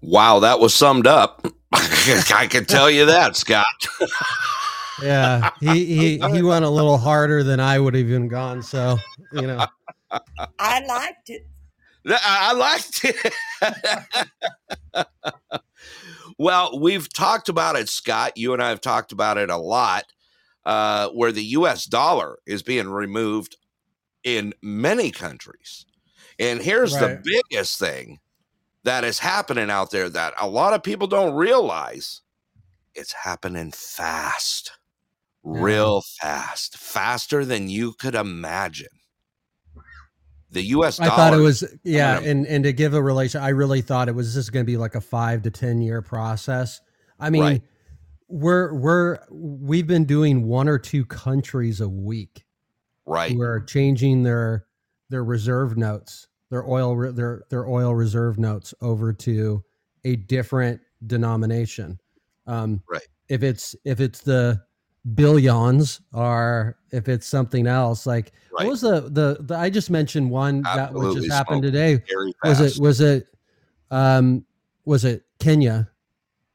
[0.00, 1.46] Wow, that was summed up.
[1.72, 3.66] I can tell you that, Scott.
[5.02, 8.62] Yeah, he he he went a little harder than I would have even gone.
[8.62, 8.98] So
[9.32, 9.64] you know,
[10.58, 11.46] I liked it.
[12.06, 13.32] I I liked it.
[16.38, 18.36] well, we've talked about it, Scott.
[18.36, 20.04] You and I have talked about it a lot,
[20.64, 21.86] uh, where the U.S.
[21.86, 23.56] dollar is being removed
[24.24, 25.84] in many countries.
[26.38, 27.22] And here's Right.
[27.22, 28.20] the biggest thing
[28.84, 32.20] that is happening out there that a lot of people don't realize.
[32.94, 34.72] It's happening fast,
[35.44, 35.62] mm.
[35.62, 38.88] real fast, faster than you could imagine.
[40.50, 41.00] The U.S.
[41.00, 44.08] I thought it was yeah, gonna- and and to give a relation, I really thought
[44.08, 46.80] it was just going to be like a five to ten year process.
[47.18, 47.62] I mean, Right.
[48.28, 52.44] we're we're we've been doing one or two countries a week
[53.06, 53.32] right.
[53.32, 54.66] who are changing their
[55.10, 59.62] their reserve notes, their oil their their oil reserve notes over to
[60.04, 61.98] a different denomination.
[62.46, 63.02] Um, Right.
[63.28, 64.60] If it's if it's the
[65.14, 68.64] billions or if it's something else, like Right.
[68.64, 72.02] what was the, the the I just mentioned one that was Absolutely just happened today.
[72.44, 73.28] Was it was it
[73.90, 74.44] um
[74.84, 75.88] was it Kenya?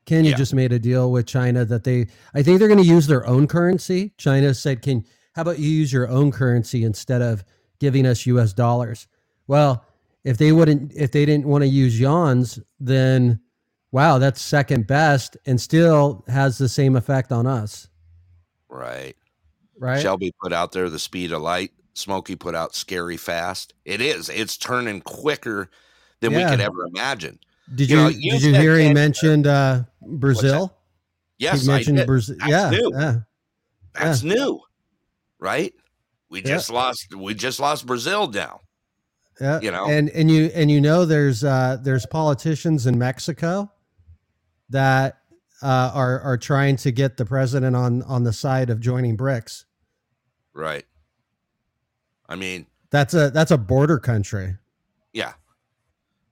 [0.05, 0.37] Kenya Yeah.
[0.37, 3.25] just made a deal with China that they I think they're going to use their
[3.27, 4.13] own currency.
[4.17, 5.05] China said, "Can
[5.37, 7.45] how about you use your own currency instead of
[7.79, 9.07] giving us US dollars?"
[9.47, 9.85] Well,
[10.25, 13.39] if they wouldn't if they didn't want to use yuans, then
[13.91, 17.87] wow, that's second best and still has the same effect on us,
[18.67, 19.15] Right.
[19.79, 20.01] right?
[20.01, 21.71] Shelby put out there the speed of light.
[21.93, 23.73] Smokey put out scary fast.
[23.85, 24.29] It is.
[24.29, 25.69] It's turning quicker
[26.19, 26.49] than we Yeah.
[26.49, 27.39] could ever imagine.
[27.75, 28.09] Did you you, know,
[28.39, 30.73] did you hear he mentioned uh Brazil?
[31.37, 32.05] Yes, he I mentioned.
[32.07, 32.35] Brazil.
[32.47, 32.91] Yeah, new.
[32.93, 33.19] yeah.
[33.93, 34.59] That's new,
[35.39, 35.73] right?
[36.29, 36.47] We Yeah.
[36.55, 37.13] just lost.
[37.15, 38.61] We just lost Brazil now.
[39.39, 39.85] Yeah, You know?
[39.87, 43.71] and and you and you know there's uh there's politicians in Mexico
[44.69, 45.19] that
[45.61, 49.65] uh, are are trying to get the president on on the side of joining BRICS.
[50.53, 50.85] Right.
[52.27, 54.55] I mean, That's a that's a border country.
[55.13, 55.33] yeah.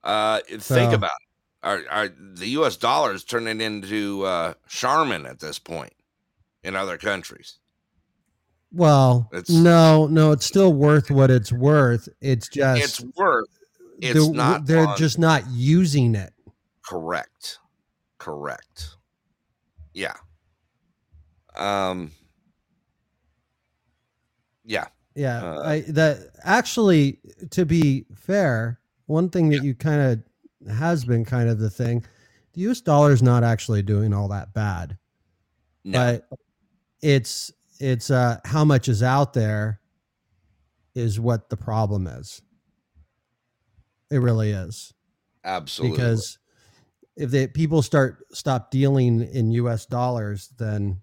[0.03, 1.27] Uh, think So- about it.
[1.63, 2.77] Our, our the U.S.
[2.77, 5.93] dollar is turning into uh, Charmin at this point
[6.63, 7.57] in other countries.
[8.75, 12.09] Well, It's- no, no, it's still worth what it's worth.
[12.19, 13.47] It's just It's worth.
[13.99, 14.65] It's they're, not.
[14.65, 16.33] They're on- just not using it.
[16.81, 17.59] correct.
[18.17, 18.97] Correct.
[19.93, 20.15] Yeah.
[21.55, 22.11] Um.
[24.65, 24.87] Yeah.
[25.15, 27.19] Yeah, Uh, I that actually
[27.51, 30.01] to be fair, one thing that you kind
[30.67, 32.03] of has been kind of the thing,
[32.53, 34.97] the US dollar is not actually doing all that bad.
[35.85, 36.19] No.
[36.29, 36.39] But
[37.01, 39.79] it's it's uh how much is out there
[40.93, 42.41] is what the problem is.
[44.11, 44.93] It really is.
[45.43, 45.97] Absolutely.
[45.97, 46.37] Because
[47.17, 51.01] if they people start stop dealing in US dollars, then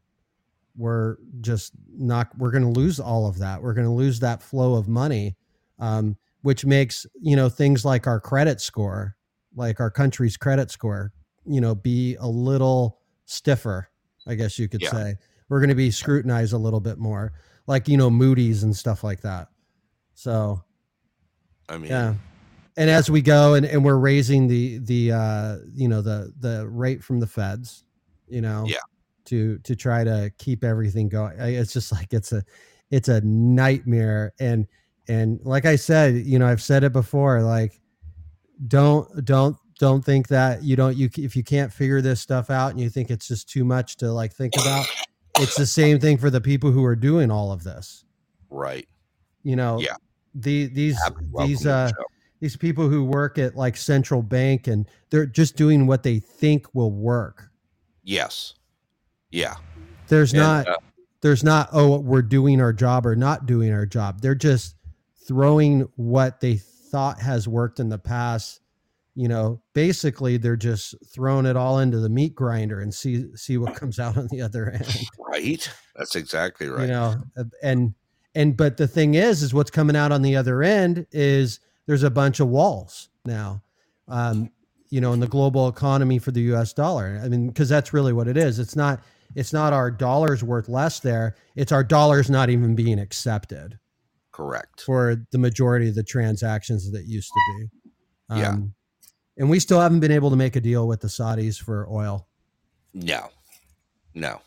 [0.76, 4.42] we're just not we're going to lose all of that we're going to lose that
[4.42, 5.36] flow of money
[5.78, 9.14] um, which makes you know things like our credit score
[9.54, 11.12] like our country's credit score
[11.44, 13.86] you know be a little stiffer
[14.26, 14.90] i guess you could Yeah.
[14.90, 15.14] say
[15.52, 17.30] we're going to be scrutinized a little bit more
[17.66, 19.48] like you know moody's and stuff like that.
[20.14, 20.64] So
[21.68, 22.14] I mean, yeah.
[22.78, 26.66] And as we go and, and we're raising the the uh you know the the
[26.70, 27.84] rate from the feds
[28.28, 28.78] you know Yeah.
[29.26, 32.42] to to try to keep everything going it's just like it's a
[32.90, 34.32] it's a nightmare.
[34.40, 34.66] And
[35.08, 37.78] and like i said you know i've said it before like
[38.68, 42.70] don't don't don't think that you don't you if you can't figure this stuff out
[42.70, 44.86] and you think it's just too much to like think about
[45.38, 48.04] it's the same thing for the people who are doing all of this
[48.50, 48.86] right.
[49.42, 49.96] you know Yeah.
[50.34, 50.98] the these
[51.38, 51.90] these the uh
[52.40, 56.66] these people who work at like central bank and they're just doing what they think
[56.74, 57.48] will work
[58.04, 58.54] Yes.
[59.30, 59.56] Yeah.
[60.08, 60.76] there's And, not uh,
[61.20, 64.74] there's not oh we're doing our job or not doing our job they're just
[65.26, 68.60] throwing what they thought has worked in the past
[69.14, 73.58] you know basically they're just throwing it all into the meat grinder and see see
[73.58, 74.86] what comes out on the other end
[75.18, 75.70] right.
[75.96, 76.82] That's exactly right.
[76.82, 77.94] you know uh, and
[78.34, 82.02] and but the thing is is what's coming out on the other end is there's
[82.02, 83.62] a bunch of walls now
[84.08, 84.50] um
[84.88, 88.12] you know in the global economy for the US dollar i mean because that's really
[88.12, 89.02] what it is it's not
[89.34, 93.78] it's not our dollars worth less there it's our dollars not even being accepted
[94.32, 94.80] Correct.
[94.80, 97.90] for the majority of the transactions that used to be
[98.40, 98.56] Yeah.
[99.36, 102.26] And we still haven't been able to make a deal with the saudis for oil
[102.94, 103.28] No.
[104.14, 104.40] No.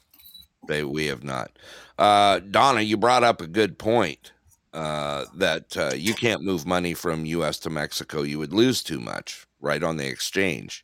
[0.67, 1.51] They we have not.
[1.97, 4.31] Uh Donna, you brought up a good point.
[4.73, 7.59] Uh, that uh, you can't move money from U.S.
[7.59, 8.23] to Mexico.
[8.23, 10.83] You would lose too much, right, on the exchange.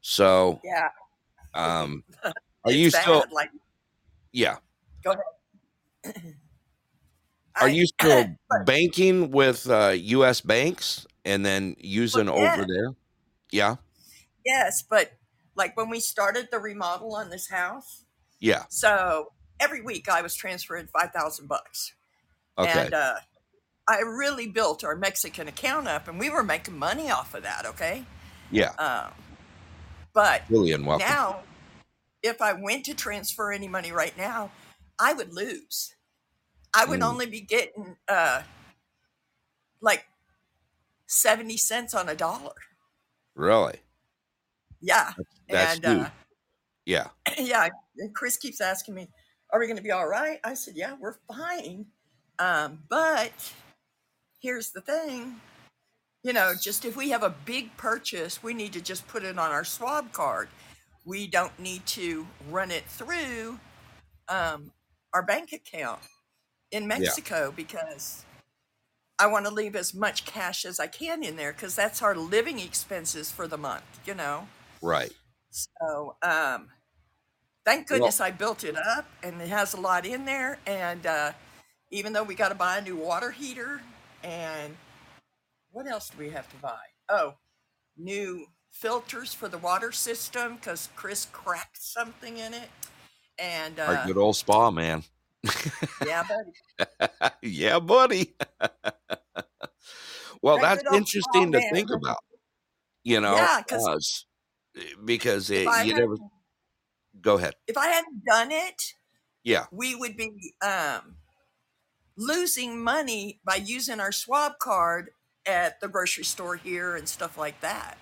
[0.00, 0.88] So, Yeah.
[1.52, 2.04] um,
[2.64, 3.24] are you bad, still?
[3.30, 3.50] like
[4.32, 4.56] Yeah.
[5.04, 5.14] go
[6.04, 6.14] ahead.
[7.60, 8.24] Are I- you still
[8.64, 10.40] banking with uh, U.S.
[10.40, 12.54] banks and then using Well, yeah.
[12.54, 12.88] over there?
[13.50, 13.76] Yeah.
[14.44, 15.12] Yes, but
[15.56, 18.04] like when we started the remodel on this house,
[18.40, 18.64] Yeah.
[18.68, 21.94] so every week I was transferring five thousand bucks,
[22.56, 22.70] Okay.
[22.86, 23.16] and uh,
[23.88, 27.66] I really built our Mexican account up, and we were making money off of that.
[27.66, 28.04] Okay,
[28.50, 28.70] yeah.
[28.78, 29.12] um,
[30.14, 31.06] but Lillian, welcome.
[31.08, 31.40] now
[32.22, 34.50] if I went to transfer any money right now,
[34.98, 35.94] I would lose.
[36.74, 37.08] I would Mm.
[37.10, 38.42] only be getting uh,
[39.80, 40.06] like
[41.06, 42.54] seventy cents on a dollar.
[43.38, 43.80] Really?
[44.80, 45.12] Yeah,
[45.48, 46.10] That's and uh,
[46.84, 47.08] Yeah.
[47.38, 49.08] yeah, and Chris keeps asking me,
[49.52, 51.86] "Are we going to be all right?" I said, "Yeah, we're fine."
[52.40, 53.32] Um, but
[54.40, 55.40] here's the thing,
[56.22, 59.38] you know, just if we have a big purchase, we need to just put it
[59.38, 60.48] on our Schwab card.
[61.04, 63.58] We don't need to run it through
[64.28, 64.72] um,
[65.14, 66.00] our bank account
[66.70, 68.24] in Mexico because
[69.18, 72.14] I want to leave as much cash as I can in there because that's our
[72.14, 74.46] living expenses for the month, you know.
[74.80, 75.12] Right.
[75.50, 76.68] So, um,
[77.64, 80.58] thank Well- goodness I built it up and it has a lot in there.
[80.66, 81.32] And uh,
[81.90, 83.80] even though we got to buy a new water heater
[84.22, 84.76] and
[85.70, 86.80] what else do we have to buy?
[87.08, 87.34] Oh,
[87.96, 92.68] new filters for the water system because Chris cracked something in it.
[93.38, 95.04] And Our uh, good old spa, man.
[96.06, 97.30] Yeah, buddy.
[97.42, 98.34] yeah, buddy.
[100.42, 102.18] well, That that's interesting to think about.
[103.04, 104.26] You know, Yeah, 'cause because
[105.04, 106.16] because it, you never
[107.20, 107.54] go ahead.
[107.66, 108.82] if I hadn't done it,
[109.44, 109.66] Yeah.
[109.72, 111.16] we would be um,
[112.16, 115.10] losing money by using our Schwab card
[115.46, 117.96] at the grocery store here and stuff like that.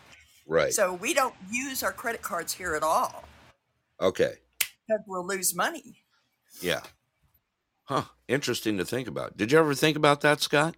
[0.46, 0.72] Right.
[0.72, 3.24] So we don't use our credit cards here at all
[4.00, 4.34] okay.
[4.86, 6.04] because we'll lose money.
[6.60, 6.82] Yeah.
[7.88, 8.02] Huh.
[8.28, 9.36] Interesting to think about.
[9.36, 10.76] Did you ever think about that, Scott?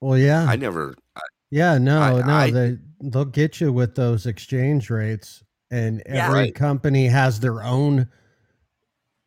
[0.00, 0.94] well yeah I never.
[1.14, 1.20] I,
[1.50, 6.26] Yeah, no, I- no, I- they they'll get you with those exchange rates, and Yeah.
[6.26, 6.54] every Right.
[6.54, 8.08] company has their own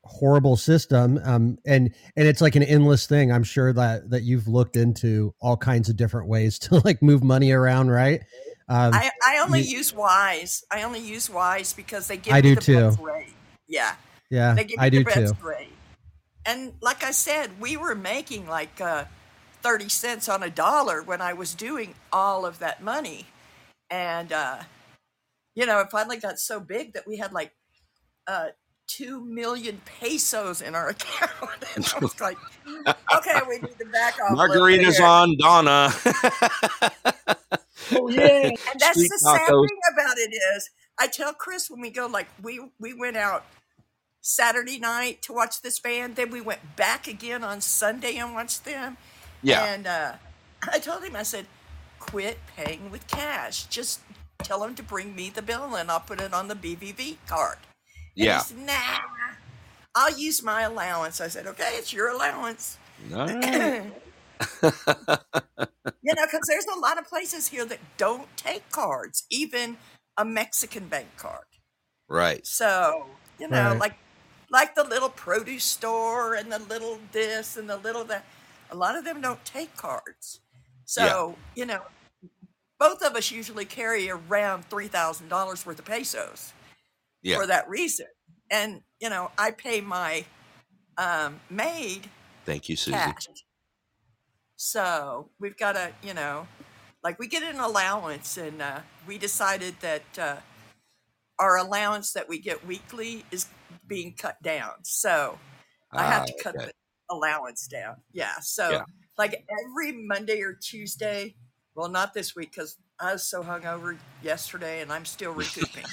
[0.07, 4.47] horrible system um and and it's like an endless thing i'm sure that that you've
[4.47, 8.21] looked into all kinds of different ways to like move money around right
[8.69, 10.63] um I, I only you- use Wise.
[10.71, 13.03] I only use Wise because they give I me do the too.
[13.03, 13.33] rate.
[13.67, 13.95] Yeah,
[14.29, 15.69] yeah they give me i do the best too rate.
[16.45, 19.05] And like I said, we were making like uh,
[19.61, 23.25] thirty cents on a dollar when I was doing all of that money,
[23.89, 24.59] and uh,
[25.55, 27.51] you know, it finally got so big that we had like
[28.27, 28.49] uh,
[28.87, 31.63] two million pesos in our account.
[31.75, 32.37] and I was like,
[33.15, 34.31] okay, we need to back off.
[34.31, 35.91] a little bit Margaritas on Donna.
[37.91, 38.47] Oh yeah.
[38.47, 39.67] And that's Street the sad tacos.
[39.67, 40.69] thing about it is,
[40.99, 43.45] I tell Chris when we go, like we we went out
[44.25, 48.65] Saturday night to watch this band, then we went back again on Sunday and watched
[48.65, 48.97] them.
[49.43, 49.63] Yeah.
[49.65, 50.13] And uh,
[50.71, 51.45] I told him, I said,
[51.99, 53.65] quit paying with cash.
[53.65, 53.99] Just
[54.41, 57.57] tell them to bring me the bill and I'll put it on the BBVA card.
[58.17, 58.37] And Yeah.
[58.39, 58.99] He said, nah,
[59.93, 61.21] I'll use my allowance.
[61.21, 62.77] I said, okay, it's your allowance.
[63.13, 63.91] All right.
[66.03, 69.77] You know, because there's a lot of places here that don't take cards, even
[70.17, 71.45] a Mexican bank card.
[72.07, 72.45] right.
[72.45, 73.05] So,
[73.39, 73.79] you know, Right.
[73.79, 73.93] like
[74.49, 78.25] like the little produce store and the little this and the little that.
[78.71, 80.39] A lot of them don't take cards.
[80.85, 81.81] So, you know,
[82.79, 86.53] both of us usually carry around three thousand dollars worth of pesos
[87.21, 87.37] Yeah.
[87.37, 88.07] for that reason.
[88.49, 90.25] And, you know, I pay my
[90.97, 92.09] um, maid
[92.45, 92.97] Thank you, Susie.
[92.97, 93.27] cash.
[94.55, 96.47] So we've got to, you know,
[97.03, 100.37] like we get an allowance, and uh, we decided that uh,
[101.37, 103.47] our allowance that we get weekly is
[103.87, 104.73] being cut down.
[104.83, 105.37] So
[105.93, 106.65] I have Ah, to cut okay.
[106.65, 106.73] the
[107.15, 107.97] allowance down.
[108.11, 108.39] Yeah.
[108.41, 108.83] So Yeah.
[109.17, 111.35] like every Monday or Tuesday,
[111.75, 115.85] well, not this week because I was so hungover yesterday, and I'm still recouping.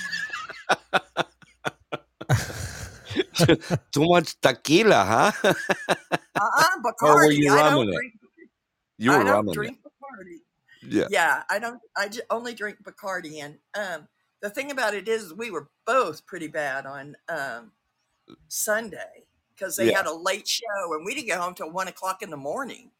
[3.92, 5.32] Too much tequila, huh?
[5.44, 6.64] uh-uh,
[7.02, 7.36] Or were Bacardi.
[7.36, 7.94] you don't it?
[7.94, 8.14] drink.
[8.98, 9.24] You were
[9.60, 9.74] it.
[10.88, 11.06] Yeah.
[11.10, 11.80] Yeah, I don't.
[11.96, 14.08] I j- only drink Bacardi, and um,
[14.40, 17.72] the thing about it is, we were both pretty bad on um,
[18.48, 19.24] Sunday
[19.54, 19.98] because they Yeah.
[19.98, 22.90] had a late show, and we didn't get home till one o'clock in the morning.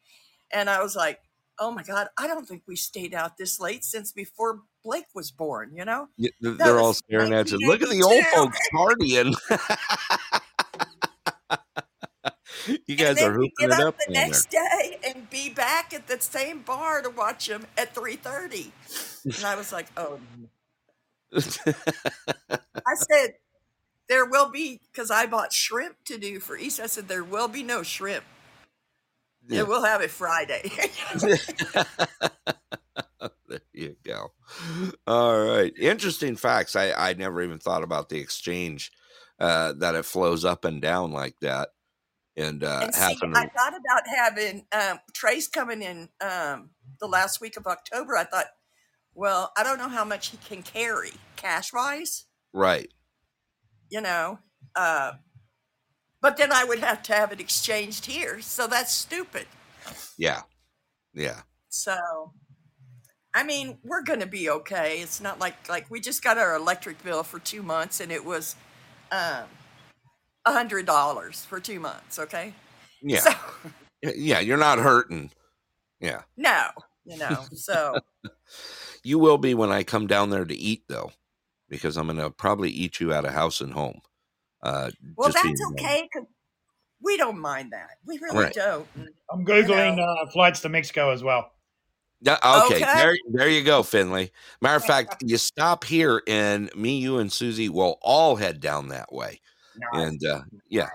[0.51, 1.21] And I was like,
[1.59, 5.31] "Oh my god, I don't think we stayed out this late since before Blake was
[5.31, 7.57] born." You know, Yeah, They're all staring at you.
[7.67, 8.35] Look at the old 1982.
[8.35, 9.33] folks partying.
[12.87, 14.25] you guys are hooping get it up up the down there.
[14.27, 18.71] next day and be back at the same bar to watch them at three thirty.
[19.25, 20.19] And I was like, "Oh
[21.35, 23.33] I said,
[24.09, 26.83] there will be, because I bought shrimp to do for Easter.
[26.83, 28.25] I said, there will be no shrimp.
[29.47, 29.63] Yeah.
[29.63, 30.71] We'll have it Friday.
[33.47, 34.31] there you go.
[35.05, 35.73] All right.
[35.77, 36.75] Interesting facts.
[36.75, 38.91] I, I never even thought about the exchange
[39.39, 41.69] uh, that it flows up and down like that.
[42.35, 47.41] And, uh, and see, I thought about having um, Trey's coming in um, the last
[47.41, 48.17] week of October.
[48.17, 48.47] I thought,
[49.13, 52.91] well, I don't know how much he can carry cash wise, right.
[53.93, 54.39] You know.
[54.75, 55.13] Uh,
[56.19, 58.41] but then I would have to have it exchanged here.
[58.41, 59.45] So that's stupid.
[60.17, 60.41] Yeah.
[61.13, 61.41] Yeah.
[61.69, 61.95] So,
[63.35, 64.99] I mean, we're going to be okay.
[65.01, 68.25] It's not like like we just got our electric bill for two months, and it
[68.25, 68.55] was
[69.11, 69.45] um
[70.45, 72.17] a hundred dollars for two months.
[72.17, 72.53] Okay.
[73.01, 73.19] Yeah.
[73.19, 73.31] So
[74.01, 74.39] yeah.
[74.39, 75.29] You're not hurting.
[75.99, 76.23] Yeah.
[76.35, 76.67] no,
[77.05, 77.45] you know.
[77.53, 77.99] So
[79.03, 81.11] You will be when I come down there to eat, though,
[81.69, 83.99] because I'm going to probably eat you out of house and home.
[84.61, 86.27] Uh, well, just that's being- okay because
[87.01, 87.97] we don't mind that.
[88.05, 88.53] We really Right.
[88.53, 88.87] don't.
[89.31, 91.51] I'm googling uh, flights to Mexico as well.
[92.21, 92.85] Yeah, okay, Okay.
[92.85, 94.31] there, there you go, Finley.
[94.61, 98.87] Matter of fact, you stop here, and me, you, and Susie will all head down
[98.87, 99.41] that way.
[99.91, 100.87] And uh, yeah,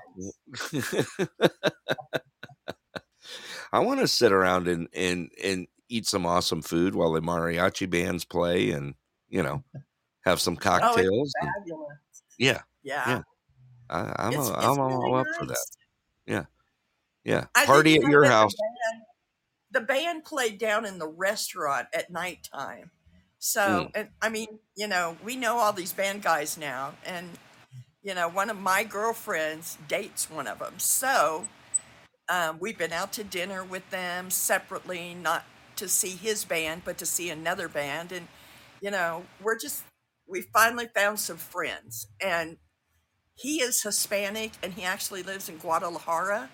[3.73, 7.91] I want to sit around and and and eat some awesome food while the mariachi
[7.91, 8.95] bands play, and
[9.29, 9.63] you know,
[10.29, 11.33] have some Oh, cocktails.
[11.41, 11.99] and- fabulous.
[12.39, 13.09] yeah, Yeah.
[13.09, 13.23] yeah,
[13.91, 15.67] I, I'm It's- a, it's I'm really all up for that.
[16.27, 16.45] Yeah,
[17.25, 17.47] yeah.
[17.55, 18.55] I Party at your that the house.
[18.55, 19.03] band-
[19.71, 22.91] The band played down in the restaurant at nighttime.
[23.39, 23.91] So, Mm.
[23.95, 27.39] and I mean, you know, we know all these band guys now, and
[28.03, 30.79] you know, one of my girlfriends dates one of them.
[30.79, 31.47] So,
[32.29, 35.45] um, we've been out to dinner with them separately, not
[35.77, 38.29] to see his band, but to see another band, and
[38.81, 39.83] you know, we're just
[40.29, 42.59] we finally found some friends, and
[43.35, 46.51] he is Hispanic, and he actually lives in Guadalajara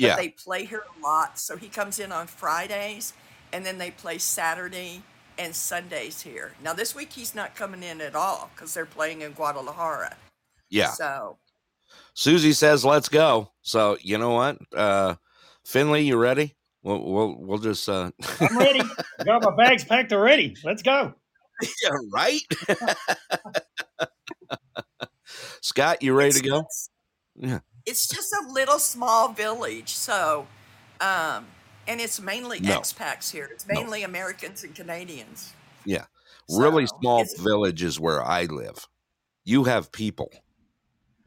[0.00, 1.38] but Yeah, they play here a lot.
[1.38, 3.12] So he comes in on Fridays
[3.52, 5.02] and then they play Saturday
[5.38, 6.52] and Sundays here.
[6.62, 10.16] Now, this week he's not coming in at all because they're playing in Guadalajara.
[10.70, 10.90] yeah.
[10.90, 11.38] So,
[12.14, 15.16] Susie says, "Let's go." So you know what, uh,
[15.64, 16.54] Finley, you ready?
[16.82, 17.88] We'll we'll, we'll just.
[17.88, 18.10] Uh...
[18.40, 18.80] I'm ready.
[19.24, 20.56] Got my bags packed already.
[20.64, 21.14] Let's go.
[21.82, 22.40] Yeah, right.
[25.62, 26.62] Scott, you ready It's to go?
[26.62, 26.90] just,
[27.36, 27.60] Yeah.
[27.86, 30.46] it's just a little small village, so
[31.00, 31.46] um,
[31.86, 32.80] and it's mainly No.
[32.80, 33.48] expats here.
[33.50, 33.74] It's No.
[33.74, 35.52] mainly Americans and Canadians.
[35.84, 36.06] Yeah.
[36.50, 38.86] Really small villages where I live.
[39.44, 40.30] You have people.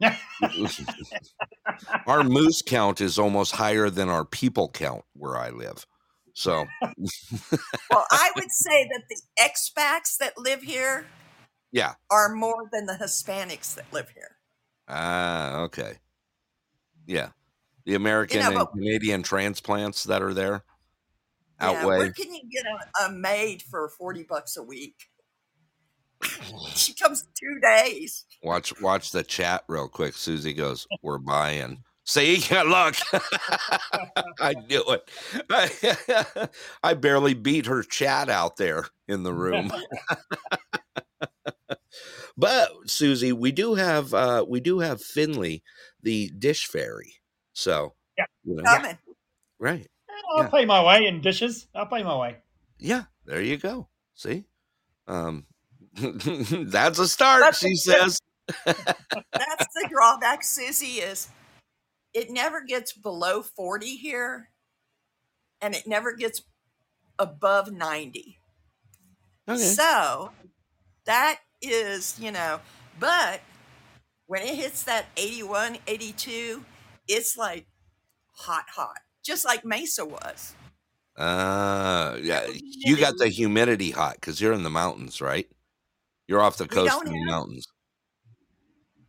[2.06, 5.86] our moose count is almost higher than our people count where I live.
[6.34, 11.06] So, well, I would say that the expats that live here
[11.72, 11.94] yeah.
[12.10, 14.36] are more than the Hispanics that live here.
[14.88, 15.94] Ah, okay.
[17.06, 17.30] Yeah.
[17.86, 20.64] The American and but- Canadian transplants that are there
[21.60, 21.98] Yeah, outweigh.
[21.98, 24.96] where can you get a, a maid for forty bucks a week?
[26.74, 28.24] she comes two days.
[28.42, 30.14] Watch watch the chat real quick.
[30.14, 32.94] Susie goes, "We're buying." See, look,
[34.40, 35.10] I knew it.
[35.50, 36.48] I,
[36.82, 39.72] I barely beat her chat out there in the room.
[42.36, 45.62] but Susie, we do have uh, we do have Finley,
[46.02, 47.14] the dish fairy.
[47.54, 48.24] So Yeah.
[48.44, 48.98] you know, Coming.
[49.58, 49.86] right?
[50.36, 50.48] I'll Yeah.
[50.50, 51.66] pay my way in dishes.
[51.74, 52.36] I'll pay my way.
[52.78, 53.88] Yeah, there you go.
[54.14, 54.44] See,
[55.06, 55.46] um,
[55.96, 57.40] that's a start.
[57.40, 58.20] That's she a- says.
[58.66, 58.76] That's
[59.74, 61.28] the drawback, Susie, is
[62.14, 64.48] it never gets below 40 here
[65.60, 66.42] and it never gets
[67.18, 68.38] above 90.
[69.48, 69.58] Okay.
[69.58, 70.30] So
[71.04, 72.60] that is, you know,
[72.98, 73.40] but
[74.26, 76.64] when it hits that 81, 82,
[77.08, 77.66] it's like
[78.32, 80.54] hot, hot, just like Mesa was.
[81.16, 85.46] Uh, yeah, you got the humidity hot because you're in the mountains, right?
[86.26, 87.66] You're off the coast don't of the have- mountains.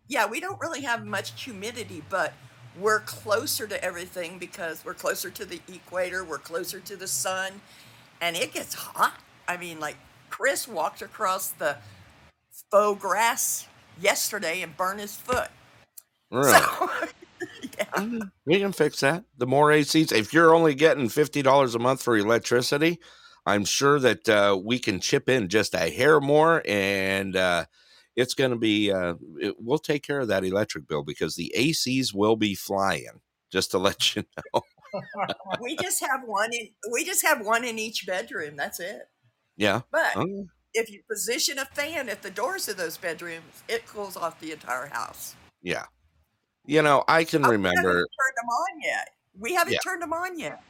[0.08, 2.34] Yeah, we don't really have much humidity, but
[2.80, 7.62] we're closer to everything because we're closer to the equator, we're closer to the sun,
[8.22, 9.20] and it gets hot.
[9.48, 9.98] I mean, like
[10.30, 11.78] Chris walked across the
[12.72, 13.68] faux grass
[14.00, 15.50] yesterday and burned his foot.
[16.32, 16.52] Really?
[16.52, 16.90] So,
[17.66, 19.24] Okay, We can fix that.
[19.38, 23.00] The more ACs, if you're only getting fifty dollars a month for electricity,
[23.46, 27.66] I'm sure that uh, we can chip in just a hair more, and uh,
[28.16, 28.92] it's going to be.
[28.92, 33.22] Uh, it, we'll take care of that electric bill because the ACs will be flying.
[33.52, 34.24] Just to let you
[34.54, 34.62] know.
[35.62, 38.56] we just have one in we just have one in each bedroom.
[38.56, 39.04] That's it.
[39.58, 39.82] Yeah.
[39.92, 40.46] But Okay.
[40.74, 44.52] if you position a fan at the doors of those bedrooms, it cools off the
[44.52, 45.36] entire house.
[45.62, 45.86] Yeah.
[46.66, 47.94] You know, I can Oh, we haven't remember.
[47.94, 49.10] turned them on yet.
[49.38, 49.80] We haven't Yeah.
[49.84, 50.64] turned them on yet.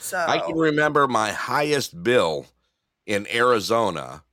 [0.00, 2.46] So I can remember my highest bill
[3.06, 4.24] in Arizona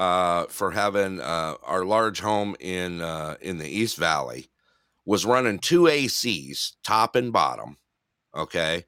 [0.00, 4.48] uh, for having uh, our large home in uh, in the East Valley
[5.06, 7.78] was running two ACs, top and bottom.
[8.34, 8.84] Okay,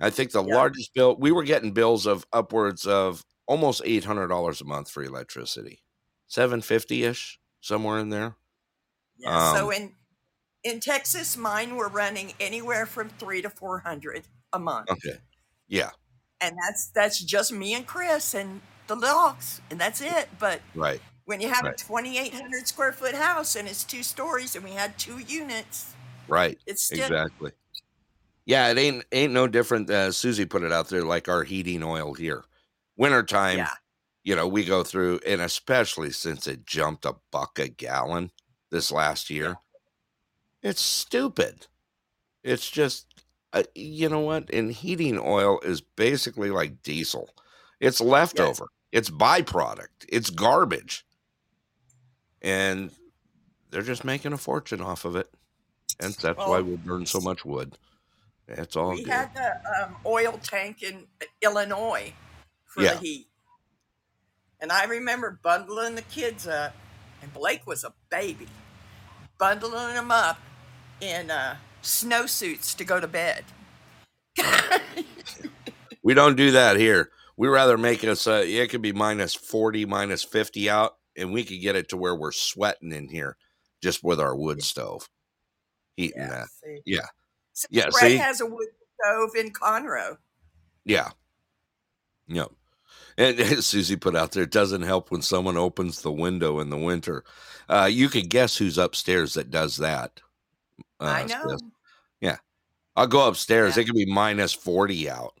[0.00, 0.54] I think the Yeah.
[0.54, 4.90] largest bill we were getting bills of upwards of almost eight hundred dollars a month
[4.90, 5.82] for electricity,
[6.28, 8.36] seven fifty ish somewhere in there.
[9.16, 9.38] Yeah.
[9.38, 9.96] so Um, in
[10.64, 15.18] in Texas, mine were running anywhere from three to four hundred a month, Okay,
[15.66, 15.90] yeah,
[16.40, 20.28] and that's that's just me and Chris and the dogs, and that's it.
[20.38, 21.00] But right.
[21.24, 21.80] when you have Right.
[21.80, 25.18] a twenty eight hundred square foot house and it's two stories, and we had two
[25.18, 25.94] units,
[26.28, 26.58] Right.
[26.66, 27.52] it's still Exactly.
[28.46, 29.88] Yeah, it ain't ain't no different.
[29.90, 32.44] Uh, Susie put it out there like our heating oil here.
[32.96, 33.70] Wintertime, Yeah.
[34.22, 38.30] you know, we go through, and especially since it jumped a buck a gallon
[38.70, 39.56] this last year,
[40.62, 41.66] it's stupid.
[42.42, 43.24] It's just,
[43.54, 44.50] uh, you know what?
[44.52, 47.30] And heating oil is basically like diesel.
[47.80, 48.68] It's leftover.
[48.92, 50.06] It's byproduct.
[50.08, 51.04] It's garbage,
[52.42, 52.90] and
[53.70, 55.28] they're just making a fortune off of it.
[56.00, 57.76] And that's why we burn so much wood.
[58.48, 59.12] It's all we good.
[59.12, 61.06] had the um, oil tank in
[61.42, 62.12] Illinois
[62.66, 62.94] for Yeah.
[62.94, 63.26] the heat.
[64.60, 66.74] And I remember bundling the kids up,
[67.22, 68.46] and Blake was a baby,
[69.38, 70.38] bundling them up
[71.00, 73.44] in uh, snowsuits to go to bed.
[76.02, 77.10] We don't do that here.
[77.36, 78.26] We rather make us.
[78.26, 81.96] Uh, it could be minus forty, minus fifty out, and we could get it to
[81.96, 83.36] where we're sweating in here
[83.82, 85.08] just with our wood stove,
[85.96, 86.46] heating that.
[86.48, 86.78] see.
[86.86, 87.06] Yeah,
[87.52, 87.86] So yeah.
[88.00, 88.68] Ray See, has a wood
[89.02, 90.16] stove in Conroe.
[90.84, 91.10] yeah,
[92.28, 92.50] yep.
[93.18, 96.78] And, Susie put out there, it doesn't help when someone opens the window in the
[96.78, 97.24] winter.
[97.68, 100.20] Uh, you could guess who's upstairs that does that.
[101.00, 101.58] Uh, I know.
[102.20, 102.36] Yeah,
[102.96, 103.76] I'll go upstairs.
[103.76, 105.34] It could be minus forty out,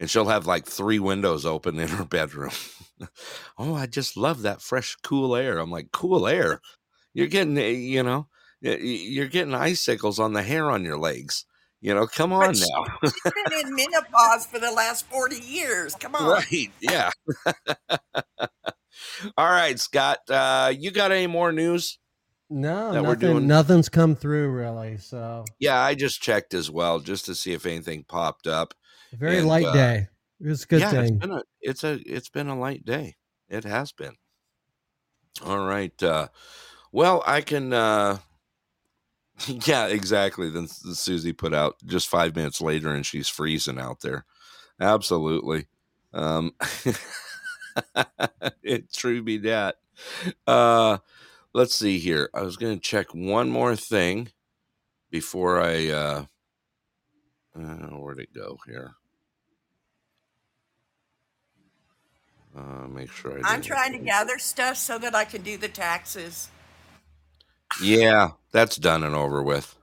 [0.00, 2.50] and she'll have like three windows open in her bedroom.
[3.58, 5.58] oh, I just love that fresh, cool air.
[5.58, 6.60] I'm like, cool air.
[7.12, 8.26] You're getting, eh, you know,
[8.60, 11.44] You're getting icicles on the hair on your legs.
[11.82, 12.84] You know, come on she, now.
[13.02, 15.94] she's been in menopause for the last 40 years.
[15.94, 16.28] Come on.
[16.28, 16.70] right.
[16.80, 17.10] Yeah.
[19.36, 20.18] All right, Scott.
[20.28, 21.98] Uh, you got any more news?
[22.50, 24.98] No, that we're doing- Nothing's come through really.
[24.98, 28.74] So Yeah, I just checked as well, just to see if anything popped up.
[29.12, 30.08] a very And, light uh, day.
[30.40, 31.02] It's a good yeah, thing.
[31.04, 33.16] It's been a it's a it's been a light day.
[33.48, 34.14] It has been.
[35.44, 36.02] All right.
[36.02, 36.28] Uh
[36.92, 38.18] well, I can uh
[39.46, 40.50] yeah, exactly.
[40.50, 44.24] Then Susie put out just 5 minutes later and she's freezing out there.
[44.80, 45.66] Absolutely.
[46.12, 46.54] Um
[48.62, 49.76] it true be that.
[50.46, 50.98] Uh
[51.52, 52.30] let's see here.
[52.34, 54.28] I was going to check one more thing
[55.10, 56.24] before I uh
[57.56, 58.92] uh, where'd it go here?
[62.56, 63.54] Uh, make sure I.
[63.54, 66.48] I'm trying to gather stuff so that I can do the taxes.
[67.82, 69.76] Yeah, that's done and over with.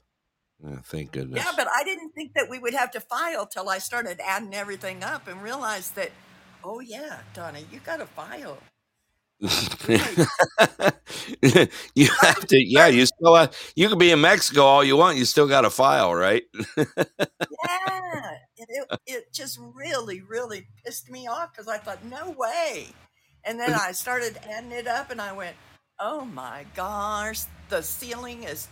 [0.63, 1.43] Yeah, thank goodness.
[1.45, 4.53] Yeah, but I didn't think that we would have to file till I started adding
[4.53, 6.11] everything up and realized that,
[6.63, 8.57] oh, yeah, Donna, you got to file.
[11.95, 12.57] you have to.
[12.57, 13.35] Yeah, you still.
[13.35, 15.17] Have, you could be in Mexico all you want.
[15.17, 16.43] You still got a file, right?
[17.49, 18.37] Yeah.
[18.57, 22.87] It, it, it just really, really pissed me off because I thought, no way.
[23.43, 25.55] And then I started adding it up and I went,
[25.99, 28.67] oh my gosh, the ceiling is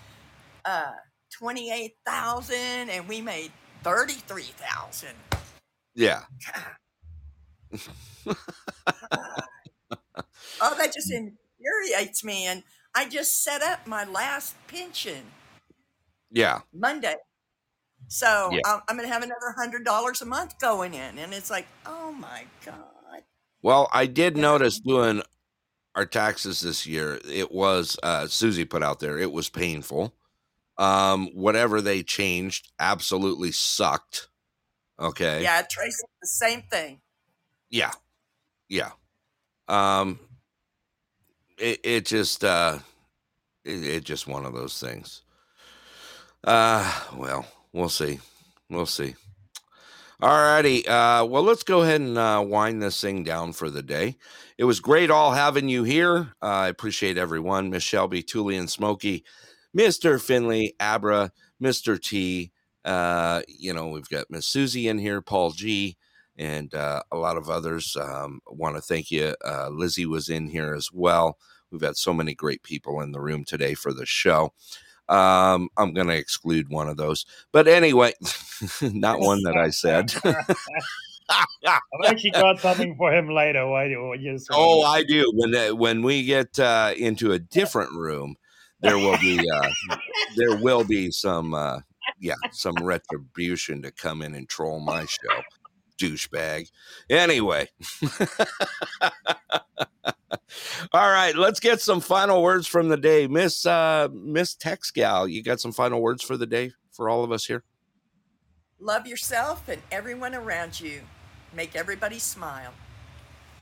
[0.66, 0.92] uh,
[1.34, 2.56] 28,000
[2.90, 3.52] and we made
[3.84, 5.10] 33,000.
[5.96, 6.24] yeah.
[10.62, 12.46] Oh, that just infuriates me.
[12.46, 12.64] And
[12.96, 15.24] I just set up my last pension
[16.32, 16.62] Yeah.
[16.74, 17.16] Monday.
[18.08, 18.60] So Yeah.
[18.66, 21.18] I'm, I'm going to have another $100 a month going in.
[21.18, 22.76] And it's like, oh my God.
[23.62, 25.24] Well, I did notice doing
[25.96, 27.20] our taxes this year.
[27.28, 29.18] It was uh, Susie put out there.
[29.18, 30.14] It was painful.
[30.78, 34.28] Um, whatever they changed absolutely sucked.
[35.00, 35.42] Okay.
[35.42, 37.02] Yeah, Tracy, the same thing.
[37.72, 37.92] Yeah.
[38.70, 38.92] Yeah.
[39.68, 40.20] Um
[41.58, 42.80] it, it just uh
[43.64, 45.22] it, it just one of those things.
[46.44, 48.20] Uh well, we'll see.
[48.70, 49.16] We'll see.
[50.22, 50.88] Alrighty.
[50.88, 54.18] Uh well let's go ahead and uh wind this thing down for the day.
[54.58, 56.34] It was great all having you here.
[56.42, 57.70] Uh, I appreciate everyone.
[57.70, 59.26] Miss Shelby, Thule and Smokey,
[59.78, 60.22] Mr.
[60.22, 62.02] Finley, Abra, Mr.
[62.02, 62.54] T.
[62.86, 65.98] Uh, you know, we've got Miss Susie in here, Paul G
[66.38, 67.96] and uh, a lot of others.
[67.96, 69.36] Um, want to thank you.
[69.44, 71.38] Uh, Lizzie was in here as well.
[71.72, 74.54] We've had so many great people in the room today for the show.
[75.08, 78.14] Um, I'm going to exclude one of those, but anyway,
[78.82, 80.14] not one that I said.
[81.30, 83.68] I've actually got something for him later.
[83.68, 84.40] Why do you?
[84.52, 85.32] oh, I do.
[85.34, 88.36] When when we get uh, into a different room,
[88.82, 89.98] there will be uh,
[90.38, 91.80] there will be some uh,
[92.20, 95.42] yeah some retribution to come in and troll my show
[95.98, 96.70] douchebag.
[97.10, 97.70] Anyway.
[100.94, 103.28] All right, let's get some final words from the day.
[103.28, 107.24] Miss uh Miss Tex Gal, you got some final words for the day for all
[107.24, 107.64] of us here?
[108.80, 111.02] Love yourself and everyone around you.
[111.54, 112.74] Make everybody smile.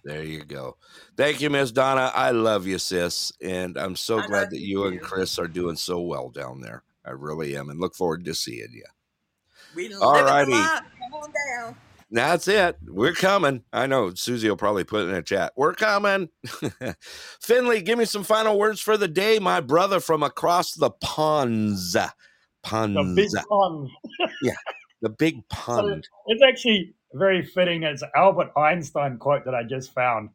[0.03, 0.76] There you go.
[1.15, 2.11] Thank you, Miss Donna.
[2.14, 3.31] I love you, sis.
[3.41, 5.01] And I'm so I glad that you you and.
[5.01, 6.84] Chris are doing so well down there.
[7.05, 8.84] I really am and look forward to seeing you.
[9.76, 10.51] We All righty.
[10.51, 11.76] Come on down.
[12.14, 12.77] That's it.
[12.88, 13.64] We're coming.
[13.73, 15.52] I know Susie will probably put it in a chat.
[15.57, 16.30] We're coming.
[17.41, 21.98] Finley, give me some final words for the day, my brother from across the ponds.
[22.61, 22.95] Ponds.
[22.95, 23.90] The big pond.
[24.44, 24.53] Yeah,
[25.02, 26.07] the big So pond.
[26.27, 27.84] it's actually very fitting.
[27.84, 30.30] It's Albert Einstein quote that I just found.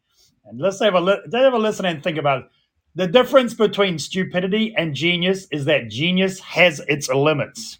[0.47, 2.49] And let's have a li- let's have a listen and think about it.
[2.97, 7.79] the difference between stupidity and genius is that genius has its limits.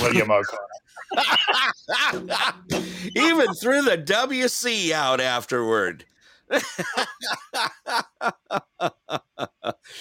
[0.00, 0.58] William O'Connor.
[3.16, 6.04] Even threw the WC out afterward.
[6.50, 6.60] I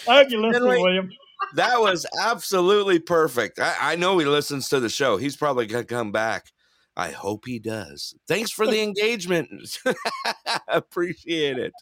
[0.06, 1.10] hope you listen, Finley, William.
[1.56, 3.60] That was absolutely perfect.
[3.60, 5.18] I, I know he listens to the show.
[5.18, 6.52] He's probably going to come back.
[6.96, 8.14] I hope he does.
[8.28, 9.50] Thanks for the engagement.
[10.68, 11.74] Appreciate it.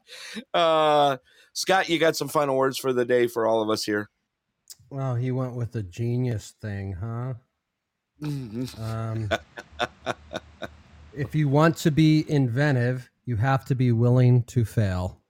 [0.53, 1.17] Uh,
[1.53, 4.09] Scott, you got some final words for the day for all of us here?
[4.89, 7.33] Well, he went with the genius thing, huh?
[8.21, 9.29] Um,
[11.13, 15.21] if you want to be inventive, you have to be willing to fail.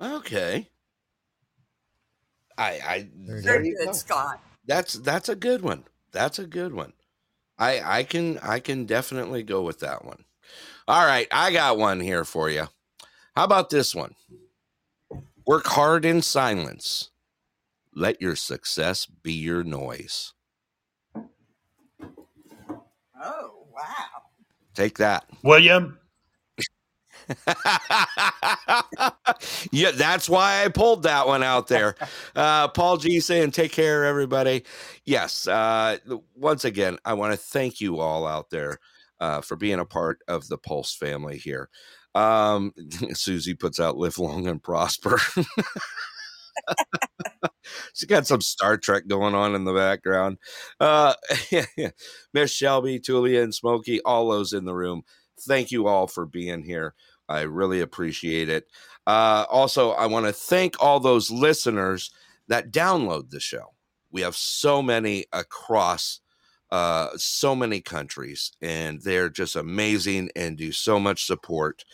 [0.00, 0.68] Okay.
[2.58, 3.92] I, I There you Very good, go.
[3.92, 4.40] Scott.
[4.66, 5.84] That's that's a good one.
[6.12, 6.92] That's a good one.
[7.58, 10.24] I I can I can definitely go with that one.
[10.86, 12.68] All right, I got one here for you.
[13.34, 14.14] How about this one?
[15.46, 17.10] Work hard in silence.
[17.94, 20.32] Let your success be your noise.
[23.22, 24.22] Oh, wow.
[24.74, 25.24] Take that.
[25.42, 25.98] William.
[29.70, 31.94] yeah, that's why I pulled that one out there.
[32.34, 34.64] Uh, Paul G saying, "Take care, everybody."
[35.04, 35.46] Yes.
[35.46, 35.98] Uh,
[36.34, 38.78] once again, I want to thank you all out there
[39.20, 41.68] uh, for being a part of the Pulse family here.
[42.14, 42.72] Um,
[43.12, 45.18] Susie puts out "Live long and prosper."
[47.94, 50.38] She got some Star Trek going on in the background.
[50.80, 51.14] Uh,
[52.34, 55.02] Miss Shelby, Tulia, and Smokey, all those in the room.
[55.40, 56.94] Thank you all for being here.
[57.28, 58.66] I really appreciate it.
[59.06, 62.10] Uh, also, I want to thank all those listeners
[62.48, 63.74] that download the show.
[64.10, 66.20] We have so many across
[66.70, 71.84] uh, so many countries, and they're just amazing and do so much support.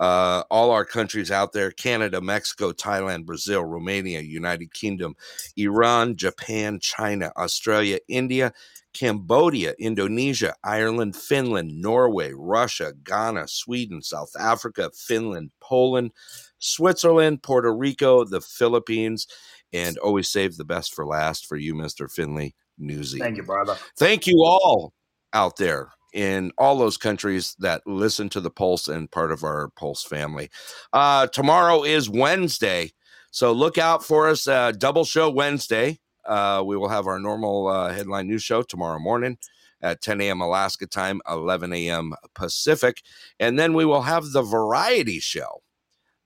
[0.00, 5.16] Uh, all our countries out there Canada, Mexico, Thailand, Brazil, Romania, United Kingdom,
[5.56, 8.52] Iran, Japan, China, Australia, India,
[8.94, 16.12] Cambodia, Indonesia, Ireland, Finland, Norway, Russia, Ghana, Sweden, South Africa, Finland, Poland,
[16.58, 19.26] Switzerland, Puerto Rico, the Philippines,
[19.72, 22.10] and always save the best for last for you, Mr.
[22.10, 23.18] Finley Newsy.
[23.18, 23.76] Thank you, brother.
[23.98, 24.94] Thank you all
[25.32, 29.68] out there in all those countries that listen to the Pulse and part of our
[29.76, 30.50] Pulse family.
[30.92, 32.90] Uh, tomorrow is Wednesday,
[33.30, 34.48] so look out for us.
[34.48, 36.00] Uh, double show Wednesday.
[36.24, 39.38] Uh, we will have our normal uh, headline news show tomorrow morning
[39.80, 40.40] at 10 a.m.
[40.40, 42.12] Alaska time, 11 a.m.
[42.34, 43.00] Pacific,
[43.38, 45.62] and then we will have the variety show.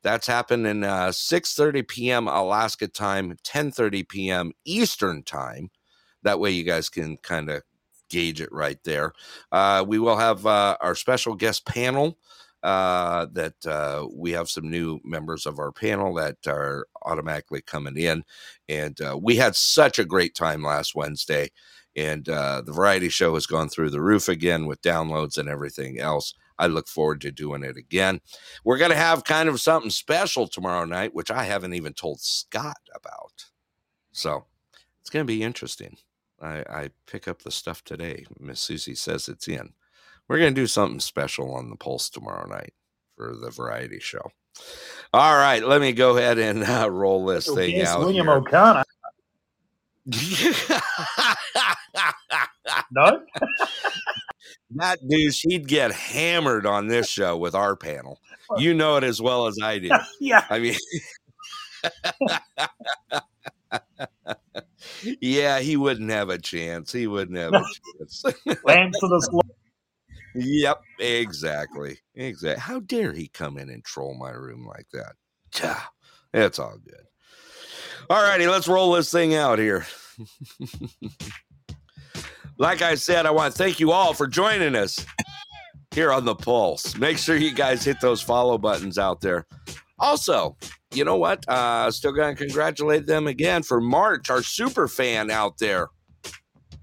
[0.03, 2.29] That's happening uh, 6:30 p.m.
[2.29, 4.53] Alaska time, 10:30 p.m.
[4.65, 5.69] Eastern time.
[6.23, 7.63] That way, you guys can kind of
[8.13, 9.13] gauge it right there.
[9.51, 12.19] Uh, we will have uh, our special guest panel.
[12.63, 17.97] Uh, that uh, we have some new members of our panel that are automatically coming
[17.97, 18.23] in.
[18.69, 21.51] And uh, we had such a great time last Wednesday.
[21.97, 25.99] And uh, the variety show has gone through the roof again with downloads and everything
[25.99, 26.35] else.
[26.57, 28.21] I look forward to doing it again.
[28.65, 32.21] We're going to have kind of something special tomorrow night, which I haven't even told
[32.21, 33.47] Scott about.
[34.13, 34.45] So
[35.01, 35.97] it's going to be interesting.
[36.43, 38.27] I, I pick up the stuff today.
[38.39, 39.73] Miss Susie says it's in.
[40.29, 42.73] We're going to do something special on the Pulse tomorrow night
[43.17, 44.31] for the variety show.
[45.13, 48.01] All right, let me go ahead and uh, roll this So thing out.
[48.01, 48.37] William here.
[48.37, 48.85] O'Connor.
[52.91, 53.23] No?
[54.77, 58.19] that dude, he'd get hammered on this show with our panel.
[58.59, 59.91] You know it as well as I do.
[60.21, 60.45] yeah.
[60.51, 60.75] I mean,
[65.21, 66.93] yeah, he wouldn't have a chance.
[66.93, 67.63] He wouldn't have a
[67.99, 68.25] chance.
[68.65, 69.43] Land for the.
[70.35, 71.99] Yep, exactly.
[72.15, 72.61] Exactly.
[72.61, 75.15] How dare he come in and troll my room like that?
[76.35, 77.05] It's all good.
[78.11, 79.87] All righty, let's roll this thing out here.
[82.59, 85.05] like I said, I want to thank you all for joining us
[85.93, 86.97] here on the Pulse.
[86.97, 89.47] Make sure you guys hit those follow buttons out there.
[89.99, 90.57] Also,
[90.95, 91.49] you know what?
[91.49, 94.31] Uh, still going to congratulate them again for March.
[94.31, 95.89] Our super fan out there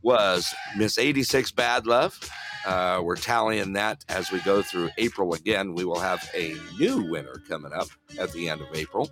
[0.02, 2.20] was Miss 86 Bad Love.
[2.66, 5.74] Uh, we're tallying that as we go through April again.
[5.74, 7.88] We will have a new winner coming up
[8.20, 9.10] at the end of April.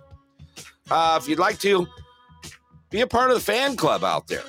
[0.90, 1.86] Uh, if you'd like to
[2.90, 4.44] be a part of the fan club out there,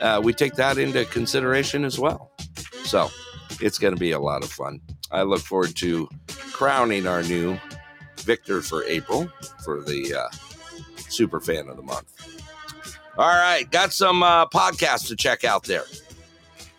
[0.00, 2.32] uh, we take that into consideration as well.
[2.84, 3.08] So
[3.60, 4.80] it's going to be a lot of fun.
[5.10, 7.58] I look forward to crowning our new
[8.28, 9.26] victor for April
[9.64, 10.28] for the uh,
[11.08, 12.12] super fan of the month.
[13.16, 15.84] All right, got some uh, podcasts to check out there.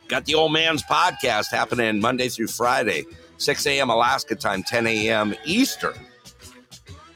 [0.07, 3.03] Got the old man's podcast happening Monday through Friday,
[3.37, 3.89] 6 a.m.
[3.89, 5.33] Alaska time, 10 a.m.
[5.43, 5.95] Eastern.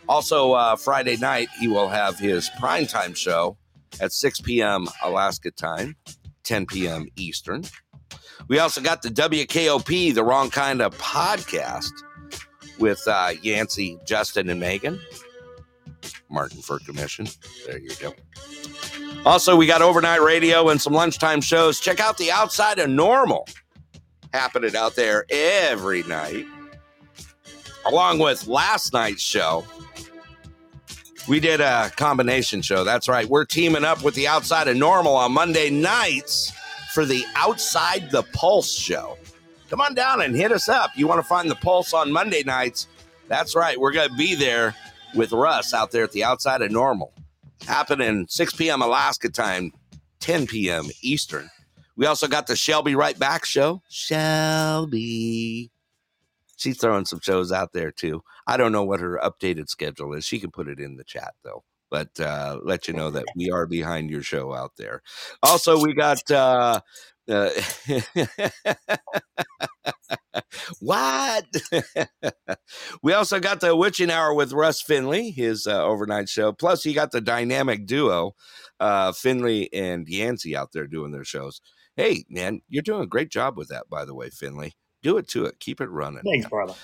[0.10, 3.56] Also, uh, Friday night, he will have his primetime show
[4.02, 4.88] at 6 p.m.
[5.04, 5.96] Alaska time,
[6.44, 7.06] 10 p.m.
[7.16, 7.64] Eastern.
[8.48, 11.92] We also got the WKOP, the wrong kind of podcast
[12.80, 15.00] with uh, Yancey, Justin, and Megan.
[16.30, 17.28] Martin for commission.
[17.68, 18.14] There you go.
[19.26, 21.80] Also, we got overnight radio and some lunchtime shows.
[21.80, 23.48] Check out the outside of normal
[24.34, 26.46] happening out there every night.
[27.86, 29.66] Along with last night's show,
[31.28, 32.84] we did a combination show.
[32.84, 33.28] That's right.
[33.28, 36.52] We're teaming up with the outside of normal on Monday nights
[36.94, 39.18] for the Outside the Pulse show.
[39.74, 40.92] Come on down and hit us up.
[40.96, 42.88] You want to find the Pulse on Monday nights?
[43.28, 43.76] That's right.
[43.80, 44.76] We're going to be there
[45.16, 47.12] with Russ out there at the outside of normal.
[47.66, 48.84] Happening 6 p.m.
[48.84, 49.74] Alaska time,
[50.20, 50.86] 10 p.m.
[51.02, 51.50] Eastern.
[51.96, 53.82] We also got the Shelby Right Back show.
[53.90, 55.72] Shelby.
[56.56, 58.22] She's throwing some shows out there too.
[58.46, 60.24] I don't know what her updated schedule is.
[60.24, 61.64] She can put it in the chat though.
[61.90, 65.02] but uh, let you know that we are behind your show out there.
[65.42, 66.30] Also, we got.
[66.30, 66.80] Uh,
[67.30, 67.50] uh,
[70.80, 71.46] what?
[73.02, 76.52] we also got the witching hour with Russ Finley, his uh, overnight show.
[76.52, 78.36] Plus, he got the dynamic duo,
[78.80, 81.62] uh, Finley and Yancey, out there doing their shows.
[81.96, 84.74] Hey, man, you're doing a great job with that, by the way, Finley.
[85.02, 85.60] Do it to it.
[85.60, 86.24] Keep it running.
[86.24, 86.76] Thanks, brother.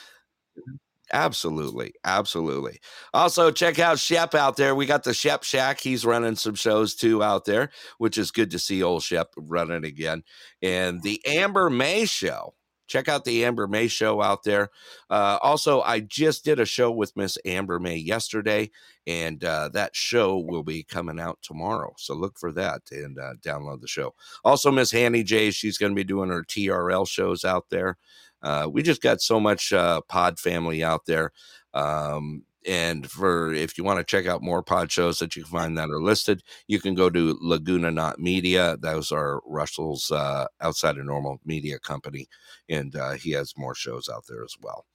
[1.12, 1.94] Absolutely.
[2.04, 2.80] Absolutely.
[3.14, 4.76] Also, check out Shep out there.
[4.76, 5.80] We got the Shep Shack.
[5.80, 9.86] He's running some shows too out there, which is good to see old Shep running
[9.86, 10.24] again.
[10.62, 12.54] And the Amber May Show.
[12.90, 14.72] Check out the Amber May show out there.
[15.12, 18.72] Uh, also, I just did a show with Miss Amber May yesterday,
[19.06, 21.94] and uh, that show will be coming out tomorrow.
[22.00, 24.16] So look for that and uh, download the show.
[24.44, 27.96] Also, Miss Hanny J, she's going to be doing her TRL shows out there.
[28.42, 31.32] Uh, we just got so much uh, pod family out there.
[31.74, 35.52] Um, and for if you want to check out more pod shows that you can
[35.52, 38.78] find that are listed, you can go to Laguna Not Media.
[38.78, 42.28] Those are Russell's uh, outside of normal media company,
[42.68, 44.86] and uh, he has more shows out there as well.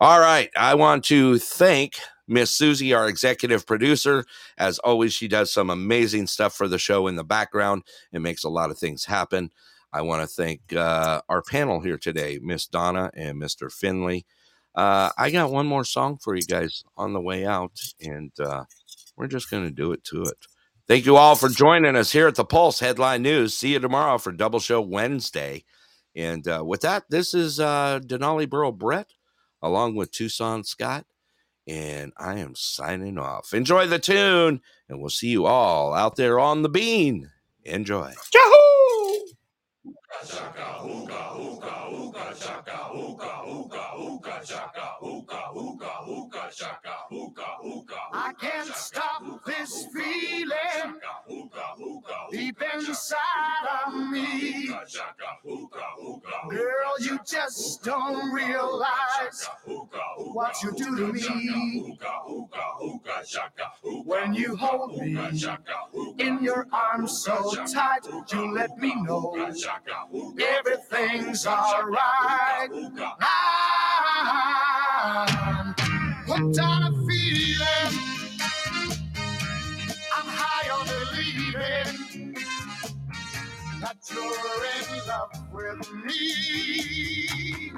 [0.00, 1.96] All right, I want to thank
[2.28, 4.24] Miss Susie, our executive producer.
[4.58, 8.44] As always, she does some amazing stuff for the show in the background and makes
[8.44, 9.50] a lot of things happen.
[9.92, 13.72] I want to thank uh, our panel here today, Miss Donna and Mr.
[13.72, 14.26] Finley.
[14.74, 18.64] Uh, I got one more song for you guys on the way out, and uh,
[19.16, 20.36] we're just going to do it to it.
[20.86, 23.56] Thank you all for joining us here at the Pulse Headline News.
[23.56, 25.64] See you tomorrow for Double Show Wednesday.
[26.16, 29.12] And uh, with that, this is uh, Denali Burrow Brett
[29.62, 31.04] along with Tucson Scott.
[31.66, 33.52] And I am signing off.
[33.52, 37.30] Enjoy the tune, and we'll see you all out there on the bean.
[37.64, 38.14] Enjoy.
[38.34, 38.57] Yahoo!
[40.24, 46.27] Shaka, hookah, hookah, hookah, shaka, hookah, hookah, hookah, shaka, hookah, hookah, hookah.
[48.12, 50.94] I can't stop this feeling
[52.30, 54.70] deep inside of me.
[56.48, 59.48] Girl, you just don't realize
[60.16, 61.98] what you do to me.
[64.04, 65.18] When you hold me
[66.18, 69.34] in your arms so tight, you let me know
[70.38, 72.70] everything's alright.
[73.20, 73.98] Ah.
[76.38, 77.98] I'm on a feeling.
[80.14, 82.36] I'm high on believing
[83.80, 87.72] that you're in love with me.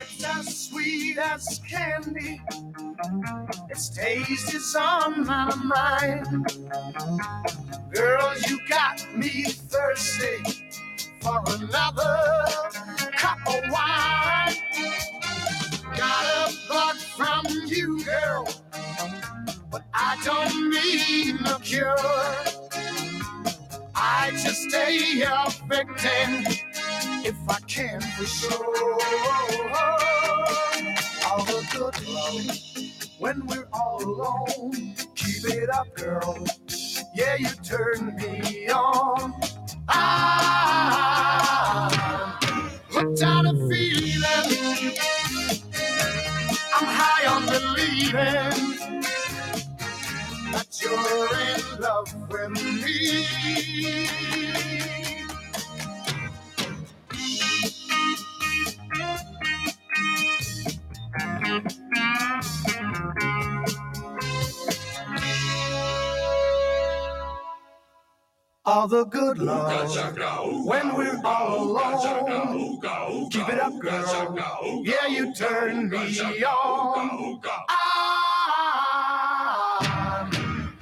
[0.00, 2.40] It's as sweet as candy.
[3.68, 6.46] Its taste is on my mind.
[7.92, 10.72] Girl, you got me thirsty
[11.20, 12.46] for another
[13.12, 15.17] cup of wine.
[15.98, 18.46] Got a bug from you, girl,
[19.68, 21.96] but I don't need no cure.
[23.96, 26.46] I just stay a victim
[27.24, 28.98] if I can for sure.
[31.26, 32.58] All the good love
[33.18, 34.94] when we're all alone.
[35.16, 36.46] Keep it up, girl.
[37.12, 39.34] Yeah, you turn me on.
[39.88, 41.90] I'm
[42.88, 44.94] hooked on a feeling.
[46.80, 48.14] I'm high on believing
[50.52, 52.50] that you're in love with
[52.84, 53.26] me.
[68.68, 72.78] All the good love when we're all alone.
[73.30, 74.36] Keep it up, girl.
[74.84, 77.40] Yeah, you turn me on.
[77.70, 78.66] I'm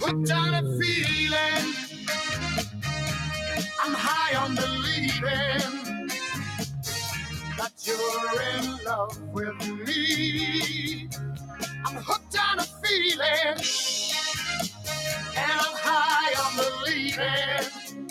[0.00, 1.74] hooked on a feeling.
[3.80, 6.08] I'm high on believing
[7.56, 9.54] that you're in love with
[9.86, 11.08] me.
[11.84, 13.62] I'm hooked on a feeling.
[15.36, 18.08] And I'm high on believing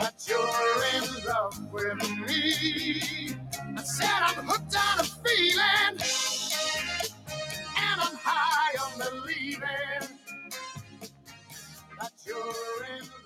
[0.00, 3.36] that you're in love with me.
[3.76, 6.00] I said I'm hooked on a feeling,
[7.62, 10.18] and I'm high on believing
[12.00, 13.25] that you're in love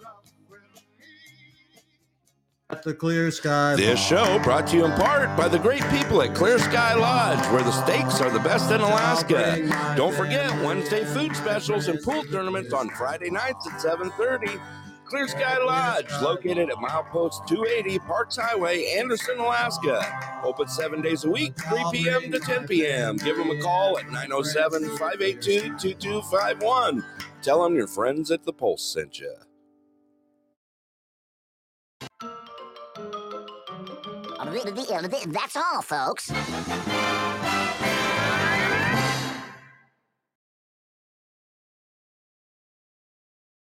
[2.70, 3.74] At the Clear Sky.
[3.74, 7.44] This show brought to you in part by the great people at Clear Sky Lodge,
[7.52, 9.94] where the steaks are the best in Alaska.
[9.96, 14.60] Don't forget Wednesday food specials and pool tournaments on Friday nights at 7:30.
[15.04, 20.40] Clear Sky Lodge, located at milepost 280 Parks Highway, Anderson, Alaska.
[20.44, 22.30] Open seven days a week, 3 p.m.
[22.30, 23.16] to 10 p.m.
[23.16, 27.04] Give them a call at 907 582 2251.
[27.42, 29.34] Tell them your friends at the Pulse sent you.
[35.32, 36.30] That's all, folks.